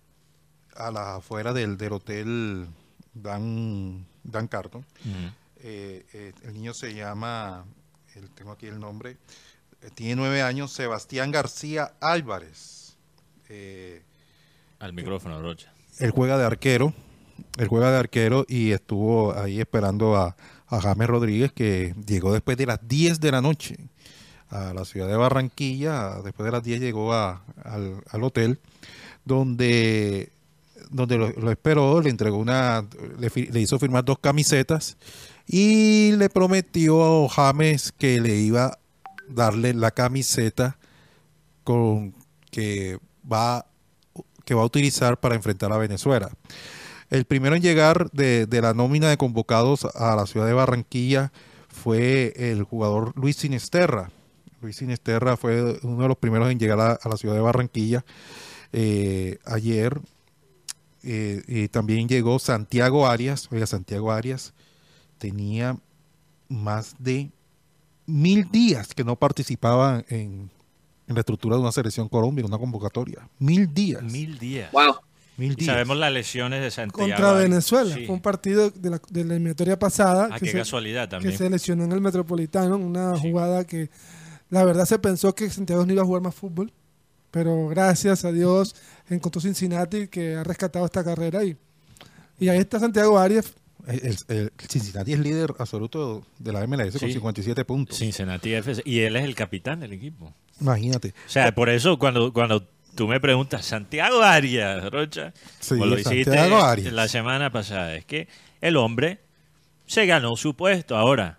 [0.76, 2.66] a la afuera del, del hotel
[3.14, 4.84] Dan, Dan Carton.
[5.64, 7.64] Eh, eh, el niño se llama,
[8.16, 9.16] el- tengo aquí el nombre,
[9.94, 12.96] tiene nueve años, Sebastián García Álvarez.
[14.78, 15.72] Al micrófono, Rocha.
[15.98, 16.94] él juega de arquero,
[17.58, 20.34] él juega de arquero y estuvo ahí esperando a,
[20.66, 23.76] a James Rodríguez que llegó después de las 10 de la noche
[24.52, 28.58] a la ciudad de Barranquilla, después de las 10 llegó a- al, hotel
[29.24, 30.30] donde
[30.90, 32.84] donde lo, esperó, le entregó una,
[33.18, 34.98] le, hizo firmar dos camisetas
[35.46, 38.78] y le prometió a James que le iba a
[39.28, 40.76] darle la camiseta
[41.64, 42.14] con
[42.50, 42.98] que
[43.30, 43.64] va
[44.44, 46.30] que va a utilizar para enfrentar a Venezuela.
[47.08, 51.32] El primero en llegar de, de la nómina de convocados a la ciudad de Barranquilla
[51.68, 54.10] fue el jugador Luis Sinesterra.
[54.62, 58.04] Luis Sinesterra fue uno de los primeros en llegar a, a la ciudad de Barranquilla
[58.72, 60.00] eh, ayer.
[61.02, 63.48] Eh, y también llegó Santiago Arias.
[63.50, 64.54] Oiga, Santiago Arias
[65.18, 65.76] tenía
[66.48, 67.30] más de
[68.06, 70.50] mil días que no participaba en,
[71.08, 73.28] en la estructura de una selección Colombia, en una convocatoria.
[73.38, 74.02] Mil días.
[74.02, 74.70] Mil días.
[74.72, 74.94] Wow.
[75.38, 75.66] Mil días.
[75.72, 77.08] sabemos las lesiones de Santiago.
[77.08, 77.94] contra Venezuela.
[77.94, 78.06] Sí.
[78.06, 81.10] Fue un partido de la, de la eliminatoria pasada Ah, que, qué se, casualidad que
[81.16, 81.36] también.
[81.38, 83.22] se lesionó en el Metropolitano, en una Sí.
[83.30, 83.88] jugada que
[84.52, 86.70] la verdad se pensó que Santiago no iba a jugar más fútbol,
[87.30, 88.76] pero gracias a Dios
[89.08, 91.56] encontró Cincinnati que ha rescatado esta carrera y,
[92.38, 93.54] y ahí está Santiago Arias.
[93.86, 97.14] El, Cincinnati es líder absoluto de la MLS con Sí.
[97.14, 97.96] 57 puntos.
[97.96, 98.82] Cincinnati FC.
[98.84, 100.34] Y él es el capitán del equipo.
[100.60, 101.14] Imagínate.
[101.26, 105.98] O sea, por eso cuando, cuando tú me preguntas, Santiago Arias, Rocha, Sí, como lo
[105.98, 106.92] hiciste Arias.
[106.92, 108.28] la semana pasada, es que
[108.60, 109.20] el hombre
[109.86, 110.96] se ganó su puesto.
[110.96, 111.38] Ahora,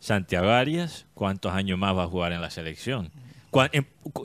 [0.00, 3.10] Santiago Arias, ¿cuántos años más va a jugar en la selección?
[3.50, 4.24] ¿Cuán- en- cu-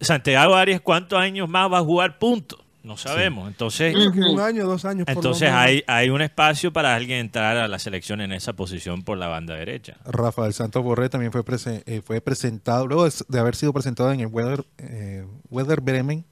[0.00, 2.18] Santiago Arias, ¿cuántos años más va a jugar?
[2.18, 2.62] Punto.
[2.82, 3.48] No sabemos.
[3.48, 5.06] Entonces, Creo que un año, dos años.
[5.08, 9.18] entonces hay, hay un espacio para alguien entrar a la selección en esa posición por
[9.18, 9.96] la banda derecha.
[10.04, 14.12] Rafael Santos Borré también fue, prese- eh, fue presentado, luego de, de haber sido presentado
[14.12, 16.24] en el Weather, eh, Weather Bremen,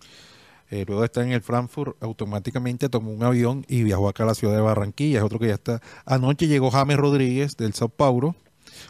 [0.70, 4.26] eh, luego de estar en el Frankfurt, automáticamente tomó un avión y viajó acá a
[4.26, 5.18] la ciudad de Barranquilla.
[5.18, 5.80] Es otro que ya está.
[6.06, 8.36] Anoche llegó James Rodríguez del Sao Paulo,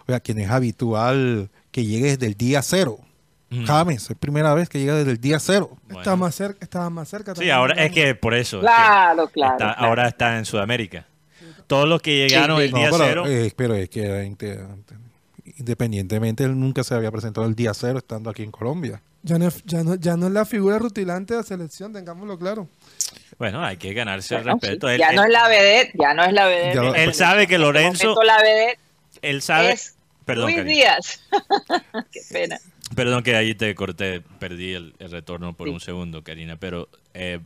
[0.06, 2.98] o sea, quien es habitual que llegue desde el día cero.
[3.50, 3.64] Mm.
[3.64, 5.70] James, es primera vez que llega desde el día cero.
[5.88, 6.16] Bueno.
[6.16, 7.32] más cerca, estaba más cerca.
[7.32, 8.56] Sí, también, ahora es que por eso.
[8.58, 9.88] es que Claro, claro, está- claro.
[9.88, 11.06] Ahora está en Sudamérica.
[11.66, 12.66] Todos los que llegaron Sí, sí.
[12.66, 13.24] el No, día pero, cero.
[13.26, 14.64] eh, pero es que
[15.56, 19.00] Independientemente, él nunca se había presentado el día cero estando aquí en Colombia.
[19.22, 22.38] Ya no, es, ya, no, ya no es la figura rutilante de la selección, tengámoslo
[22.38, 22.68] claro.
[23.38, 24.88] Bueno, hay que ganarse el Bueno, respeto.
[24.88, 26.96] sí, Él, ya él- no es la vedette, ya no es la vedette.
[27.04, 28.78] Él sabe que este Lorenzo- momento la vedette
[29.30, 29.72] él sabe.
[29.72, 30.74] es Perdón, Luis Karina.
[30.74, 31.20] Díaz.
[32.12, 32.58] Qué pena.
[32.96, 35.74] Perdón que ahí te corté, perdí el, el retorno por Sí.
[35.74, 37.40] un segundo, Karina, pero eh,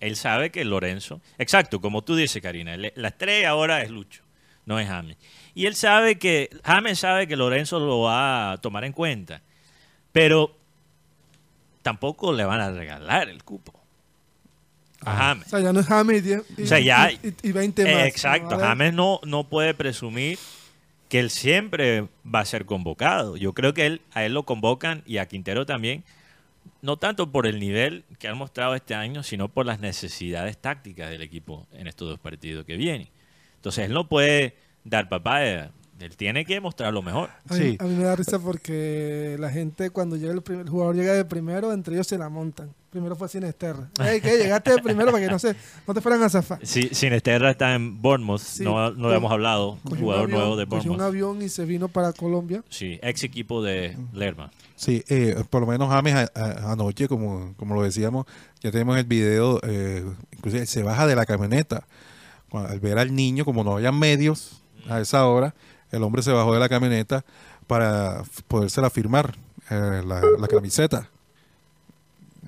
[0.00, 4.22] él sabe que Lorenzo, exacto, como tú dices, Karina, le- la estrella ahora es Lucho,
[4.66, 5.16] no es James.
[5.54, 9.40] Y él sabe que, James sabe que Lorenzo lo va a tomar en cuenta,
[10.12, 10.54] pero
[11.82, 13.72] tampoco le van a regalar el cupo
[15.04, 15.46] a James.
[15.46, 17.92] O sea, ya no es James y, O sea, ya- y- y- y 20 más.
[17.92, 20.38] Eh, exacto, Ahora- James no, no puede presumir
[21.08, 23.36] que él siempre va a ser convocado.
[23.36, 26.04] Yo creo que él, a él lo convocan y a Quintero también,
[26.82, 31.10] no tanto por el nivel que han mostrado este año, sino por las necesidades tácticas
[31.10, 33.08] del equipo en estos dos partidos que vienen.
[33.56, 37.30] Entonces él no puede dar papaya, él tiene que mostrar lo mejor.
[37.48, 37.76] A mí, Sí.
[37.80, 41.12] a mí me da risa porque la gente cuando llega el, primer, el jugador llega
[41.12, 42.72] de primero, entre ellos se la montan.
[42.90, 43.90] Primero fue Sinesterra.
[44.02, 44.38] Ey, ¿qué?
[44.38, 45.54] Llegaste de primero para que no se,
[45.86, 46.58] no te fueran a zafar.
[46.62, 50.38] Si, Sinesterra está en Bournemouth, Sí, no, no hemos hablado, un Cogió un jugador avión-
[50.38, 51.08] nuevo de cogió un Bournemouth.
[51.32, 52.62] avión y se vino para Colombia.
[52.70, 54.50] Sí, ex equipo de Lerma.
[54.76, 58.24] Sí, eh, por lo menos James a- a- anoche, como, como lo decíamos,
[58.62, 61.86] ya tenemos el video, eh, inclusive se baja de la camioneta.
[62.48, 65.54] Cuando- al ver al niño, como no había medios a esa hora,
[65.90, 67.24] el hombre se bajó de la camioneta
[67.66, 69.36] para podérsela firmar,
[69.70, 71.08] eh, la, la camiseta.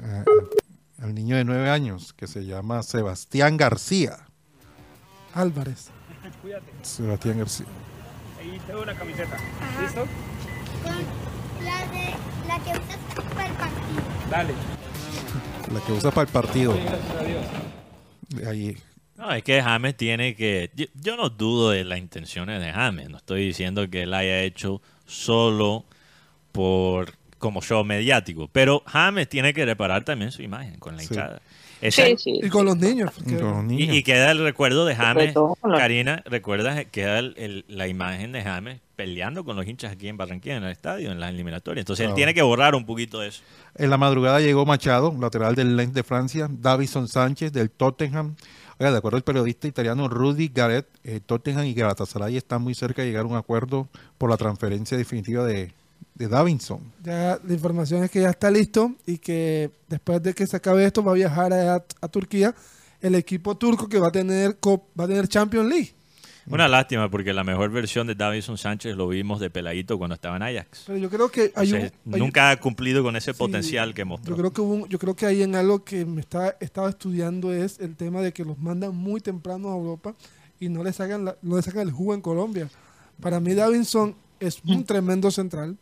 [0.02, 0.24] Eh,
[1.02, 4.18] al niño de nueve años, que se llama Sebastián García.
[5.34, 5.88] Álvarez.
[6.82, 7.66] Sebastián García.
[11.62, 12.14] La, de,
[12.48, 12.98] la que usas
[13.34, 14.02] para el partido.
[15.72, 16.74] La que usa para el partido.
[18.28, 18.76] De Ahí.
[19.20, 20.70] No, es que James tiene que...
[20.74, 23.10] Yo, yo no dudo de las intenciones de James.
[23.10, 25.84] No estoy diciendo que él haya hecho solo
[26.52, 28.48] por como show mediático.
[28.52, 31.08] Pero James tiene que reparar también su imagen con la Sí.
[31.10, 31.40] hinchada.
[31.80, 32.40] Esa- Sí, sí.
[32.42, 33.10] Y con los niños.
[33.14, 33.96] porque- Con los y, niños.
[33.96, 35.32] y queda el recuerdo de James.
[35.32, 40.08] todo Karina, recuerdas, queda el- el- la imagen de James peleando con los hinchas aquí
[40.08, 41.82] en Barranquilla, en el estadio, en las eliminatorias.
[41.84, 43.42] Entonces él tiene que borrar un poquito de eso.
[43.76, 48.34] En la madrugada llegó Machado, lateral del Lens de Francia, Davison Sánchez del Tottenham.
[48.80, 53.02] Oiga, de acuerdo al periodista italiano Rudy Garrett, eh, Tottenham y Galatasaray están muy cerca
[53.02, 55.74] de llegar a un acuerdo por la transferencia definitiva de,
[56.14, 56.80] de Davinson.
[57.04, 60.86] Ya la información es que ya está listo y que después de que se acabe
[60.86, 62.54] esto va a viajar a, a Turquía
[63.02, 65.94] el equipo turco que va a tener va a tener Champions League.
[66.46, 70.36] Una lástima porque la mejor versión de Davison Sánchez lo vimos de peladito cuando estaba
[70.36, 70.84] en Ajax.
[70.86, 74.34] Pero yo creo que hay un, nunca ha cumplido con ese Sí, potencial que mostró.
[74.34, 77.52] Yo creo que un- yo creo que ahí en algo que me está estaba estudiando
[77.52, 80.14] es el tema de que los mandan muy temprano a Europa
[80.58, 82.68] y no le sacan la- no le sacan el jugo en Colombia.
[83.20, 85.76] Para mí Davinson es un tremendo central.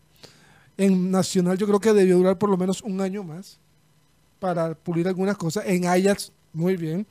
[0.76, 3.58] En Nacional yo creo que debió durar por lo menos un año más
[4.38, 5.64] para pulir algunas cosas.
[5.66, 7.06] En Ajax muy bien.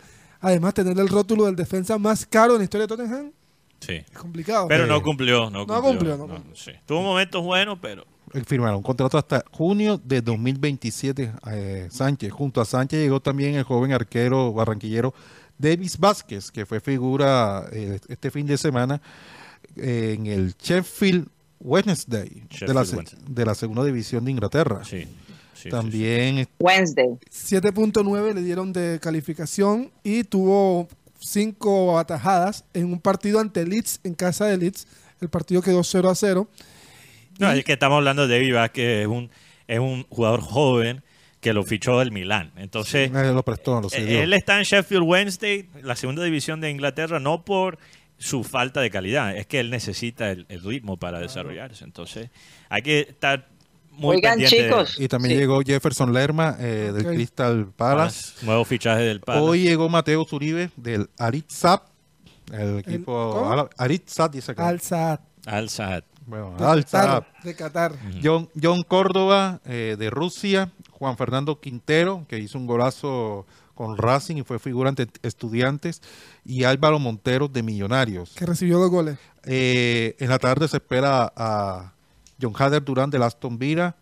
[0.48, 3.32] Además tener el rótulo del defensa más caro en la historia de Tottenham
[3.80, 3.94] Sí.
[3.94, 4.68] es complicado.
[4.68, 5.82] Pero Eh, no cumplió, no cumplió.
[5.82, 6.56] cumplió, no no, cumplió.
[6.56, 6.72] sí.
[6.86, 11.32] Tuvo momentos buenos, pero Él firmará un contrato hasta junio de 2027.
[11.52, 12.32] eh, Sánchez.
[12.32, 15.14] Junto a Sánchez llegó también el joven arquero barranquillero
[15.58, 19.02] Davis Vázquez, que fue figura eh, este fin de semana
[19.76, 21.28] eh, en el Sheffield
[21.60, 23.20] Wednesday de, la, Wednesday.
[23.28, 24.84] de la segunda división de Inglaterra.
[24.84, 25.08] sí.
[25.58, 27.18] Sí, sí, También Wednesday.
[27.32, 30.88] 7.9 le dieron de calificación y tuvo
[31.20, 34.88] cinco atajadas en un partido ante Leeds, en casa de Leeds.
[35.20, 36.48] El partido quedó 0 a 0.
[36.54, 36.64] sí.
[37.40, 39.30] No, es que estamos hablando de David Vázquez, es un,
[39.68, 41.04] es un jugador joven
[41.40, 42.52] que lo fichó el Milán.
[42.58, 47.20] Entonces, eh, lo prestó, lo él está en Sheffield Wednesday, la segunda división de Inglaterra,
[47.20, 47.78] no por
[48.18, 51.84] su falta de calidad, es que él necesita el, el ritmo para desarrollarse.
[51.84, 52.30] Entonces,
[52.70, 53.48] hay que estar
[53.98, 55.00] muy Oigan, pendiente chicos.
[55.00, 55.40] Y también Sí.
[55.40, 57.06] llegó Jefferson Lerma eh, del.
[57.06, 58.46] Crystal Palace.
[58.46, 59.46] Nuevo fichaje del Palace.
[59.46, 61.84] Hoy llegó Mateo Zuribe del Aritzap,
[62.52, 64.68] el equipo Aritzap dice acá.
[64.68, 65.20] Al Saad.
[65.46, 66.04] Al Saad.
[66.26, 67.04] Bueno, De Al Qatar.
[67.06, 67.24] Saad.
[67.44, 67.94] De Qatar.
[68.24, 74.38] John, John Córdoba eh, de Rusia, Juan Fernando Quintero, que hizo un golazo con Racing
[74.38, 76.02] y fue figura ante estudiantes,
[76.44, 78.34] y Álvaro Montero de Millonarios.
[78.36, 79.18] Que recibió dos goles.
[79.46, 81.94] Eh, en la tarde se espera a
[82.42, 83.96] John Hader Durán del Aston Villa,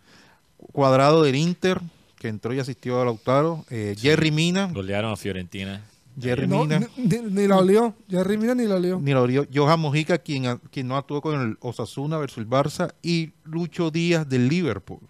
[0.72, 1.80] Cuadrado del Inter,
[2.18, 5.82] que entró y asistió a Lautaro, eh, Jerry Mina, Golearon a Fiorentina.
[6.18, 6.80] Jerry No, Mina.
[6.96, 7.94] ni, ni- la olió.
[8.08, 8.98] Jerry Mina ni la olió.
[8.98, 9.46] Ni lo vio.
[9.54, 13.90] Johan Mojica, quien, a- quien no actuó con el Osasuna versus el Barça, y Lucho
[13.90, 15.00] Díaz del Liverpool.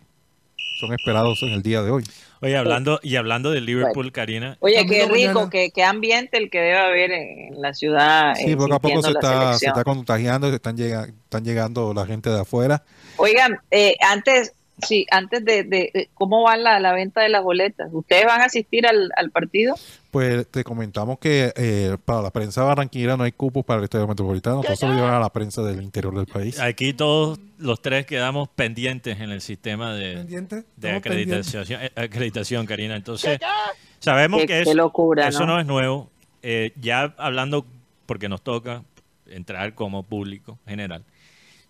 [0.79, 2.05] Son esperados en el día de hoy.
[2.43, 6.59] Oye, hablando, y hablando de Liverpool, Karina, Oye, qué rico, qué, qué ambiente el que
[6.61, 8.35] debe haber en la ciudad.
[8.35, 11.95] Sí, eh, poco a poco se está, se está contagiando, se están, llega- están llegando
[11.95, 12.83] la gente de afuera.
[13.17, 14.53] Oigan, eh, antes,
[14.87, 17.89] sí, antes de, de- de- cómo va la, la venta de las boletas.
[17.93, 19.75] ¿Ustedes van a asistir al, al partido?
[20.17, 24.09] Pues te comentamos que eh, para la prensa barranquillera no hay cupos para el estadio
[24.09, 26.59] metropolitano, todo se lo llevan a la prensa del interior del país.
[26.59, 30.55] aquí todos los tres quedamos pendientes en el sistema de, Pendiente.
[30.57, 31.49] de Estamos pendientes.
[31.55, 32.97] acreditación, eh, acreditación, Karina.
[32.97, 33.39] Entonces,
[33.99, 35.53] sabemos Qué- que qué es- locura, eso ¿no?
[35.57, 35.61] ¿no?
[35.61, 36.09] es nuevo.
[36.43, 37.67] Eh, ya hablando,
[38.07, 38.85] porque nos toca
[39.27, 41.05] entrar como público general,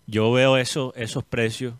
[0.05, 1.73] yo veo eso, esos precios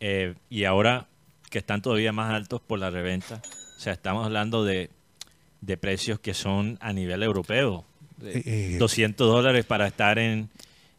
[0.00, 1.06] eh, y ahora
[1.48, 3.40] que están todavía más altos por la reventa,
[3.76, 4.90] o sea, estamos hablando de,
[5.66, 7.84] de precios que son a nivel europeo.
[8.22, 10.48] Eh, eh, 200 dólares para estar en,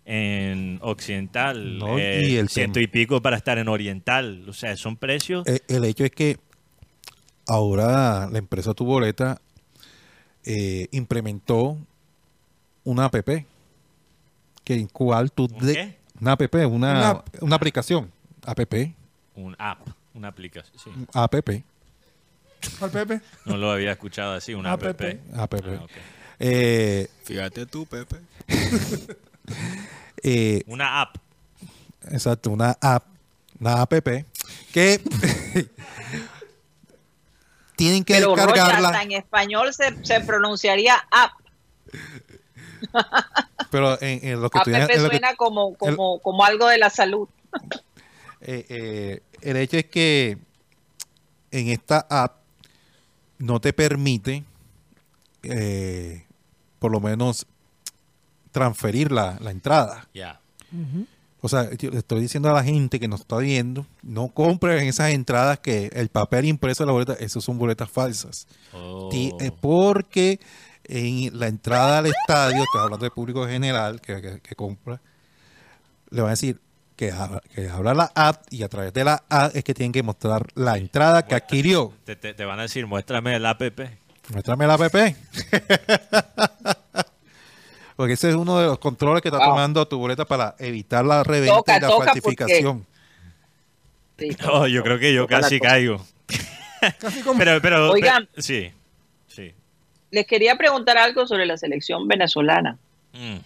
[0.06, 4.46] en occidental, No, eh, y el ciento y pico para estar en oriental.
[4.48, 5.48] O sea, son precios.
[5.48, 6.38] Eh, el hecho es que
[7.48, 9.42] ahora la empresa Tu Boleta
[10.44, 11.78] eh, implementó
[12.84, 13.16] una app
[14.64, 15.96] que en cual tú ¿Un de- qué?
[16.22, 17.28] una app, una, Una app.
[17.42, 18.12] una aplicación,
[18.46, 18.60] app,
[19.36, 20.78] Un app, una aplicación.
[20.84, 20.90] sí.
[21.14, 21.34] app,
[22.82, 23.22] Al Pepe.
[23.46, 24.84] No lo había escuchado así, una app.
[24.84, 25.02] App.
[25.36, 25.54] app.
[25.56, 25.86] Ah.
[26.40, 28.18] Eh, Fíjate tú, Pepe.
[30.24, 31.16] eh, Una app.
[32.12, 33.06] exacto, una app,
[33.60, 33.94] una app
[34.74, 35.00] que
[37.76, 41.32] tienen que Pero Rocha, descargarla, hasta en español se, se pronunciaría app.
[43.72, 46.78] pero en, en lo que App en lo que- suena como, como, como algo de
[46.78, 47.28] la salud.
[48.42, 50.38] Eh, eh, el hecho es que
[51.52, 52.40] en esta app
[53.38, 54.44] no te permite,
[55.44, 56.26] eh,
[56.80, 57.46] por lo menos,
[58.52, 60.08] transferir la, la entrada.
[60.14, 60.40] Ya.
[61.42, 64.88] O sea, yo le estoy diciendo a la gente que nos está viendo, no compren
[64.88, 68.48] esas entradas que el papel impreso de la boleta, esas son boletas falsas.
[68.74, 69.10] Oh.
[69.14, 70.40] Eh, porque
[70.86, 75.02] en la entrada al estadio, estoy hablando del público general que, que- que compra,
[76.10, 76.60] le van a decir
[76.96, 79.92] que, abra- que abra la app y a través de la app es que tienen
[79.92, 81.94] que mostrar la entrada que adquirió.
[82.06, 83.62] Te, te- te van a decir, muéstrame el app.
[84.30, 84.82] Muéstrame la app.
[87.96, 89.50] Porque ese es uno de los controles que está Wow.
[89.50, 92.86] tomando tu boleta para evitar la reventa Toca, y la toca, falsificación.
[94.18, 94.30] Sí.
[94.50, 96.02] Oh, yo creo que yo casi caigo.
[97.00, 97.38] Casi como.
[97.40, 98.28] Pero, pero, Oigan.
[98.32, 98.72] pero- sí,
[99.28, 99.54] sí.
[100.12, 102.78] Les quería preguntar algo sobre la selección venezolana.
[103.14, 103.38] Mm.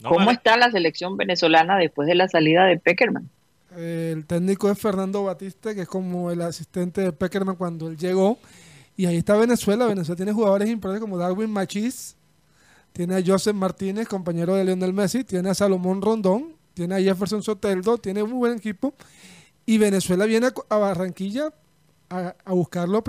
[0.00, 0.32] No ¿Cómo vale.
[0.32, 3.28] está la selección venezolana después de la salida de Peckerman?
[3.76, 8.38] El técnico es Fernando Batista, que es como el asistente de Peckerman cuando él llegó.
[8.96, 9.86] Y ahí está Venezuela.
[9.86, 12.16] Venezuela tiene jugadores importantes como Darwin Machís,
[12.92, 17.42] tiene a Joseph Martínez, compañero de Lionel Messi, tiene a Salomón Rondón, tiene a Jefferson
[17.42, 18.94] Soteldo, tiene un buen equipo.
[19.66, 21.52] Y Venezuela viene a Barranquilla
[22.10, 23.02] a, a buscarlo,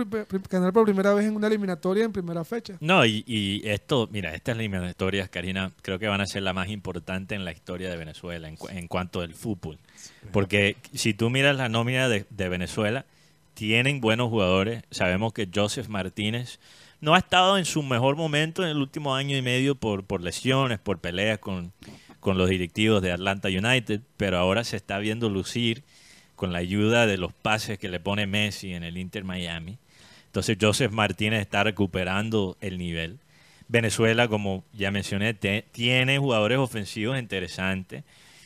[0.49, 2.75] ganar por primera vez en una eliminatoria en primera fecha.
[2.79, 6.69] No, y, y esto, mira, estas eliminatorias, Karina, creo que van a ser la más
[6.69, 9.77] importante en la historia de Venezuela en, cu- en cuanto al fútbol.
[10.31, 13.05] Porque si tú miras la nómina de, de Venezuela,
[13.53, 14.83] tienen buenos jugadores.
[14.91, 16.59] Sabemos que Joseph Martínez
[17.01, 20.21] no ha estado en su mejor momento en el último año y medio por, por
[20.21, 21.71] lesiones, por peleas con,
[22.19, 25.83] con los directivos de Atlanta United, pero ahora se está viendo lucir
[26.39, 29.77] con la ayuda de los pases que le pone Messi en el Inter Miami.
[30.27, 33.19] Entonces Joseph Martínez está recuperando el nivel.
[33.67, 38.05] Venezuela, como ya mencioné, te- tiene jugadores ofensivos interesantes.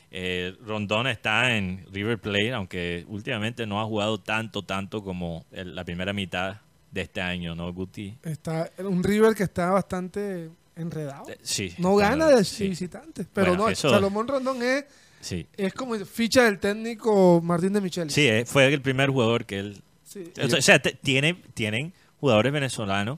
[0.10, 5.76] Eh, Rondón está en River Plate, aunque últimamente no ha jugado tanto, tanto como el-
[5.76, 6.57] la primera mitad
[6.91, 8.15] de este año, ¿no, Guti?
[8.24, 11.30] Está un River que está bastante enredado.
[11.30, 11.74] Eh, Sí.
[11.78, 13.28] No gana de sí, visitantes.
[13.32, 14.86] Pero Bueno, no, eso- Salomón Rondón es,
[15.24, 18.10] Sí, es como ficha del técnico Martín de Micheli.
[18.10, 19.82] sí eh, fue el primer jugador que él
[20.14, 20.32] Sí.
[20.44, 23.18] O sea, tiene, tienen jugadores venezolanos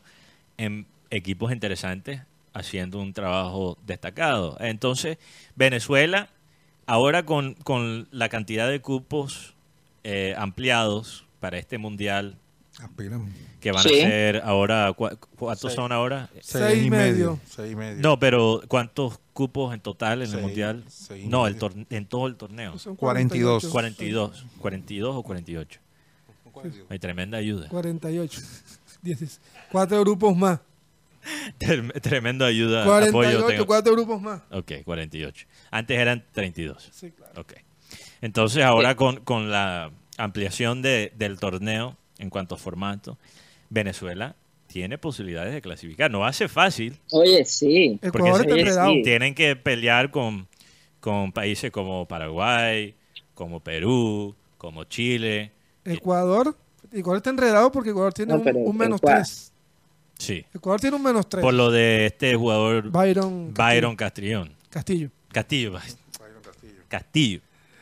[0.58, 2.22] en equipos interesantes
[2.54, 4.56] haciendo un trabajo destacado.
[4.62, 5.18] Entonces,
[5.56, 6.30] Venezuela,
[6.86, 9.56] ahora con, con la cantidad de cupos
[10.06, 12.38] eh, ampliados para este mundial,
[12.82, 13.34] Aspiran.
[13.62, 14.02] que van Sí.
[14.02, 15.74] a ser ahora, ¿cu- ¿cuántos Seis.
[15.76, 16.30] son ahora?
[16.42, 17.40] Seis y medio.
[17.48, 18.02] Seis y medio.
[18.02, 20.84] No, pero ¿cuántos cupos en total en el Seis, mundial?
[20.88, 21.58] seis No, el
[21.90, 22.78] en todo el torneo.
[22.78, 23.68] Son 42.
[23.68, 25.80] 42, 42 o 48.
[26.90, 27.68] Hay tremenda ayuda.
[27.70, 28.42] 48.
[29.02, 29.42] 10.
[29.72, 30.60] Cuatro grupos más.
[31.60, 32.84] Trem- Tremenda ayuda.
[32.84, 33.66] apoyo 48, tengo.
[33.66, 34.42] cuatro grupos más.
[34.52, 35.48] Ok, 48.
[35.72, 36.90] Antes eran 32.
[36.94, 37.42] Sí, claro.
[37.42, 37.54] Ok.
[38.22, 43.18] Entonces ahora con, con la ampliación de- del torneo en cuanto a formato,
[43.70, 44.36] Venezuela
[44.68, 46.10] tiene posibilidades de clasificar.
[46.12, 46.98] No hace fácil.
[47.12, 48.00] Oye, sí.
[48.02, 48.92] Está Oye, enredado.
[48.92, 49.02] sí.
[49.04, 50.48] Tienen que pelear con,
[51.00, 52.96] con países como Paraguay,
[53.34, 55.52] como Perú, como Chile,
[55.84, 56.58] Ecuador,
[56.92, 59.52] Ecuador está enredado porque Ecuador tiene No, un, menos Ecuador- 3.
[60.18, 60.46] Sí.
[60.54, 61.44] Ecuador tiene un menos 3.
[61.44, 64.52] Por lo de este jugador Byron, Byron Castrillón.
[64.70, 65.10] Castillo.
[65.32, 65.74] Castillo.
[66.88, 67.42] Castillo.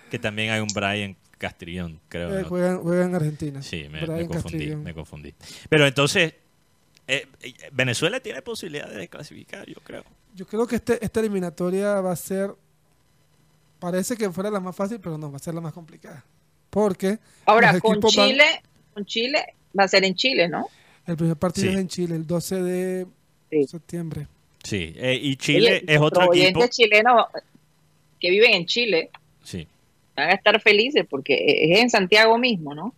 [0.09, 2.39] Que también hay un Brian Castrillón, creo.
[2.39, 3.61] Eh, juega, juega en Argentina.
[3.61, 4.83] Sí, me, confundí, Castrillón.
[4.83, 5.33] me confundí.
[5.67, 6.33] Pero entonces,
[7.05, 10.05] eh, eh, Venezuela tiene posibilidades de clasificar, yo creo.
[10.35, 12.51] Yo creo que este, esta eliminatoria va a ser.
[13.79, 16.23] Parece que fuera la más fácil, pero no, va a ser la más complicada.
[16.69, 18.45] Porque Ahora, con van- Chile,
[18.93, 19.45] con Chile
[19.77, 20.67] va a ser en Chile, ¿no?
[21.05, 21.73] el primer partido Sí.
[21.73, 23.05] es en Chile, el 12 de
[23.51, 23.67] Sí.
[23.67, 24.27] septiembre.
[24.63, 26.31] Sí, eh, y Chile Oye, es otro equipo.
[26.59, 27.25] oyentes chilenos
[28.21, 29.09] que viven en Chile
[29.43, 29.67] Sí,
[30.15, 32.93] van a estar felices porque es en Santiago mismo, ¿no?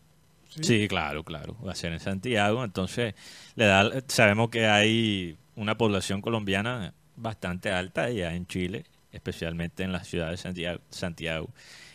[0.62, 1.58] sí, claro, claro.
[1.66, 2.64] Va a ser en Santiago.
[2.64, 3.14] Entonces,
[3.56, 9.92] le da, sabemos que hay una población colombiana bastante alta allá en Chile, especialmente en
[9.92, 10.80] la ciudad de Santiago.
[10.90, 11.50] Santiago.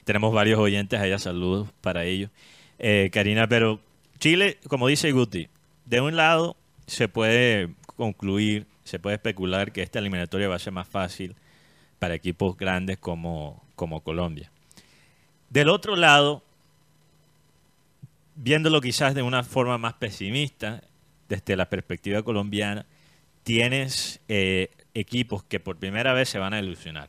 [0.05, 2.31] Tenemos varios oyentes allá, saludos para ellos.
[2.79, 3.81] Eh, Karina, pero
[4.19, 5.49] Chile, como dice Guti,
[5.87, 6.57] de un lado
[6.87, 11.37] se puede concluir, se puede especular que esta eliminatoria va a ser más fácil
[11.99, 14.51] para equipos grandes como, como Colombia.
[15.51, 16.43] Del otro lado,
[18.37, 20.83] viéndolo quizás de una forma más pesimista,
[21.29, 22.87] desde la perspectiva colombiana,
[23.43, 27.09] tienes eh, equipos que por primera vez se van a ilusionar.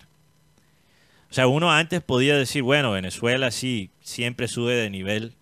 [1.29, 5.33] O sea, uno antes podía decir, bueno, Venezuela sí, siempre sube de nivel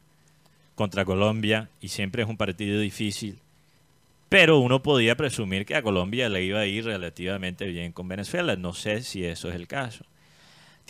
[0.76, 3.40] contra Colombia y siempre es un partido difícil,
[4.30, 8.56] pero uno podía presumir que a Colombia le iba a ir relativamente bien con Venezuela.
[8.56, 10.06] No sé si eso es el caso.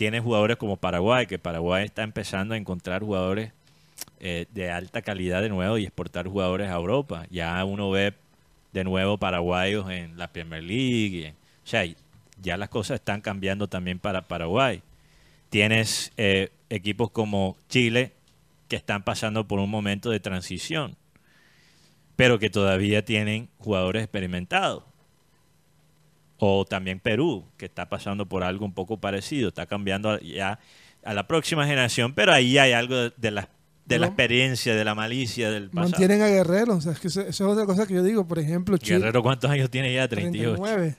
[0.00, 3.52] Tiene jugadores como Paraguay, que Paraguay está empezando a encontrar jugadores
[4.18, 7.26] eh, de alta calidad de nuevo y exportar jugadores a Europa.
[7.28, 8.14] Ya uno ve
[8.72, 11.34] de nuevo paraguayos en la Premier League.
[11.62, 11.84] o sea,
[12.40, 14.80] ya las cosas están cambiando también para Paraguay.
[15.50, 18.14] Tienes eh, equipos como Chile
[18.68, 20.96] que están pasando por un momento de transición,
[22.16, 24.82] pero que todavía tienen jugadores experimentados.
[26.40, 30.58] O también Perú, que está pasando por algo un poco parecido, está cambiando ya
[31.04, 33.48] a la próxima generación, pero ahí hay algo de, de la,
[33.86, 35.90] de la experiencia, de la malicia del pasado.
[35.90, 36.74] Mantienen a Guerrero.
[36.76, 38.26] O sea, es que eso, eso es otra cosa que yo digo.
[38.26, 40.08] Por ejemplo, Chile, Guerrero, ¿cuántos años tiene ya?
[40.08, 40.62] 38.
[40.62, 40.96] 39.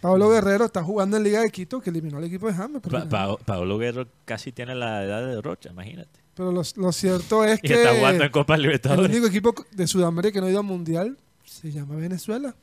[0.00, 2.82] Pablo Guerrero está jugando en Liga de Quito, que eliminó al equipo de James.
[3.08, 6.20] Pa- Pablo Guerrero casi tiene la edad de Rocha, imagínate.
[6.34, 9.10] Pero lo, lo cierto es Y que está jugando en Copa el Libertadores.
[9.10, 11.16] único equipo de Sudamérica que no ha ido al Mundial
[11.46, 12.54] se llama Venezuela.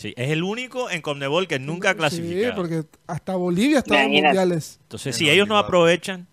[0.00, 2.52] Sí, es el único en Conmebol que nunca ha clasificado.
[2.52, 4.78] Sí, porque hasta Bolivia ha estado en mundiales.
[4.84, 6.26] Entonces, si ellos no aprovechan,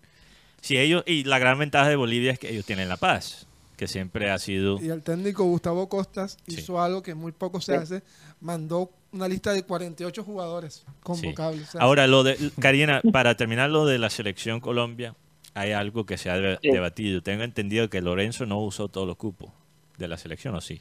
[0.62, 3.46] si ellos y la gran ventaja de Bolivia es que ellos tienen la paz,
[3.76, 6.60] que siempre ha sido Y el técnico Gustavo Costas Sí.
[6.60, 8.02] hizo algo que muy poco se hace.
[8.40, 11.68] Mandó una lista de 48 jugadores convocables.
[11.68, 15.14] O sea, Ahora, lo de Karina, para terminar lo de la selección Colombia,
[15.52, 16.70] hay algo que se ha de- Sí.
[16.70, 17.20] debatido.
[17.22, 19.50] Tengo entendido que Lorenzo no usó todos los cupos
[19.98, 20.80] de la selección, ¿o sí?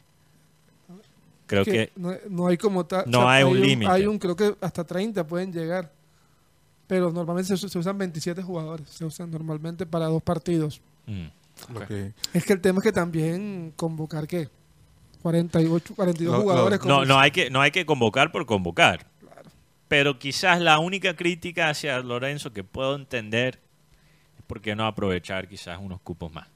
[1.47, 3.05] Creo que que no, no hay como tal.
[3.07, 3.91] no hay un límite.
[3.91, 5.91] Hay un, creo que hasta 30 pueden llegar.
[6.87, 8.89] Pero normalmente se, se usan 27 jugadores.
[8.89, 10.79] Se usan normalmente para dos partidos.
[11.05, 11.25] mm,
[12.33, 14.47] Es que el tema es que también convocar, ¿qué?
[15.21, 16.85] 48, 42 Lo- lo- jugadores.
[16.85, 19.05] no, no hay que no hay que convocar por convocar.
[19.87, 23.59] Pero quizás la única crítica hacia Lorenzo que puedo entender
[24.37, 26.47] es por qué no aprovechar quizás unos cupos más.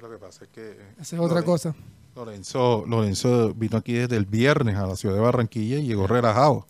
[0.00, 1.74] Lo que pasa es que Esa es otra cosa.
[2.14, 6.66] Lorenzo, Lorenzo vino aquí desde el viernes a la ciudad de Barranquilla y llegó relajado.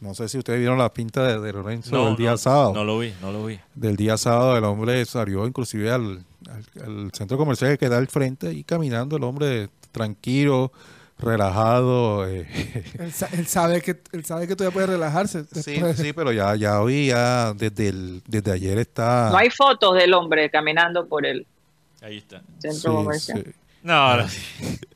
[0.00, 2.72] No sé si ustedes vieron la pinta de, de Lorenzo el día no, sábado.
[2.74, 3.60] No lo vi, no lo vi.
[3.74, 8.08] Del día sábado el hombre salió inclusive al, al- al centro comercial que da al
[8.08, 10.72] frente y caminando el hombre tranquilo,
[11.18, 12.26] relajado.
[12.26, 12.46] eh.
[12.98, 15.44] Él, sa- él sabe que él sabe que todavía puede relajarse.
[15.52, 19.28] Sí, sí, pero ya, ya hoy, ya desde, el, desde ayer está...
[19.30, 21.46] No hay fotos del hombre caminando por el
[22.02, 22.42] Ahí está.
[22.58, 23.44] centro Sí, comercial.
[23.46, 23.52] sí.
[23.82, 24.26] No, no,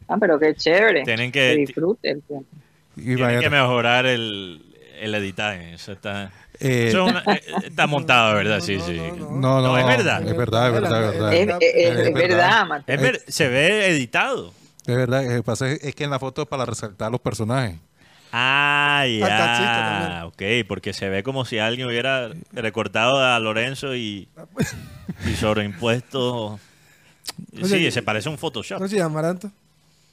[0.09, 1.03] Ah, pero qué chévere.
[1.05, 2.47] Tienen que que- disfrute el tiempo.
[2.95, 4.63] tienen que mejorar el,
[5.01, 5.75] el editaje.
[5.75, 6.31] Eso está,
[6.61, 8.61] eh, eso es una- eh, está montado, ¿verdad?
[8.61, 8.97] Sí, No, sí.
[8.97, 9.27] no, no.
[9.31, 10.29] no, no, No, es verdad.
[10.29, 11.33] Es verdad, es verdad, es verdad.
[11.35, 14.53] Es, es- es Es verdad, ver- se ve editado.
[14.87, 17.77] Es verdad, lo que pasa es, que en la foto es para resaltar los personajes.
[18.37, 20.27] Ah, ya.
[20.27, 24.29] Ok, porque se ve como si alguien hubiera recortado a Lorenzo y,
[25.27, 26.59] y sobreimpuesto.
[27.65, 28.79] Sí, se parece a un Photoshop.
[28.79, 29.51] ¿Cómo se llama Amaranto?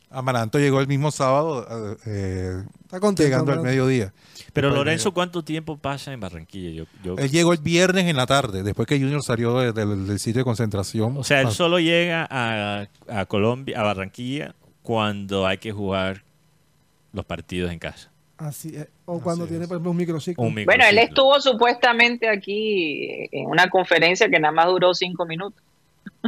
[0.09, 3.23] Amaranto llegó el mismo sábado, eh, Está contento.
[3.23, 4.13] llegando al mediodía.
[4.53, 5.13] Pero Después Lorenzo.
[5.13, 6.71] ¿cuánto tiempo pasa en Barranquilla?
[6.71, 10.07] Yo, yo- Él llegó el viernes en la tarde, después que Junior salió de- del,
[10.07, 11.15] del sitio de concentración.
[11.17, 16.23] o sea, él Ah, solo llega a, a Colombia, a Barranquilla, cuando hay que jugar
[17.13, 18.11] los partidos en casa.
[18.37, 18.87] Así es.
[19.05, 19.67] O cuando Así tiene, es.
[19.69, 20.43] por ejemplo, un microciclo.
[20.43, 21.01] Un Bueno, él microciclo.
[21.35, 25.61] estuvo supuestamente aquí en una conferencia que nada más duró cinco minutos.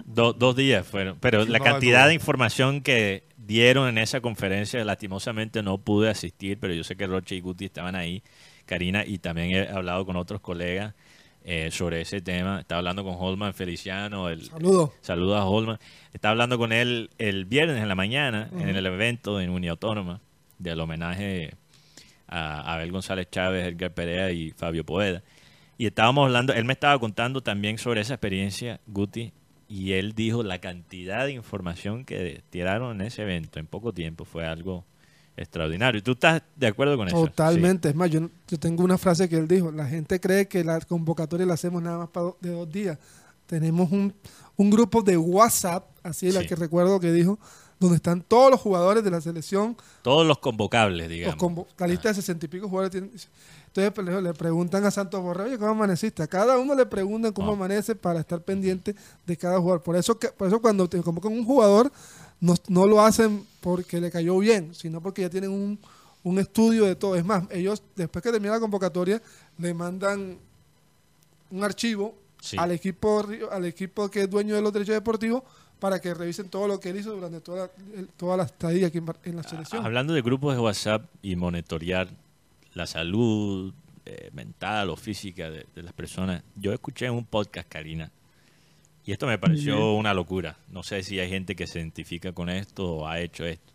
[0.05, 1.17] Do- dos días fueron.
[1.19, 6.57] Pero la No, cantidad de información que dieron en esa conferencia, lastimosamente no pude asistir,
[6.59, 8.23] pero yo sé que Roche y Guti estaban ahí,
[8.65, 10.93] Karina, y también he hablado con otros colegas
[11.43, 12.61] eh, sobre ese tema.
[12.61, 14.91] Estaba hablando con Holman Feliciano, el, Saludos.
[15.01, 15.77] Saludos a Holman.
[16.13, 20.21] Estaba hablando con él el viernes en la mañana en el evento en Uniautónoma
[20.57, 21.55] del homenaje
[22.27, 25.21] a Abel González Chávez, Edgar Perea y Fabio Poeda.
[25.77, 29.33] Y estábamos hablando, él me estaba contando también sobre esa experiencia, Guti,
[29.67, 34.25] y él dijo la cantidad de información que tiraron en ese evento en poco tiempo
[34.25, 34.85] fue algo
[35.35, 36.01] extraordinario.
[36.03, 37.25] ¿Tú estás de acuerdo con eso?
[37.25, 37.89] Totalmente.
[37.89, 39.71] Es más, yo, yo tengo una frase que él dijo.
[39.71, 42.97] La gente cree que la convocatoria la hacemos nada más para do- de dos días.
[43.47, 44.13] Tenemos un,
[44.55, 47.39] un grupo de WhatsApp, así es la que recuerdo que dijo,
[47.87, 49.75] donde están todos los jugadores de la selección.
[50.01, 51.37] Todos los convocables, los digamos.
[51.37, 52.91] convo- la lista de sesenta y pico jugadores.
[52.91, 53.11] tienen-
[53.67, 56.21] entonces pues, le, preguntan a Santos Borrell, oye, ¿cómo amaneciste?
[56.23, 57.55] A cada uno le preguntan cómo Ah.
[57.55, 58.95] amanece para estar pendiente
[59.25, 59.81] de cada jugador.
[59.81, 61.91] Por eso, que, por eso cuando te convocan un jugador,
[62.39, 65.79] no, no lo hacen porque le cayó bien, sino porque ya tienen un,
[66.23, 67.15] un estudio de todo.
[67.15, 69.21] Es más, ellos, después que termina la convocatoria,
[69.57, 70.37] le mandan
[71.51, 72.57] un archivo Sí.
[72.59, 75.43] al equipo al equipo que es dueño de los derechos deportivos
[75.83, 78.87] para que revisen todo lo que él hizo durante toda la, el- toda la estadía
[78.87, 79.85] aquí en, la selección.
[79.85, 82.07] Hablando de grupos de WhatsApp y monitorear
[82.73, 83.73] la salud
[84.05, 88.09] eh, mental o física de, de las personas, yo escuché en un podcast, Karina,
[89.05, 90.55] y esto me pareció una locura.
[90.69, 93.73] No sé si hay gente que se identifica con esto o ha hecho esto,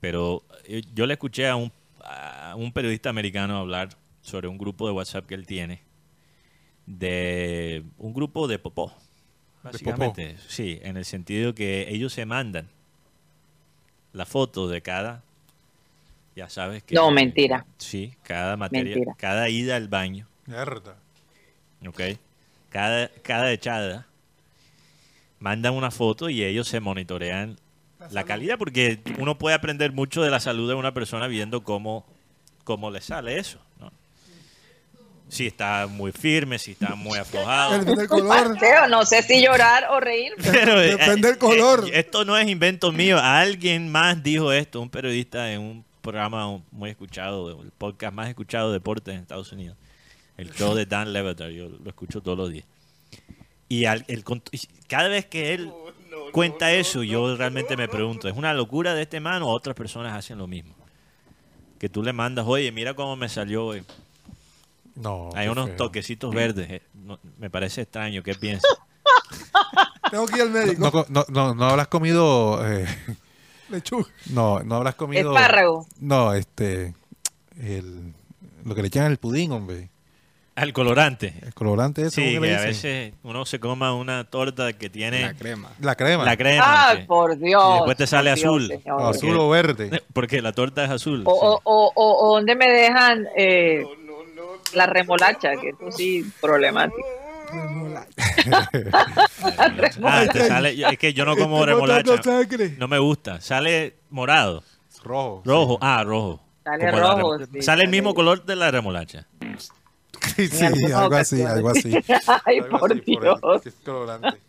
[0.00, 1.70] pero eh, yo le escuché a un,
[2.02, 3.90] a un periodista americano hablar
[4.22, 5.82] sobre un grupo de WhatsApp que él tiene,
[6.86, 8.90] de un grupo de popó.
[9.72, 12.68] Básicamente, sí, en el sentido que ellos se mandan
[14.12, 15.22] la foto de cada,
[16.34, 16.94] ya sabes que...
[16.94, 17.66] No, mentira.
[17.78, 19.14] Sí, cada materia, Mentira.
[19.18, 20.96] cada ida al baño, Mierda.
[21.86, 22.00] ¿ok?
[22.70, 24.06] Cada, cada echada,
[25.38, 27.58] mandan una foto y ellos se monitorean
[28.10, 32.06] la calidad, porque uno puede aprender mucho de la salud de una persona viendo cómo,
[32.64, 33.58] cómo le sale eso.
[35.28, 37.72] Si está muy firme, si está muy aflojado.
[37.78, 38.56] Depende del color.
[38.88, 40.32] No sé si llorar o reír.
[40.42, 41.84] Pero, eh, Depende del eh, color.
[41.88, 43.18] eh, esto no es invento mío.
[43.20, 48.68] Alguien más dijo esto, un periodista en un programa muy escuchado, el podcast más escuchado
[48.68, 49.76] de deportes en Estados Unidos.
[50.36, 52.64] El show de Dan Levitar, yo lo escucho todos los días.
[53.68, 55.72] Y al- el cont- y cada vez que él
[56.30, 60.14] cuenta eso, yo realmente me pregunto, ¿es una locura de este man o otras personas
[60.16, 60.74] hacen lo mismo?
[61.80, 63.82] Que tú le mandas, oye, mira cómo me salió hoy.
[64.96, 65.30] No.
[65.34, 65.76] Hay unos feo.
[65.76, 66.70] toquecitos verdes.
[66.70, 68.22] eh, no- me parece extraño.
[68.22, 68.70] ¿Qué piensas?
[70.10, 70.90] Tengo que ir al médico.
[70.92, 72.60] No, no, no, no habrás comido.
[72.66, 72.86] eh,
[73.68, 74.06] Lechuga.
[74.30, 75.34] no, no habrás comido.
[75.34, 75.86] Espárrago.
[76.00, 76.94] No, este.
[77.60, 78.12] El,
[78.64, 79.90] lo que le echan al pudín, hombre.
[80.54, 81.34] Al colorante.
[81.42, 82.10] El colorante ese.
[82.22, 85.70] Sí, ¿cómo le que a veces uno se coma una torta que tiene La crema.
[85.80, 86.24] La crema.
[86.24, 86.88] la crema.
[86.88, 87.02] Ay, sí.
[87.06, 87.62] por Dios.
[87.68, 88.72] Y después te sale Dios, azul.
[88.86, 90.02] O azul o verde.
[90.14, 91.24] Porque la torta es azul.
[91.26, 91.38] O, sí.
[91.42, 93.84] o, o, o- o dónde me dejan eh,
[94.74, 97.06] la remolacha, que eso sí, problemático.
[100.02, 102.20] Ah, te sale- yo- es que yo no como Estoy remolacha.
[102.78, 103.40] No me gusta.
[103.40, 104.62] Sale morado.
[105.04, 105.42] Rojo.
[105.44, 105.78] Rojo.
[105.80, 106.42] Ah, rojo.
[106.64, 109.26] Sale Como rojo, sí, sale el mismo color de la remolacha.
[110.34, 110.48] Sí,
[110.92, 111.92] algo así, algo así.
[112.44, 113.40] Ay, Algo por así, Dios.
[113.84, 114.38] colorante.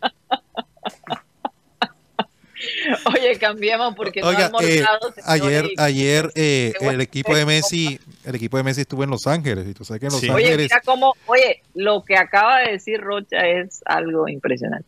[3.14, 4.84] Oye, cambiemos porque no hemos eh,
[5.24, 9.66] ayer, ayer eh, el equipo de Messi, el equipo de Messi estuvo en Los Ángeles
[9.66, 10.28] y tú sabes que en Los Sí.
[10.28, 14.86] Oye, mira cómo, oye, lo que acaba de decir Rocha es algo impresionante.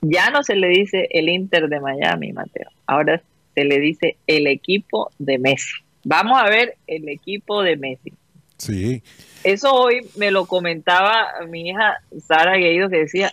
[0.00, 2.70] Ya no se le dice el Inter de Miami, Mateo.
[2.86, 3.20] Ahora
[3.54, 5.74] se le dice el equipo de Messi.
[6.04, 8.14] Vamos a ver el equipo de Messi.
[8.56, 9.02] sí,
[9.44, 13.30] Eso hoy me lo comentaba mi hija Sara Gueido que decía,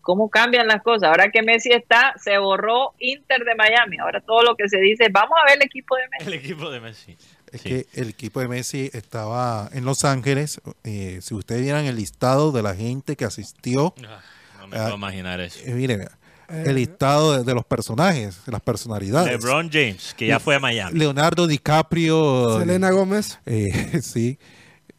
[0.00, 1.10] ¿cómo cambian las cosas?
[1.10, 3.98] Ahora que Messi está, se borró Inter de Miami.
[3.98, 6.26] Ahora todo lo que se dice, vamos a ver el equipo de Messi.
[6.26, 7.16] El equipo de Messi.
[7.54, 7.68] Es Sí.
[7.68, 10.60] que el equipo de Messi estaba en Los Ángeles.
[10.84, 14.20] eh, si ustedes vieran el listado de la gente que asistió, Ah,
[14.60, 15.60] No me Ah, puedo imaginar eso.
[15.64, 16.08] eh, miren,
[16.48, 19.30] Eh, el listado de, de los personajes, las personalidades.
[19.32, 20.98] LeBron James, que ya fue a Miami.
[20.98, 23.38] Leonardo DiCaprio, Selena Gómez.
[23.46, 23.70] eh,
[24.02, 24.38] sí,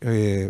[0.02, 0.50] eh,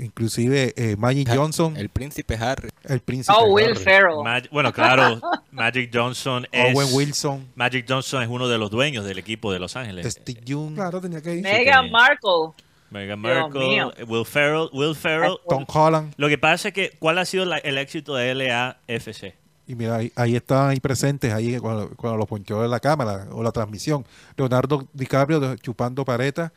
[0.00, 2.68] inclusive eh, Magic Johnson, el, El príncipe Harry.
[3.04, 3.36] príncipe.
[3.38, 4.16] Oh, Will Harry, Ferrell.
[4.24, 5.20] Mag- bueno, claro,
[5.52, 9.58] Magic Johnson es Owen Wilson, Magic Johnson es uno de los dueños del equipo de
[9.58, 10.06] Los Ángeles.
[10.14, 11.42] Steve Young, Claro, tenía que ir.
[11.42, 12.52] Meghan Markle.
[12.90, 13.84] Meghan Markle.
[14.06, 15.36] Will Ferrell, Will Ferrell.
[15.48, 16.12] Tom Holland.
[16.16, 19.34] Lo que pasa es que, ¿cuál ha sido la- el éxito de LAFC?
[19.66, 23.28] Y mira, ahí, ahí estaban ahí presentes, ahí cuando, cuando lo ponchó en la cámara
[23.30, 24.04] o la transmisión.
[24.36, 26.52] Leonardo DiCaprio de- chupando pareta,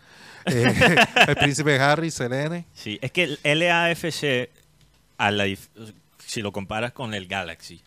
[0.46, 0.96] eh,
[1.28, 2.66] el príncipe Harry, Selene.
[2.74, 4.50] Sí, es que el LAFC,
[5.18, 5.32] a
[6.26, 7.82] si lo comparas con el Galaxy,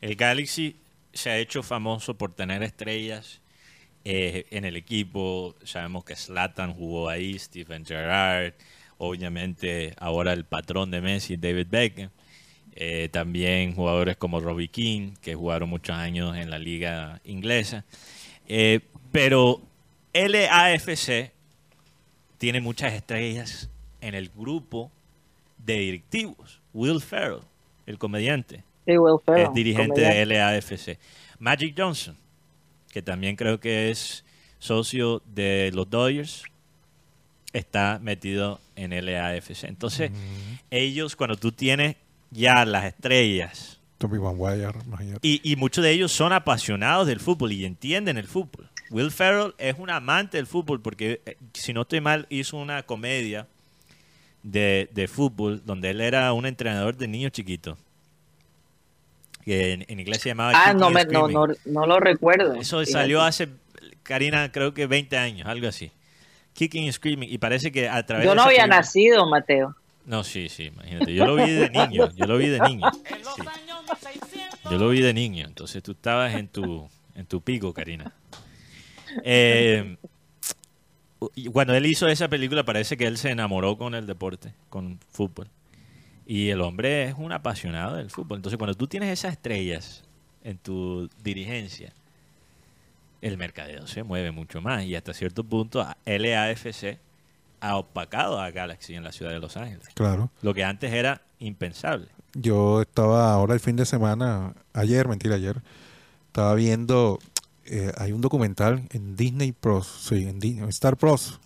[0.00, 0.76] El Galaxy
[1.12, 3.40] se ha hecho famoso por tener estrellas
[4.04, 5.56] eh, en el equipo.
[5.64, 8.54] Sabemos que Slatan jugó ahí, Stephen Gerrard,
[8.98, 12.10] obviamente ahora el patrón de Messi, David Beckham.
[12.78, 17.86] Eh, también jugadores como Robbie King, que jugaron muchos años en la liga inglesa.
[18.46, 18.80] Eh,
[19.12, 19.62] pero
[20.12, 21.32] LAFC
[22.38, 23.68] tiene muchas estrellas
[24.00, 24.90] en el grupo
[25.58, 26.60] de directivos.
[26.72, 27.40] Will Ferrell,
[27.86, 30.18] el comediante, Sí, Will Ferrell, es dirigente comediante.
[30.18, 30.98] de LAFC.
[31.38, 32.16] Magic Johnson,
[32.92, 34.24] que también creo que es
[34.58, 36.44] socio de los Dodgers,
[37.52, 39.64] está metido en LAFC.
[39.64, 40.10] Entonces,
[40.70, 41.96] ellos, cuando tú tienes
[42.30, 45.26] ya las estrellas, Tommy Van Wire, imagínate.
[45.26, 48.68] y, y muchos de ellos son apasionados del fútbol y entienden el fútbol.
[48.90, 52.82] Will Ferrell es un amante del fútbol porque, eh, si no estoy mal, hizo una
[52.84, 53.46] comedia
[54.42, 57.76] de, de fútbol donde él era un entrenador de niños chiquitos.
[59.44, 62.54] Que en, en inglés se llamaba Ah, no, me, no, no, no lo recuerdo.
[62.54, 63.48] Eso salió hace,
[64.02, 65.92] Karina, creo que 20 años, algo así.
[66.54, 67.30] Kicking and Screaming.
[67.32, 69.76] Y parece que a través Yo no había película- nacido, Mateo.
[70.04, 71.14] no, sí, sí, imagínate.
[71.14, 72.90] Yo lo vi de niño, yo lo vi de niño.
[73.36, 73.42] sí.
[74.70, 78.12] Yo lo vi de niño, entonces tú estabas en tu, en tu pico, Karina.
[79.24, 79.96] Eh,
[81.52, 85.48] cuando él hizo esa película parece que él se enamoró con el deporte, con fútbol.
[86.26, 88.38] Y el hombre es un apasionado del fútbol.
[88.38, 90.04] Entonces cuando tú tienes esas estrellas
[90.42, 91.92] en tu dirigencia,
[93.22, 94.84] el mercadeo se mueve mucho más.
[94.84, 96.98] Y hasta cierto punto LAFC
[97.60, 99.88] ha opacado a Galaxy en la ciudad de Los Ángeles.
[99.94, 100.30] Claro.
[100.42, 102.08] Lo que antes era impensable.
[102.34, 105.62] Yo estaba ahora el fin de semana, ayer, mentira, ayer,
[106.26, 107.18] estaba viendo,
[107.68, 111.38] eh, hay un documental en Disney Plus, sí, en Di- Star Plus.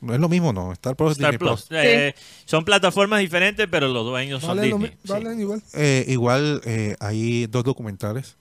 [0.00, 1.66] No es lo mismo, no, Star Plus, Star Disney Plus.
[1.70, 2.14] Eh,
[2.44, 4.90] son plataformas diferentes, pero los dueños son Valen, lo Disney.
[4.92, 5.08] mi- sí.
[5.12, 5.62] valen igual.
[5.74, 8.36] Eh, igual eh, hay dos documentales.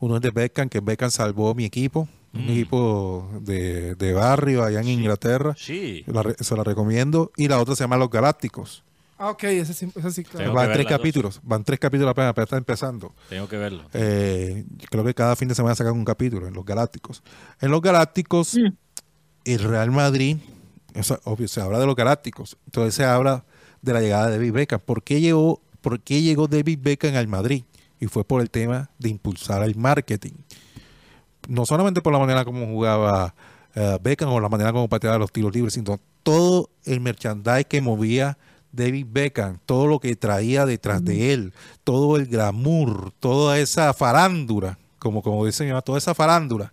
[0.00, 2.50] Uno es de Beckham, que Beckham salvó mi equipo, un Mm.
[2.50, 5.54] equipo de, de barrio allá en Inglaterra.
[5.56, 6.02] Sí.
[6.06, 7.30] La se la recomiendo.
[7.36, 8.82] Y la otra se llama Los Galácticos.
[9.18, 10.52] Ah, ok, ese sí, ese sí, claro.
[10.52, 11.40] Van tres capítulos.
[11.42, 13.14] Van tres capítulos apenas, apenas está empezando.
[13.30, 13.84] Tengo que verlo.
[13.94, 17.22] Eh, creo que cada fin de semana sacan un capítulo en Los Galácticos.
[17.60, 18.56] En Los Galácticos,
[19.44, 20.36] el Real Madrid,
[21.24, 22.58] obvio, se habla de los Galácticos.
[22.66, 23.44] Entonces se habla
[23.80, 24.80] de la llegada de David Beckham.
[24.84, 27.64] ¿Por qué llegó, por qué llegó David Beckham al Madrid?
[27.98, 30.34] Y fue por el tema de impulsar el marketing.
[31.48, 33.34] No solamente por la manera como jugaba
[33.74, 37.80] eh, Beckham o la manera como pateaba los tiros libres, sino todo el merchandise que
[37.80, 38.36] movía
[38.76, 41.52] David Beckham, todo lo que traía detrás de él,
[41.84, 46.72] todo el glamour, toda esa farándula, como, como dice mi mamá, toda esa farándula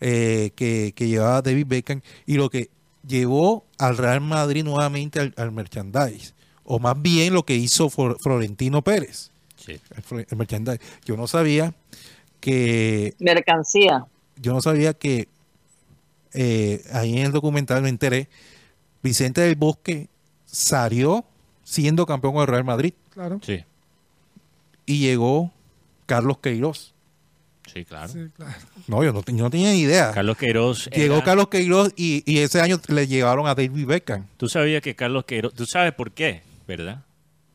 [0.00, 2.70] eh, que, que llevaba David Beckham y lo que
[3.06, 8.18] llevó al Real Madrid nuevamente al, al merchandise, o más bien lo que hizo Flor-
[8.20, 9.72] Florentino Pérez, Sí.
[9.96, 10.80] el, fl- el merchandise.
[11.04, 11.74] Yo no sabía
[12.40, 14.06] que Mercancía.
[14.36, 15.28] yo no sabía que
[16.34, 18.28] eh, ahí en el documental me enteré,
[19.02, 20.08] Vicente del Bosque
[20.44, 21.24] salió
[21.68, 23.40] siendo campeón con el Real Madrid Claro.
[23.42, 23.64] Sí.
[24.86, 25.52] y llegó
[26.06, 26.94] Carlos Queiroz.
[27.72, 28.06] Sí, claro.
[28.12, 28.54] Sí, claro.
[28.86, 30.12] No, yo no, te- yo no tenía ni idea.
[30.12, 30.88] Carlos Queiroz.
[30.94, 34.26] Llegó era- Carlos Queiroz y, y ese año le llevaron a David Beckham.
[34.36, 35.52] Tú sabías que Carlos Queiroz.
[35.52, 37.02] Tú sabes por qué, ¿verdad?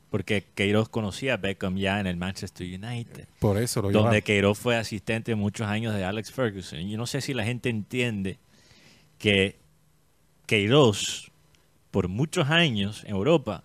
[0.10, 3.30] Porque Queiroz conocía a Beckham ya en el Manchester United.
[3.40, 4.22] Por eso lo donde llevaron.
[4.24, 6.82] Queiroz fue asistente muchos años de Alex Ferguson.
[6.82, 8.38] Y yo no sé si la gente entiende
[9.18, 9.56] que
[10.46, 11.32] Queiroz,
[11.92, 13.64] por muchos años en Europa,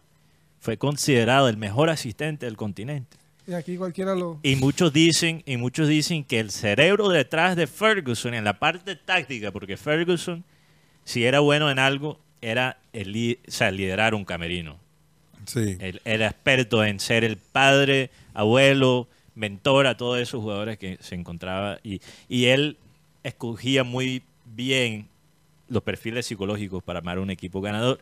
[0.66, 3.16] fue considerado el mejor asistente del continente.
[3.46, 4.40] Y aquí cualquiera lo.
[4.42, 8.96] Y muchos dicen, y muchos dicen que el cerebro detrás de Ferguson en la parte
[8.96, 10.42] táctica, porque Ferguson,
[11.04, 14.76] si era bueno en algo, era el, li- o sea, liderar un camerino.
[15.46, 15.76] Sí.
[15.78, 19.06] Él era experto en ser el padre, abuelo,
[19.36, 21.78] mentor a todos esos jugadores que se encontraba.
[21.84, 22.76] Y, y él
[23.22, 25.06] escogía muy bien
[25.68, 28.00] los perfiles psicológicos para armar un equipo ganador.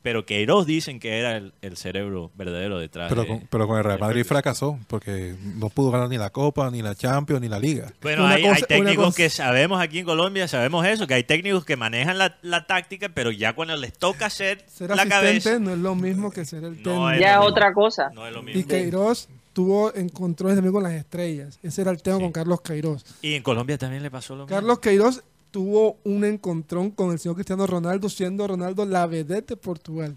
[0.00, 3.78] Pero Queiroz dicen que era el, el cerebro verdadero detrás Pero de- con, pero con
[3.78, 7.48] el Real Madrid fracasó porque no pudo ganar ni la Copa, ni la Champions, ni
[7.48, 7.92] la Liga.
[8.00, 11.24] Bueno, hay, cosa- hay una técnicos que sabemos aquí en Colombia, sabemos eso, que hay
[11.24, 15.58] técnicos que manejan la, la táctica, pero ya cuando les toca hacer Ser la cabeza,
[15.58, 17.50] no es lo mismo que ser el No es Ya es mismo.
[17.50, 18.10] otra cosa.
[18.14, 18.68] no es lo y mismo.
[18.68, 21.58] Queiroz tuvo encontrones también con las estrellas.
[21.64, 22.22] Ese era el tema Sí.
[22.22, 23.04] con Carlos Queiroz.
[23.22, 24.54] Y en Colombia también le pasó lo mismo.
[24.54, 29.56] Carlos Queiroz tuvo un encontrón con el señor Cristiano Ronaldo, siendo Ronaldo la vedette de
[29.56, 30.16] Portugal.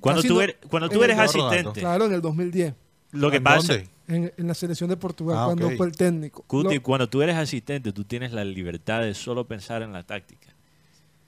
[0.00, 1.22] Cuando Ha tú eres, cuando tú Ronaldo.
[1.48, 2.74] asistente, Claro, en el 2010,
[3.12, 3.88] lo que ¿En pasa, dónde?
[4.08, 6.42] en, en la selección de Portugal, Ah, cuando fue el técnico.
[6.46, 10.02] Cuti, Lo- cuando tú eres asistente, tú tienes la libertad de solo pensar en la
[10.04, 10.48] táctica.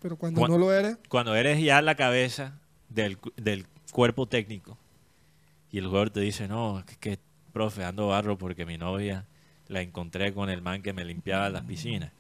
[0.01, 2.55] pero cuando Cuan- no lo eres, Cuando eres ya la cabeza
[2.89, 4.79] del, cu- del cuerpo técnico
[5.71, 7.19] y el jugador te dice, no, es que
[7.53, 9.27] profe, ando barro porque mi novia
[9.69, 12.13] la encontré con el man que me limpiaba las piscinas.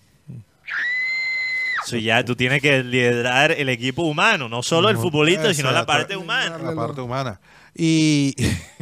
[1.85, 5.86] So, ya tú tienes que liderar el equipo humano, no solo el futbolista, sino la
[5.86, 6.59] parte humana.
[6.59, 7.40] la parte humana.
[7.74, 8.35] Y,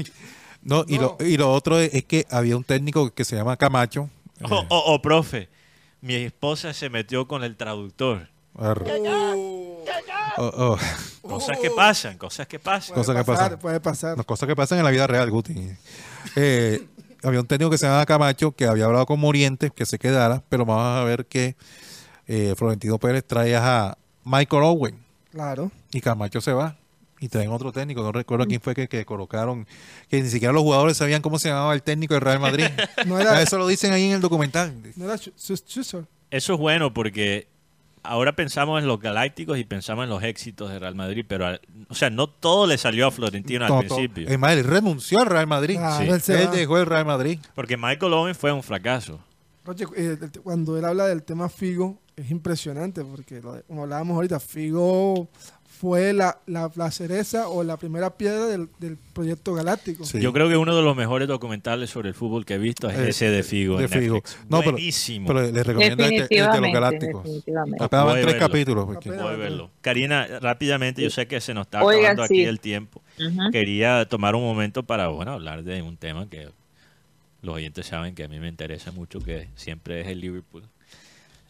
[0.62, 3.56] no, y, Lo, y lo otro es, es que había un técnico que se llama
[3.56, 4.10] Camacho.
[4.42, 5.48] O, o- o, profe,
[6.00, 8.28] mi esposa se metió con el traductor.
[8.54, 10.78] Oh, oh.
[11.22, 12.94] Cosas que pasan, cosas que pasan.
[12.94, 13.58] Cosas que pasar, pasan.
[13.58, 14.16] Puede pasar.
[14.16, 15.54] Las cosas que pasan en la vida real, Guti.
[16.36, 16.86] Eh,
[17.22, 20.42] había un técnico que se llama Camacho que había hablado con Morientes que se quedara,
[20.48, 21.56] pero vamos a ver que
[22.28, 24.98] eh, Florentino Pérez trae a Michael Owen
[25.32, 25.70] Claro.
[25.90, 26.76] y Camacho se va.
[27.20, 29.66] Y traen otro técnico, no recuerdo quién fue que, que colocaron,
[30.08, 32.66] que ni siquiera los jugadores sabían cómo se llamaba el técnico del Real Madrid.
[33.06, 34.72] No era, Eso lo dicen ahí en el documental.
[34.94, 35.14] no era.
[35.14, 37.48] Eso es bueno porque
[38.04, 41.60] ahora pensamos en los galácticos y pensamos en los éxitos de Real Madrid, pero, al-
[41.88, 44.28] o sea, no todo le salió a Florentino al No, principio.
[44.28, 45.78] Es más, él renunció al Real Madrid.
[46.22, 46.32] Sí.
[46.32, 47.40] él dejó el Real Madrid.
[47.54, 49.18] Porque Michael Owen fue un fracaso.
[49.66, 54.14] Oye, eh, cuando él habla del tema Figo, es impresionante, porque lo de- como hablábamos
[54.16, 55.28] ahorita, Figo
[55.80, 60.04] fue la, la, la cereza o la primera piedra del, del proyecto galáctico.
[60.04, 60.20] Sí.
[60.20, 62.98] Yo creo que uno de los mejores documentales sobre el fútbol que he visto es
[62.98, 63.76] Eh, ese de Figo.
[63.78, 64.22] de en Figo.
[64.48, 65.28] No, pero- Buenísimo.
[65.28, 67.22] Pero les recomiendo este, el de los Galácticos.
[67.22, 67.84] definitivamente.
[67.84, 68.38] Apenas tres verlo.
[68.40, 68.84] capítulos.
[68.86, 69.24] porque- Apenas.
[69.24, 69.70] Puede verlo.
[69.80, 72.42] Karina, rápidamente, yo sé que se nos está acabando aquí sí.
[72.42, 73.00] el tiempo.
[73.20, 73.50] Ujú.
[73.52, 76.48] Quería tomar un momento para, bueno, hablar de un tema que
[77.42, 80.64] los oyentes saben que a mí me interesa mucho, que siempre es el Liverpool.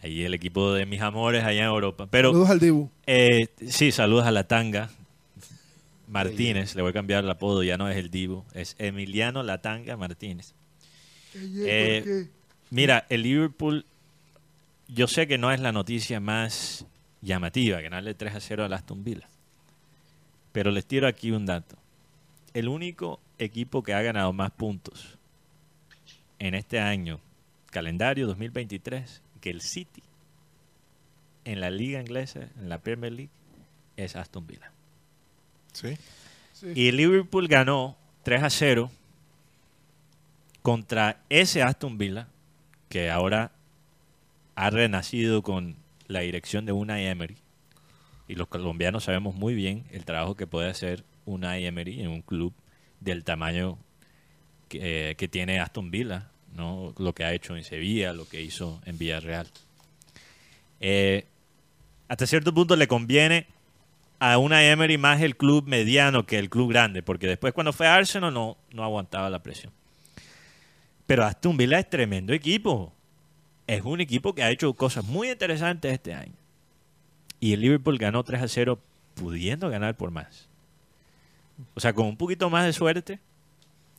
[0.02, 2.06] Ahí el equipo de mis amores allá en Europa.
[2.10, 2.90] Pero Saludos al Dibu.
[3.06, 4.90] eh, sí, saludos a la tanga.
[6.06, 9.96] Martínez, le voy a cambiar el apodo, ya no es el Divo, es Emiliano Latanga
[9.96, 10.54] Martínez.
[11.34, 12.26] Eh,
[12.70, 13.84] Mira, el Liverpool,
[14.88, 16.86] yo sé que no es la noticia más
[17.20, 19.28] llamativa, ganarle 3 a 0 al Aston Villa.
[20.52, 21.76] Pero les tiro aquí un dato.
[22.54, 25.18] El único equipo que ha ganado más puntos
[26.38, 27.20] en este año,
[27.70, 30.02] calendario 2023, que el City
[31.44, 33.30] en la liga inglesa, en la Premier League,
[33.96, 34.70] es Aston Villa.
[35.72, 35.96] Sí.
[36.74, 38.90] Y el Liverpool ganó 3 a 0
[40.60, 42.28] contra ese Aston Villa,
[42.90, 43.52] que ahora
[44.56, 47.36] ha renacido con la dirección de Unai Emery.
[48.28, 52.20] Y los colombianos sabemos muy bien el trabajo que puede hacer Unai Emery en un
[52.20, 52.52] club
[53.00, 53.78] del tamaño
[54.68, 56.94] que, eh, que tiene Aston Villa, ¿no?
[56.98, 59.46] lo que ha hecho en Sevilla, lo que hizo en Villarreal.
[60.80, 61.26] Eh,
[62.08, 63.46] hasta cierto punto le conviene
[64.18, 67.86] a una Emery más el club mediano que el club grande, porque después cuando fue
[67.86, 69.72] a Arsenal no, no aguantaba la presión.
[71.06, 72.92] Pero Aston Villa es tremendo equipo.
[73.66, 76.34] Es un equipo que ha hecho cosas muy interesantes este año.
[77.40, 78.78] Y el Liverpool ganó 3 a 0
[79.14, 80.48] pudiendo ganar por más.
[81.74, 83.20] O sea, con un poquito más de suerte,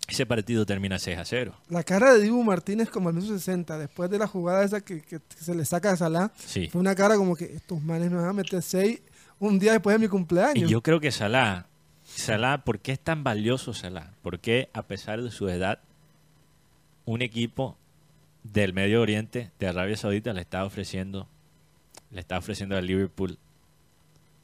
[0.10, 1.56] ese partido termina 6 a 0.
[1.70, 5.02] La cara de Dibu Martínez como al minuto 60, después de la jugada esa que,
[5.02, 6.68] que se le saca a Salah, Sí.
[6.70, 9.02] fue una cara como que estos manes me van a meter 6
[9.40, 10.70] un día después de mi Y cumpleaños.
[10.70, 11.68] yo creo que Salah,
[12.04, 14.12] Salah, ¿por qué es tan valioso Salah?
[14.22, 15.80] ¿Por qué a pesar de su edad,
[17.06, 17.78] un equipo
[18.44, 21.28] del Medio Oriente, de Arabia Saudita, le está ofreciendo,
[22.12, 23.38] le está ofreciendo al Liverpool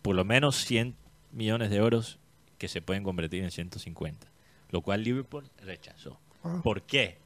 [0.01, 0.95] por lo menos 100
[1.31, 2.19] millones de euros
[2.57, 4.27] que se pueden convertir en 150?
[4.71, 6.17] Lo cual Liverpool rechazó.
[6.43, 6.61] Wow.
[6.61, 7.17] ¿Por qué?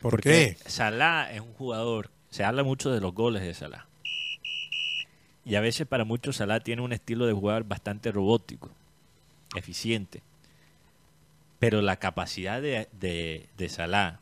[0.00, 0.68] ¿Por Porque qué?
[0.70, 3.86] Salah es un jugador, se habla mucho de los goles de Salah.
[5.44, 8.70] Y a veces para muchos Salah tiene un estilo de jugar bastante robótico,
[9.56, 10.22] eficiente.
[11.58, 14.20] Pero la capacidad de, de, de Salah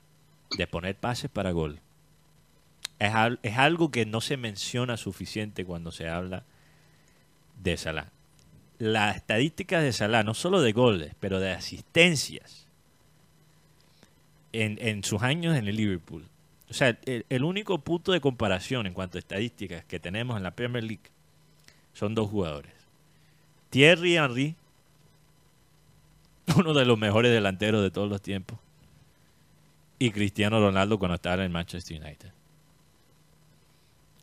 [0.56, 1.80] de poner pases para gol
[2.98, 6.44] es, al- es algo que no se menciona suficiente cuando se habla
[7.62, 8.06] de Salah.
[8.78, 12.66] Las estadísticas de Salah, no solo de goles, pero de asistencias,
[14.53, 16.24] en, en sus años en el Liverpool.
[16.69, 20.43] O sea, el, el único punto de comparación en cuanto a estadísticas que tenemos en
[20.43, 21.11] la Premier League
[21.94, 22.73] son dos jugadores.
[23.70, 24.55] Thierry Henry,
[26.57, 28.59] uno de los mejores delanteros de todos los tiempos,
[29.98, 32.31] y Cristiano Ronaldo cuando estaba en Manchester United.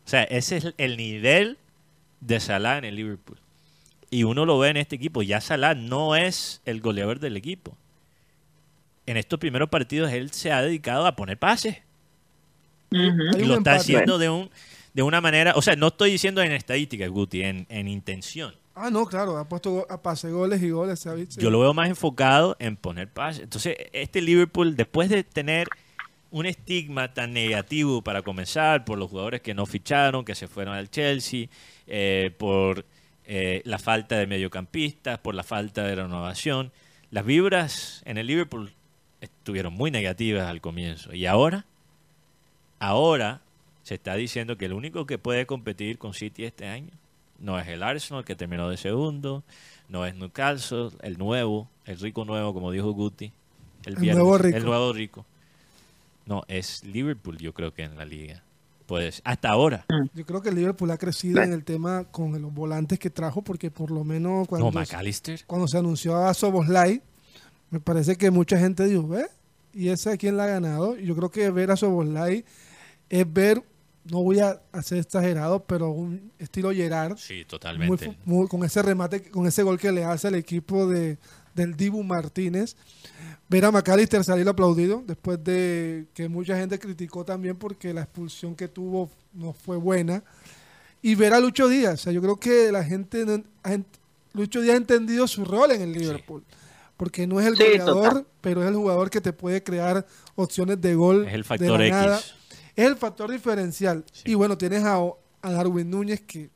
[0.06, 1.58] O sea, ese es el nivel
[2.20, 3.38] de Salah en el Liverpool.
[4.14, 5.24] Y uno lo ve en este equipo.
[5.24, 7.76] Ya Salah no es el goleador del equipo.
[9.08, 11.78] En estos primeros partidos él se ha dedicado a poner pases.
[12.92, 14.52] Y lo está haciendo de, un,
[14.94, 15.54] de una manera...
[15.56, 18.54] O sea, no estoy diciendo en estadísticas, Guti, en, en intención.
[18.76, 21.00] Ah, no, claro, ha puesto a pase goles y goles.
[21.00, 21.42] se ha visto.
[21.42, 23.42] Yo lo veo más enfocado en poner pases.
[23.42, 25.68] Entonces, este Liverpool, después de tener
[26.30, 30.76] un estigma tan negativo para comenzar por los jugadores que no ficharon, que se fueron
[30.76, 31.48] al Chelsea,
[31.88, 32.86] eh, por
[33.26, 36.72] eh, la falta de mediocampistas, por la falta de renovación,
[37.12, 38.74] las vibras en el Liverpool
[39.22, 41.14] estuvieron muy negativas al comienzo.
[41.14, 41.66] Y ahora,
[42.80, 43.42] ahora
[43.84, 46.92] se está diciendo que el único que puede competir con City este año
[47.40, 49.44] no es el Arsenal, que terminó de segundo,
[49.90, 53.32] no es Newcastle, el nuevo, el rico nuevo, como dijo Guti.
[53.86, 54.58] El viernes, nuevo rico.
[54.58, 55.26] El nuevo rico.
[56.26, 58.42] No, es Liverpool, yo creo que en la liga.
[58.86, 59.86] Pues hasta ahora.
[60.14, 63.42] Yo creo que el Liverpool ha crecido en el tema con los volantes que trajo,
[63.42, 65.42] porque por lo menos cuando, No, McAllister.
[65.48, 67.02] cuando se anunció a Soboslai,
[67.70, 69.26] me parece que mucha gente dijo, ¿ve?
[69.74, 70.98] ¿Y ese a quién la ha ganado?
[71.00, 72.44] Y yo creo que ver a Soboslai
[73.10, 73.64] es ver,
[74.06, 78.16] no voy a hacer exagerado, pero un estilo Gerard, Sí, totalmente.
[78.26, 81.18] muy- con ese remate, con ese gol que le hace al equipo de,
[81.56, 82.76] del Dibu Martínez.
[83.50, 88.56] Ver a McAllister salir aplaudido después de que mucha gente criticó también porque la expulsión
[88.56, 90.24] que tuvo no fue buena.
[91.02, 91.96] Y ver a Lucho Díaz.
[91.96, 93.86] O sea, yo creo que la gente, no- ha ent-
[94.34, 96.44] Lucho Díaz ha entendido su rol en el Liverpool.
[96.98, 98.28] Porque no es el Sí, goleador, total.
[98.40, 100.06] pero es el jugador que te puede crear
[100.36, 101.28] opciones de gol.
[101.28, 101.92] Es el de factor la X.
[101.92, 102.20] nada.
[102.76, 104.06] Es el factor diferencial.
[104.12, 104.32] Sí.
[104.32, 104.96] Y bueno, tienes a,
[105.42, 106.50] a Darwin Núñez que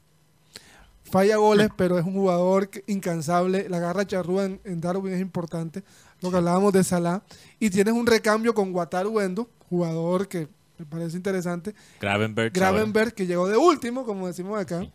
[1.09, 3.67] falla goles, pero es un jugador incansable.
[3.69, 5.84] La garra charrúa en, en Darwin es importante.
[6.21, 7.23] Lo que hablábamos de Salah.
[7.59, 10.47] Y tienes un recambio con Wataru Endo, jugador que
[10.77, 11.73] me parece interesante.
[11.99, 12.53] Gravenberg.
[12.53, 14.85] Gravenberg, que llegó de último, como decimos acá.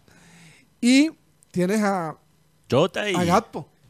[0.81, 1.11] Y
[1.51, 2.17] tienes a,
[2.71, 3.45] Jota y, a.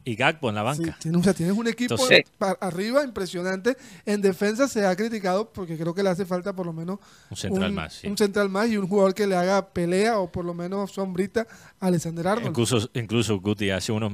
[0.05, 0.99] y Gakpo en la Sí, banca.
[1.01, 2.24] tienes, o sea, tienes un equipo Entonces-
[2.61, 3.77] arriba impresionante.
[4.05, 6.99] En defensa se ha criticado porque creo que le hace falta por lo menos
[7.31, 8.07] Un central un, más, sí.
[8.09, 11.47] un central más y un jugador que le haga pelea o por lo menos sombrita
[11.81, 12.49] a Alexander Arnold.
[12.49, 14.11] Incluso, incluso Guti hace unos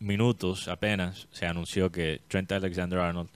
[0.00, 3.28] minutos apenas se anunció que Trent Alexander-Arnold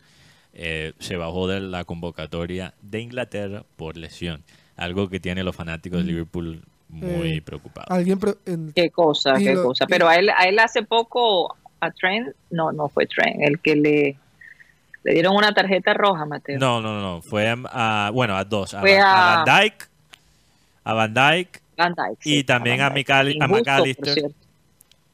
[0.55, 4.43] eh, se bajó de la convocatoria de Inglaterra por lesión.
[4.77, 7.91] Algo que tiene los fanáticos de Liverpool muy Eh, preocupados.
[7.91, 9.85] Alguien pre- en- Qué cosa, Y qué lo- cosa.
[9.85, 13.59] y- Pero a él, a él hace poco, a Trent, no, no fue Trent, el
[13.61, 14.17] que le,
[15.05, 16.59] le dieron una tarjeta roja, Mateo.
[16.59, 17.21] No, no, no.
[17.23, 18.73] Fue a, bueno, a dos.
[18.75, 19.89] A, Fue a a- Van Dijk.
[20.85, 21.61] A Van Dijk,
[22.25, 24.31] Y sí, también a a McAllister.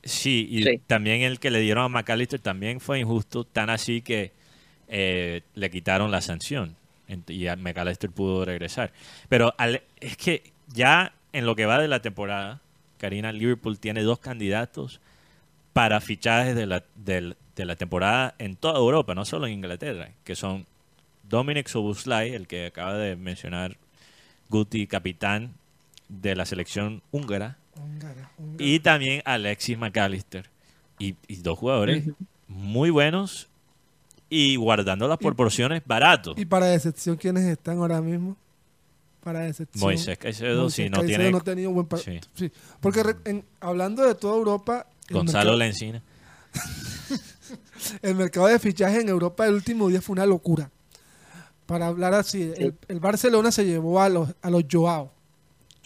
[0.03, 0.81] Sí, y Sí.
[0.86, 4.32] también el que le dieron a McAllister también fue injusto, tan así que
[4.89, 6.74] eh, le quitaron la sanción
[7.27, 8.93] y a McAllister pudo regresar.
[9.28, 10.43] Pero al- es que
[10.73, 12.61] ya en lo que va de la temporada,
[12.99, 15.01] Karina, Liverpool tiene dos candidatos
[15.78, 20.34] para fichajes de la, de la temporada en toda Europa, no solo en Inglaterra, que
[20.34, 20.66] son
[21.22, 23.76] Dominic Soboslai, el que acaba de mencionar
[24.48, 25.52] Guti, capitán
[26.09, 28.64] de la selección húngara, Húngara, húngara.
[28.64, 30.46] y también Alexis McAllister.
[30.98, 32.06] Y, y dos jugadores
[32.48, 33.46] muy buenos
[34.28, 36.36] y guardando las proporciones baratos.
[36.36, 38.36] Y para decepción, ¿quiénes están ahora mismo?
[39.22, 39.80] Para decepción.
[39.80, 42.18] Moisés Caicedo, Moisés si no Caicedo tiene no ha tenido buen par- Sí.
[42.34, 42.50] sí.
[42.80, 46.02] Porque en- hablando de toda Europa, Gonzalo mercado- Lencina.
[48.02, 50.70] el mercado de fichaje en Europa el último día fue una locura.
[51.66, 55.12] Para hablar así, el, el Barcelona se llevó a los, a los Joao.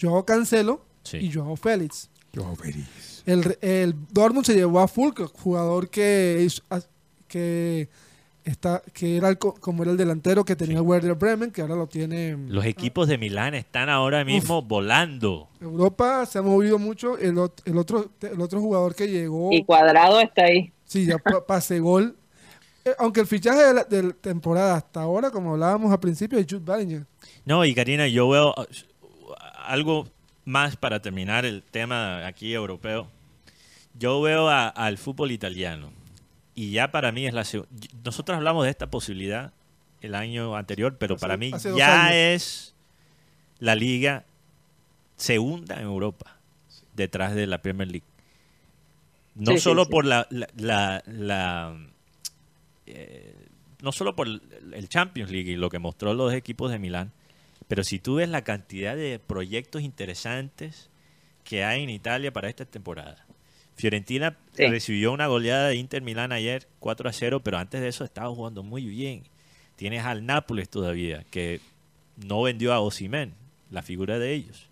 [0.00, 1.16] Joao Cancelo Sí.
[1.18, 2.08] y Joao Félix.
[3.26, 6.48] El, re- el Dortmund se llevó a Fulk, jugador que,
[7.28, 7.88] que,
[8.44, 11.74] está, que era el co- como era el delantero que tenía Werder Bremen, que ahora
[11.76, 12.36] lo tiene...
[12.48, 15.48] Los equipos de Milán están ahora mismo volando.
[15.60, 17.16] Europa se ha movido mucho.
[17.18, 19.52] El, el otro, el otro jugador que llegó...
[19.52, 20.72] Y Cuadrado está ahí.
[20.84, 22.16] Sí, ya pa- pase gol.
[22.84, 26.38] Eh, aunque el fichaje de la, de la temporada hasta ahora, como hablábamos al principio,
[26.38, 27.04] es Jude Bellingham.
[27.44, 29.32] No, y Karina, yo veo uh,
[29.66, 30.08] algo
[30.44, 33.06] más para terminar el tema aquí europeo.
[33.98, 35.92] Yo veo a- al fútbol italiano
[36.54, 37.66] y ya para mí es la seg-
[38.04, 39.52] nosotros hablamos de esta posibilidad
[40.00, 42.14] el año anterior, pero Hace- para mí dos ya años.
[42.16, 42.74] es
[43.58, 44.24] la liga
[45.16, 46.36] segunda en Europa
[46.94, 48.06] detrás de la Premier League.
[49.34, 49.90] No Sí, solo sí.
[49.90, 51.76] por la, la, la- la,
[52.86, 53.34] eh,
[53.80, 54.42] no solo por el
[54.74, 57.12] el Champions League y lo que mostró los equipos de Milán,
[57.68, 60.88] pero si tú ves la cantidad de proyectos interesantes
[61.44, 63.24] que hay en Italia para esta temporada.
[63.76, 64.66] Fiorentina Sí.
[64.66, 68.28] recibió una goleada de Inter Milán ayer 4 a 0, pero antes de eso estaba
[68.34, 69.22] jugando muy bien.
[69.76, 71.60] Tienes al Nápoles todavía, que
[72.26, 73.32] no vendió a Osimen,
[73.70, 74.68] la figura de ellos.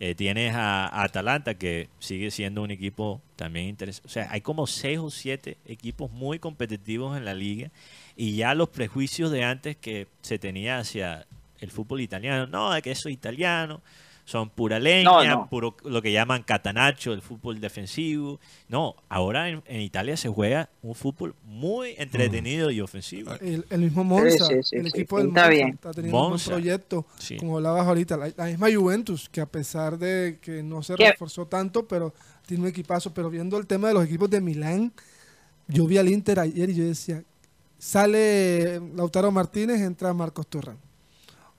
[0.00, 4.06] Eh, tienes a, a Atalanta, que sigue siendo un equipo también interesante.
[4.08, 7.70] O sea, hay como seis o siete equipos muy competitivos en la liga
[8.16, 11.24] y ya los prejuicios de antes que se tenía hacia
[11.60, 13.80] el fútbol italiano, no, es que eso es italiano,
[14.24, 15.48] son pura leña, No, no.
[15.50, 18.38] puro lo que llaman catanacho, el fútbol defensivo.
[18.68, 23.32] No, ahora en, en Italia se juega un fútbol muy entretenido y ofensivo.
[23.40, 25.68] El, el mismo Monza, Sí, sí, sí, el equipo sí, del está Monza bien.
[25.70, 26.50] está teniendo un Monza.
[26.50, 27.36] buen proyecto, Sí.
[27.36, 28.16] como hablabas ahorita.
[28.16, 31.10] La, la misma Juventus, que a pesar de que no se ¿Qué?
[31.10, 32.14] reforzó tanto, pero
[32.46, 33.12] tiene un equipazo.
[33.12, 34.92] Pero viendo el tema de los equipos de Milán,
[35.66, 37.24] yo vi al Inter ayer y yo decía,
[37.78, 40.78] sale Lautaro Martínez, entra Marcos Turran.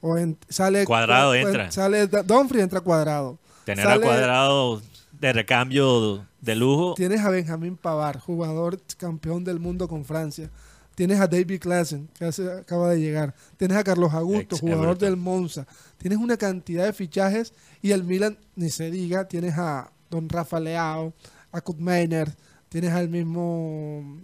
[0.06, 1.72] O en- sale Cuadrado o- entra.
[1.72, 3.40] Sale Dumfries, entra Cuadrado.
[3.64, 4.82] Tener a Sale- cuadrado
[5.20, 6.94] de recambio de lujo.
[6.96, 10.50] Tienes a Benjamín Pavar, jugador campeón del mundo con Francia.
[10.96, 13.34] Tienes a David Klassen, que hace- acaba de llegar.
[13.56, 15.08] Tienes a Carlos Augusto, Ex jugador Everton.
[15.10, 15.66] del Monza.
[15.98, 20.60] Tienes una cantidad de fichajes y el Milan, ni se diga, tienes a Don Rafa
[20.60, 21.14] Leao,
[21.54, 22.36] a Kurt Meiner,
[22.68, 24.20] tienes al mismo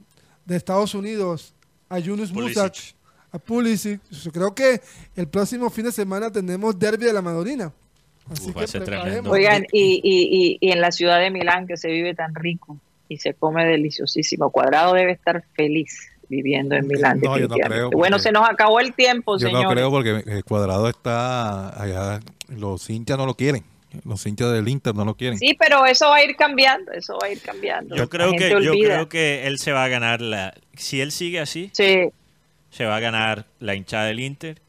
[0.46, 1.54] de Estados Unidos,
[1.88, 2.32] a Yunus.
[2.34, 2.76] Musak,
[3.32, 4.02] a Pulisic.
[4.10, 4.82] Yo creo que
[5.16, 7.72] el próximo fin de semana tenemos Derby de la Madonina.
[8.32, 9.22] Así Uf, que.
[9.28, 12.78] Oigan, y, y, y, y en la ciudad de Milán, que se vive tan rico
[13.08, 17.20] y se come deliciosísimo, Cuadrado debe estar feliz viviendo en Milán.
[17.22, 19.66] No, yo no creo, bueno, se nos acabó el tiempo, Yo señores.
[19.66, 22.20] no creo porque el cuadrado está allá,
[22.50, 23.64] los hinchas no lo quieren,
[24.06, 25.40] los hinchas del Inter no lo quieren.
[25.40, 27.96] Sí, pero eso va a ir cambiando, eso va a ir cambiando.
[27.96, 31.40] Yo creo que yo creo que él se va a ganar la si él sigue
[31.40, 32.10] así, Sí,
[32.70, 34.62] se va a ganar la hinchada del Inter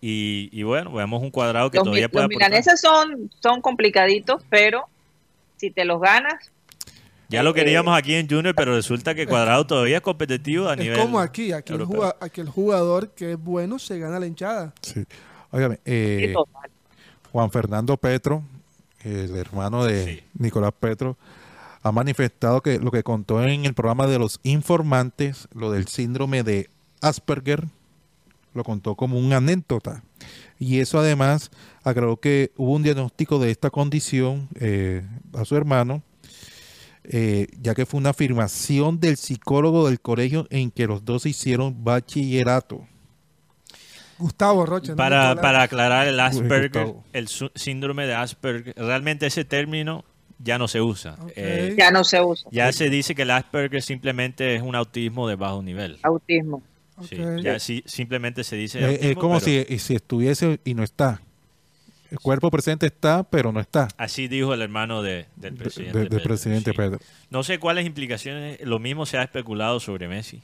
[0.00, 4.42] y, y bueno, vemos un cuadrado que los, todavía puede los milaneses son, son complicaditos,
[4.50, 4.86] pero
[5.56, 6.50] si te los ganas,
[7.28, 10.74] Ya lo eh, queríamos aquí en Junior, pero resulta que cuadrado todavía es competitivo a
[10.74, 11.86] Es nivel como aquí, aquí el,
[12.20, 14.74] aquí jugador que es bueno se gana la hinchada.
[14.82, 15.04] Sí.
[15.52, 16.34] Óigame, eh.
[17.30, 18.42] Juan Fernando Petro,
[19.04, 20.22] el hermano de Sí.
[20.38, 21.16] Nicolás Petro,
[21.82, 26.42] ha manifestado que lo que contó en el programa de los informantes, lo del síndrome
[26.42, 26.68] de
[27.02, 27.66] Asperger,
[28.54, 30.02] lo contó como una anécdota.
[30.58, 31.50] Y eso además
[31.82, 35.02] aclaró que hubo un diagnóstico de esta condición eh,
[35.34, 36.02] a su hermano,
[37.04, 41.82] eh, ya que fue una afirmación del psicólogo del colegio en que los dos hicieron
[41.82, 42.86] bachillerato.
[44.18, 44.92] Gustavo Rocha.
[44.92, 44.96] ¿no?
[44.96, 50.04] Para, para aclarar el Asperger, el síndrome de Asperger, realmente ese término
[50.38, 51.16] ya no se usa.
[51.34, 52.48] Eh, ya no se usa.
[52.52, 55.98] ya se dice que el Asperger simplemente es un autismo de bajo nivel.
[56.02, 56.62] Autismo.
[57.08, 60.74] Sí, ya sí, simplemente se dice Eh, autismo, es como pero si, si estuviese y
[60.74, 61.20] no está.
[62.10, 63.88] El cuerpo presente está, pero no está.
[63.96, 65.92] así dijo el hermano de- del De- presidente.
[65.96, 66.76] de- del Petro, presidente sí.
[66.76, 66.98] Pedro.
[67.30, 70.42] No sé cuáles implicaciones, lo mismo se ha especulado sobre Messi.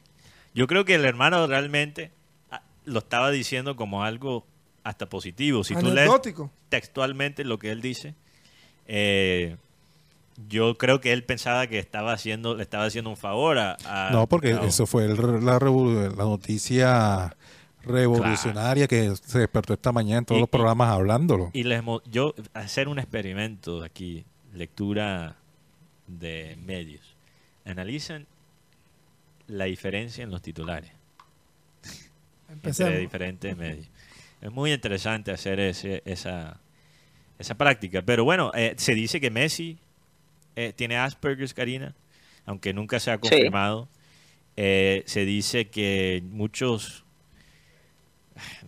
[0.54, 2.10] Yo creo que el hermano realmente
[2.50, 4.46] ah, lo estaba diciendo como algo
[4.82, 5.62] hasta positivo.
[5.62, 6.10] Si tú lees
[6.70, 8.14] textualmente lo que él dice,
[8.86, 9.56] eh,
[10.46, 13.76] yo creo que él pensaba que estaba haciendo, le estaba haciendo un favor a...
[13.84, 17.36] a- No, porque a- eso fue el- la, la noticia
[17.84, 21.50] revolucionaria que se despertó esta mañana en todos Y- los programas hablándolo.
[21.54, 24.24] Y les mo- yo hacer un experimento aquí,
[24.54, 25.36] lectura
[26.06, 27.16] de medios.
[27.64, 28.26] Analizan
[29.48, 30.90] la diferencia en los titulares
[32.62, 33.86] entre diferentes medios.
[34.40, 36.58] Es muy interesante hacer ese, esa,
[37.38, 38.02] esa práctica.
[38.02, 39.78] Pero bueno, eh, se dice que Messi
[40.58, 41.94] eh, tiene Asperger's, Karina,
[42.44, 43.88] aunque nunca se ha confirmado.
[44.56, 47.04] Eh, se dice que muchos...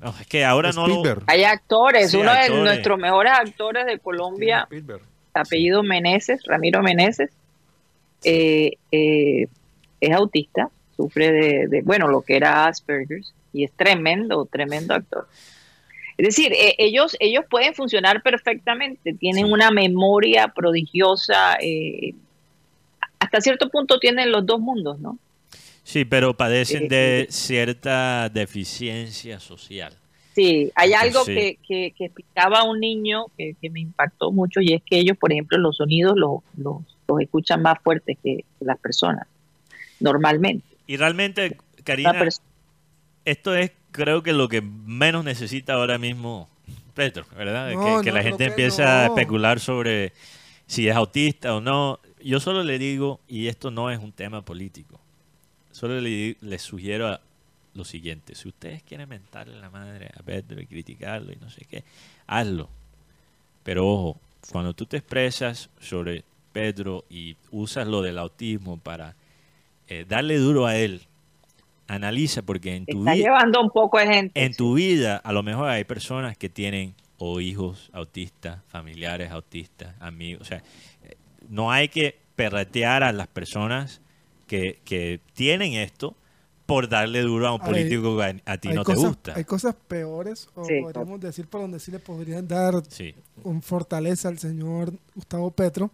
[0.00, 1.02] No, es que ahora no lo...
[1.26, 2.52] Hay actores, Sí, uno actores.
[2.52, 4.68] de nuestros mejores actores de Colombia,
[5.34, 7.30] apellido Meneses, Ramiro Meneses,
[8.22, 9.46] eh, eh,
[10.00, 15.26] es autista, sufre de, de, bueno, lo que era Asperger's, y es tremendo, tremendo actor.
[16.20, 19.52] Es decir, eh, ellos, ellos pueden funcionar perfectamente, tienen Sí.
[19.52, 22.14] una memoria prodigiosa, eh,
[23.18, 25.18] hasta cierto punto tienen los dos mundos, ¿no?
[25.82, 29.94] Sí, pero padecen de Eh, cierta deficiencia social.
[30.34, 31.34] Sí, hay algo sí.
[31.34, 35.16] que, que, que explicaba un niño que, que me impactó mucho y es que ellos,
[35.16, 39.26] por ejemplo, los sonidos los, los, los escuchan más fuertes que las personas,
[40.00, 40.66] normalmente.
[40.86, 42.12] Y realmente, Karina,
[43.24, 46.48] esto es creo que lo que menos necesita ahora mismo
[46.94, 47.72] Petro, ¿verdad?
[47.74, 49.14] No, que, que no, la gente que empieza a no.
[49.14, 50.12] especular sobre
[50.66, 52.00] si es autista o no.
[52.22, 55.00] Yo solo le digo, y esto no es un tema político,
[55.72, 57.20] solo le, sugiero a-
[57.74, 61.64] lo siguiente, si ustedes quieren mentarle la madre a Petro y criticarlo y no sé
[61.70, 61.84] qué,
[62.26, 62.68] hazlo.
[63.62, 69.14] Pero ojo, cuando tú te expresas sobre Pedro y usas lo del autismo para
[69.88, 71.02] eh, darle duro a él,
[71.94, 74.44] analiza porque en tu está vida llevando un poco de gente.
[74.44, 79.94] en tu vida a lo mejor hay personas que tienen o hijos autistas, familiares autistas,
[80.00, 80.62] amigos, o sea,
[81.48, 84.00] no hay que perretear a las personas
[84.46, 86.14] que, que tienen esto
[86.66, 89.32] por darle duro a un Hay- político que a, a ti no cosas, te gusta.
[89.36, 90.74] Hay cosas peores, o Sí.
[90.80, 93.14] podríamos decir por donde sí le podrían dar Sí.
[93.42, 95.90] con fortaleza al señor Gustavo Petro.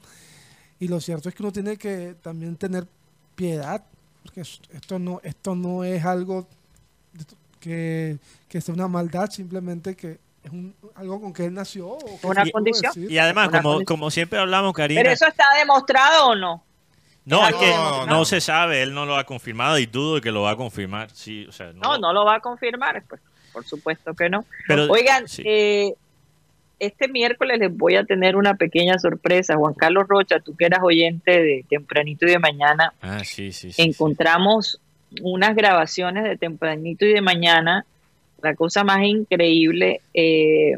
[0.78, 2.86] Y lo cierto es que uno tiene que también tener
[3.34, 3.82] piedad,
[4.26, 6.46] porque es- esto no, esto no es algo
[7.60, 11.88] que, que sea una maldad, simplemente que es un, algo con que él nació.
[11.88, 12.92] o que Una condición.
[12.96, 13.96] Y además, Una como, condición.
[13.98, 16.62] como siempre hablamos, Karina, Pero eso está demostrado o no?
[17.24, 18.06] No, es algo que demostrado.
[18.06, 21.10] no se sabe, él no lo ha confirmado y dudo que lo va a confirmar.
[21.12, 23.20] Sí, o sea, No, no lo va a confirmar, pues,
[23.52, 24.44] por supuesto que no.
[24.68, 25.42] Pero- Oigan, sí.
[25.44, 25.94] eh,
[26.78, 29.56] este miércoles les voy a tener una pequeña sorpresa.
[29.56, 33.72] Juan Carlos Rocha, tú que eras oyente de Tempranito y de Mañana, Ah, sí, sí.
[33.72, 34.80] sí, encontramos
[35.22, 37.86] unas grabaciones de Tempranito y de Mañana,
[38.42, 40.72] la cosa más increíble, eh,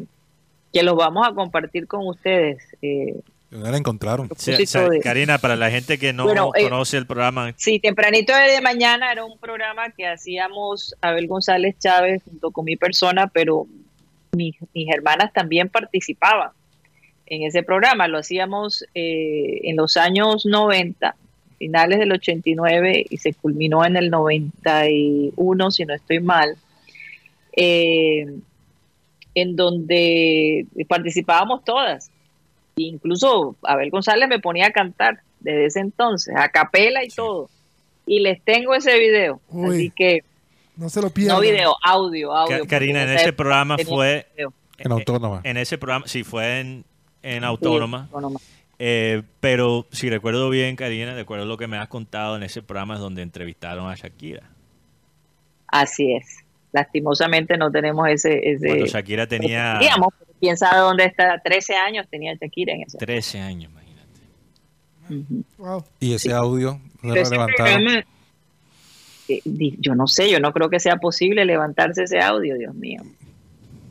[0.72, 2.58] que los vamos a compartir con ustedes.
[2.82, 3.14] Eh,
[3.50, 4.28] ¿Dónde la encontraron?
[4.36, 7.52] Sí, o sea, de- Karina, para la gente que no Bueno, eh, conoce el programa,
[7.56, 12.76] Sí, tempranito de mañana era un programa que hacíamos Abel González Chávez junto con mi
[12.76, 13.66] persona, pero
[14.32, 16.50] mis, mis hermanas también participaban
[17.26, 18.08] en ese programa.
[18.08, 21.14] Lo hacíamos eh, en los años 90,
[21.58, 26.56] finales del 89 y se culminó en el 91, si no estoy mal,
[27.56, 28.26] eh,
[29.34, 32.10] en donde participábamos todas.
[32.76, 37.50] Incluso Abel González me ponía a cantar desde ese entonces, a capela y todo.
[38.06, 39.40] Y les tengo ese video.
[39.50, 39.68] Uy.
[39.68, 40.22] Así que,
[40.78, 41.36] No se lo pierdan.
[41.36, 42.66] no video, audio, audio.
[42.68, 44.26] Karina, en ese programa fue.
[44.78, 45.40] En Autónoma.
[45.42, 46.84] en ese programa, sí, fue en,
[47.22, 48.08] en Sí, Autónoma.
[48.78, 52.44] Eh, pero si recuerdo bien, Karina, de acuerdo a lo que me has contado en
[52.44, 54.44] ese programa es donde entrevistaron a Shakira.
[55.66, 56.44] Así es.
[56.70, 58.38] Lastimosamente no tenemos ese...
[58.52, 61.40] ese Cuando Shakira tenía Digamos, quién sabe dónde está.
[61.42, 62.98] 13 años tenía Shakira en ese.
[62.98, 65.44] 13 años, imagínate.
[65.56, 65.84] Wow.
[65.98, 66.30] Y ese Sí.
[66.30, 67.14] audio lo
[69.28, 69.42] eh,
[69.78, 73.02] yo no sé, yo no creo que sea posible levantarse ese audio, Dios mío.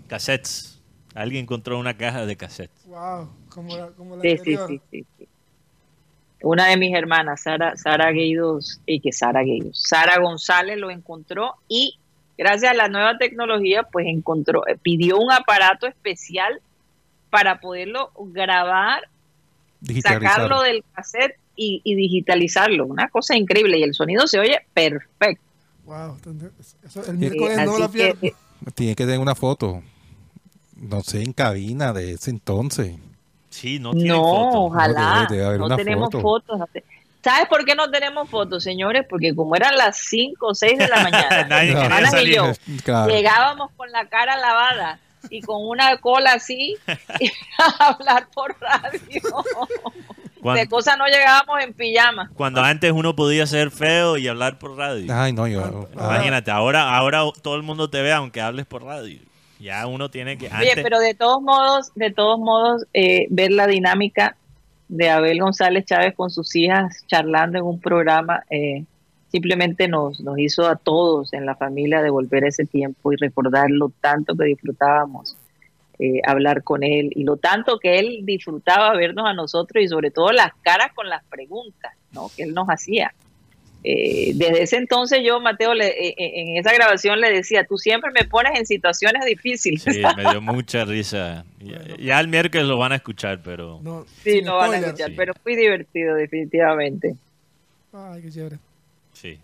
[0.08, 0.82] Cassettes.
[1.14, 2.86] Alguien encontró una caja de cassettes.
[2.86, 3.30] Wow.
[3.50, 5.28] Como la, como la Sí, sí, sí, sí, sí.
[6.42, 11.56] Una de mis hermanas, Sara, Sara Gueidos, y que Sara Gueidos, Sara González lo encontró
[11.68, 11.98] y
[12.38, 16.62] gracias a la nueva tecnología, pues encontró, eh, pidió un aparato especial
[17.32, 19.10] para poderlo grabar,
[20.04, 22.86] sacarlo del cassette y, y digitalizarlo.
[22.86, 25.44] Una cosa increíble y el sonido se oye perfecto.
[25.86, 26.18] Wow.
[26.86, 28.38] Eso, el miércoles Eh, no la así que, pierdo.
[28.76, 29.82] Tiene que tener una foto.
[30.76, 32.96] No sé, en cabina de ese entonces.
[33.50, 35.26] Sí, no tienen No, ojalá.
[35.28, 36.22] debe- debe haber no tenemos foto.
[36.22, 36.62] fotos.
[37.24, 39.06] ¿Sabes por qué no tenemos fotos, señores?
[39.10, 41.82] Porque como eran las 5 o 6 de la mañana, Nadie No.
[41.82, 42.36] quería Ana y salir.
[42.36, 42.52] yo
[42.84, 43.12] Claro.
[43.12, 46.76] llegábamos con la cara lavada y con una cola así
[47.20, 49.22] y a hablar por radio.
[50.42, 52.30] Cuando, De cosas no llegábamos en pijama.
[52.36, 55.12] cuando antes uno podía ser feo y hablar por radio.
[55.14, 55.88] Ay, no, yo.
[55.96, 56.16] Ah.
[56.16, 59.20] Imagínate, ahora, ahora todo el mundo te ve aunque hables por radio.
[59.60, 60.46] Ya uno tiene que...
[60.48, 64.36] Oye, Antes, pero de todos modos, de todos modos, eh, ver la dinámica
[64.88, 68.86] de Abel González Chávez con sus hijas charlando en un programa eh,
[69.30, 73.90] simplemente nos, nos hizo a todos en la familia devolver ese tiempo y recordar lo
[74.02, 75.36] tanto que disfrutábamos
[76.00, 80.12] eh, hablar con él y lo tanto que él disfrutaba vernos a nosotros y sobre
[80.12, 82.30] todo las caras con las preguntas ¿no?
[82.36, 83.14] que él nos hacía.
[83.84, 87.78] Eh, desde ese entonces yo, Mateo, le- eh, eh, en esa grabación le decía, tú
[87.78, 89.82] siempre me pones en situaciones difíciles.
[89.84, 91.46] sí, me dio mucha risa.
[91.60, 93.80] Ya, ya el miércoles lo van a escuchar, pero...
[93.84, 95.16] No, Sí, no van a escuchar, Sí.
[95.16, 97.16] pero fui divertido definitivamente.
[97.94, 98.58] Ay, qué chévere.
[99.14, 99.40] Sí.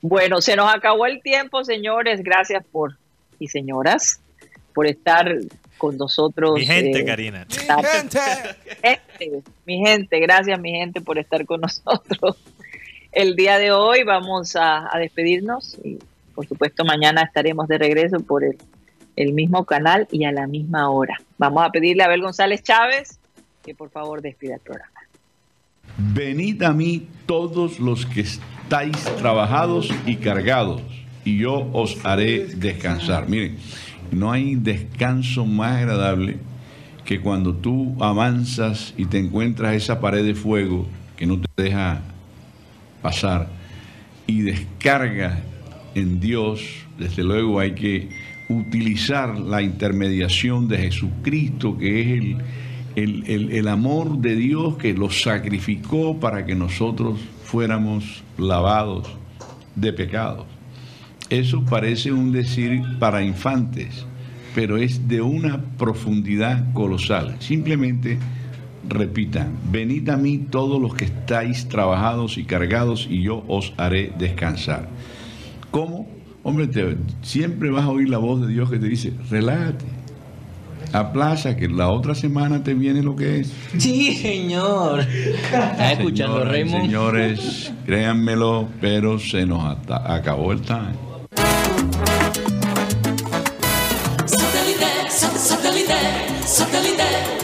[0.00, 2.22] Bueno, se nos acabó el tiempo, señores.
[2.22, 2.96] Gracias por,
[3.38, 4.20] y señoras,
[4.72, 5.34] por estar
[5.78, 6.54] con nosotros.
[6.54, 7.46] Mi gente, eh, Karina.
[7.48, 8.18] ¡Mi gente!
[8.82, 12.36] gente, mi gente, gracias mi gente por estar con nosotros.
[13.10, 15.98] El día de hoy vamos a, a despedirnos y
[16.34, 18.56] por supuesto mañana estaremos de regreso por el,
[19.16, 21.20] el mismo canal y a la misma hora.
[21.36, 23.18] Vamos a pedirle a Abel González Chávez
[23.62, 24.90] que por favor despida el programa.
[25.96, 30.82] Venid a mí todos los que estáis trabajados y cargados,
[31.24, 33.28] y yo os haré descansar.
[33.28, 33.58] Miren,
[34.12, 36.36] no hay descanso más agradable
[37.04, 40.86] que cuando tú avanzas y te encuentras esa pared de fuego
[41.16, 42.00] que no te deja
[43.02, 43.48] pasar
[44.26, 45.38] y descargas
[45.94, 46.62] en Dios.
[46.98, 48.08] Desde luego hay que
[48.48, 52.36] utilizar la intermediación de Jesucristo, que es el,
[52.96, 59.08] el- el- el amor de Dios que lo sacrificó para que nosotros fuéramos lavados
[59.74, 60.46] de pecados.
[61.32, 64.04] Eso parece un decir para infantes,
[64.54, 67.36] pero es de una profundidad colosal.
[67.38, 68.18] Simplemente
[68.86, 74.12] repitan, venid a mí todos los que estáis trabajados y cargados y yo os haré
[74.18, 74.88] descansar.
[75.70, 76.06] ¿Cómo?
[76.42, 79.86] Hombre, te- siempre vas a oír la voz de Dios que te dice, relájate,
[80.92, 83.52] aplaza que la otra semana te viene lo que es.
[83.78, 85.00] Sí, señor.
[85.00, 86.82] ¿Estás escuchando, Raymond?
[86.84, 91.11] Señores, créanmelo, pero se nos acabó el time.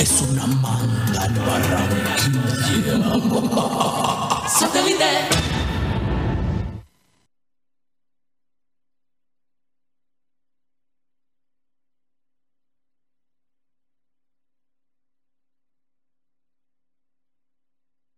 [0.09, 2.99] Es una manga en Barranquilla.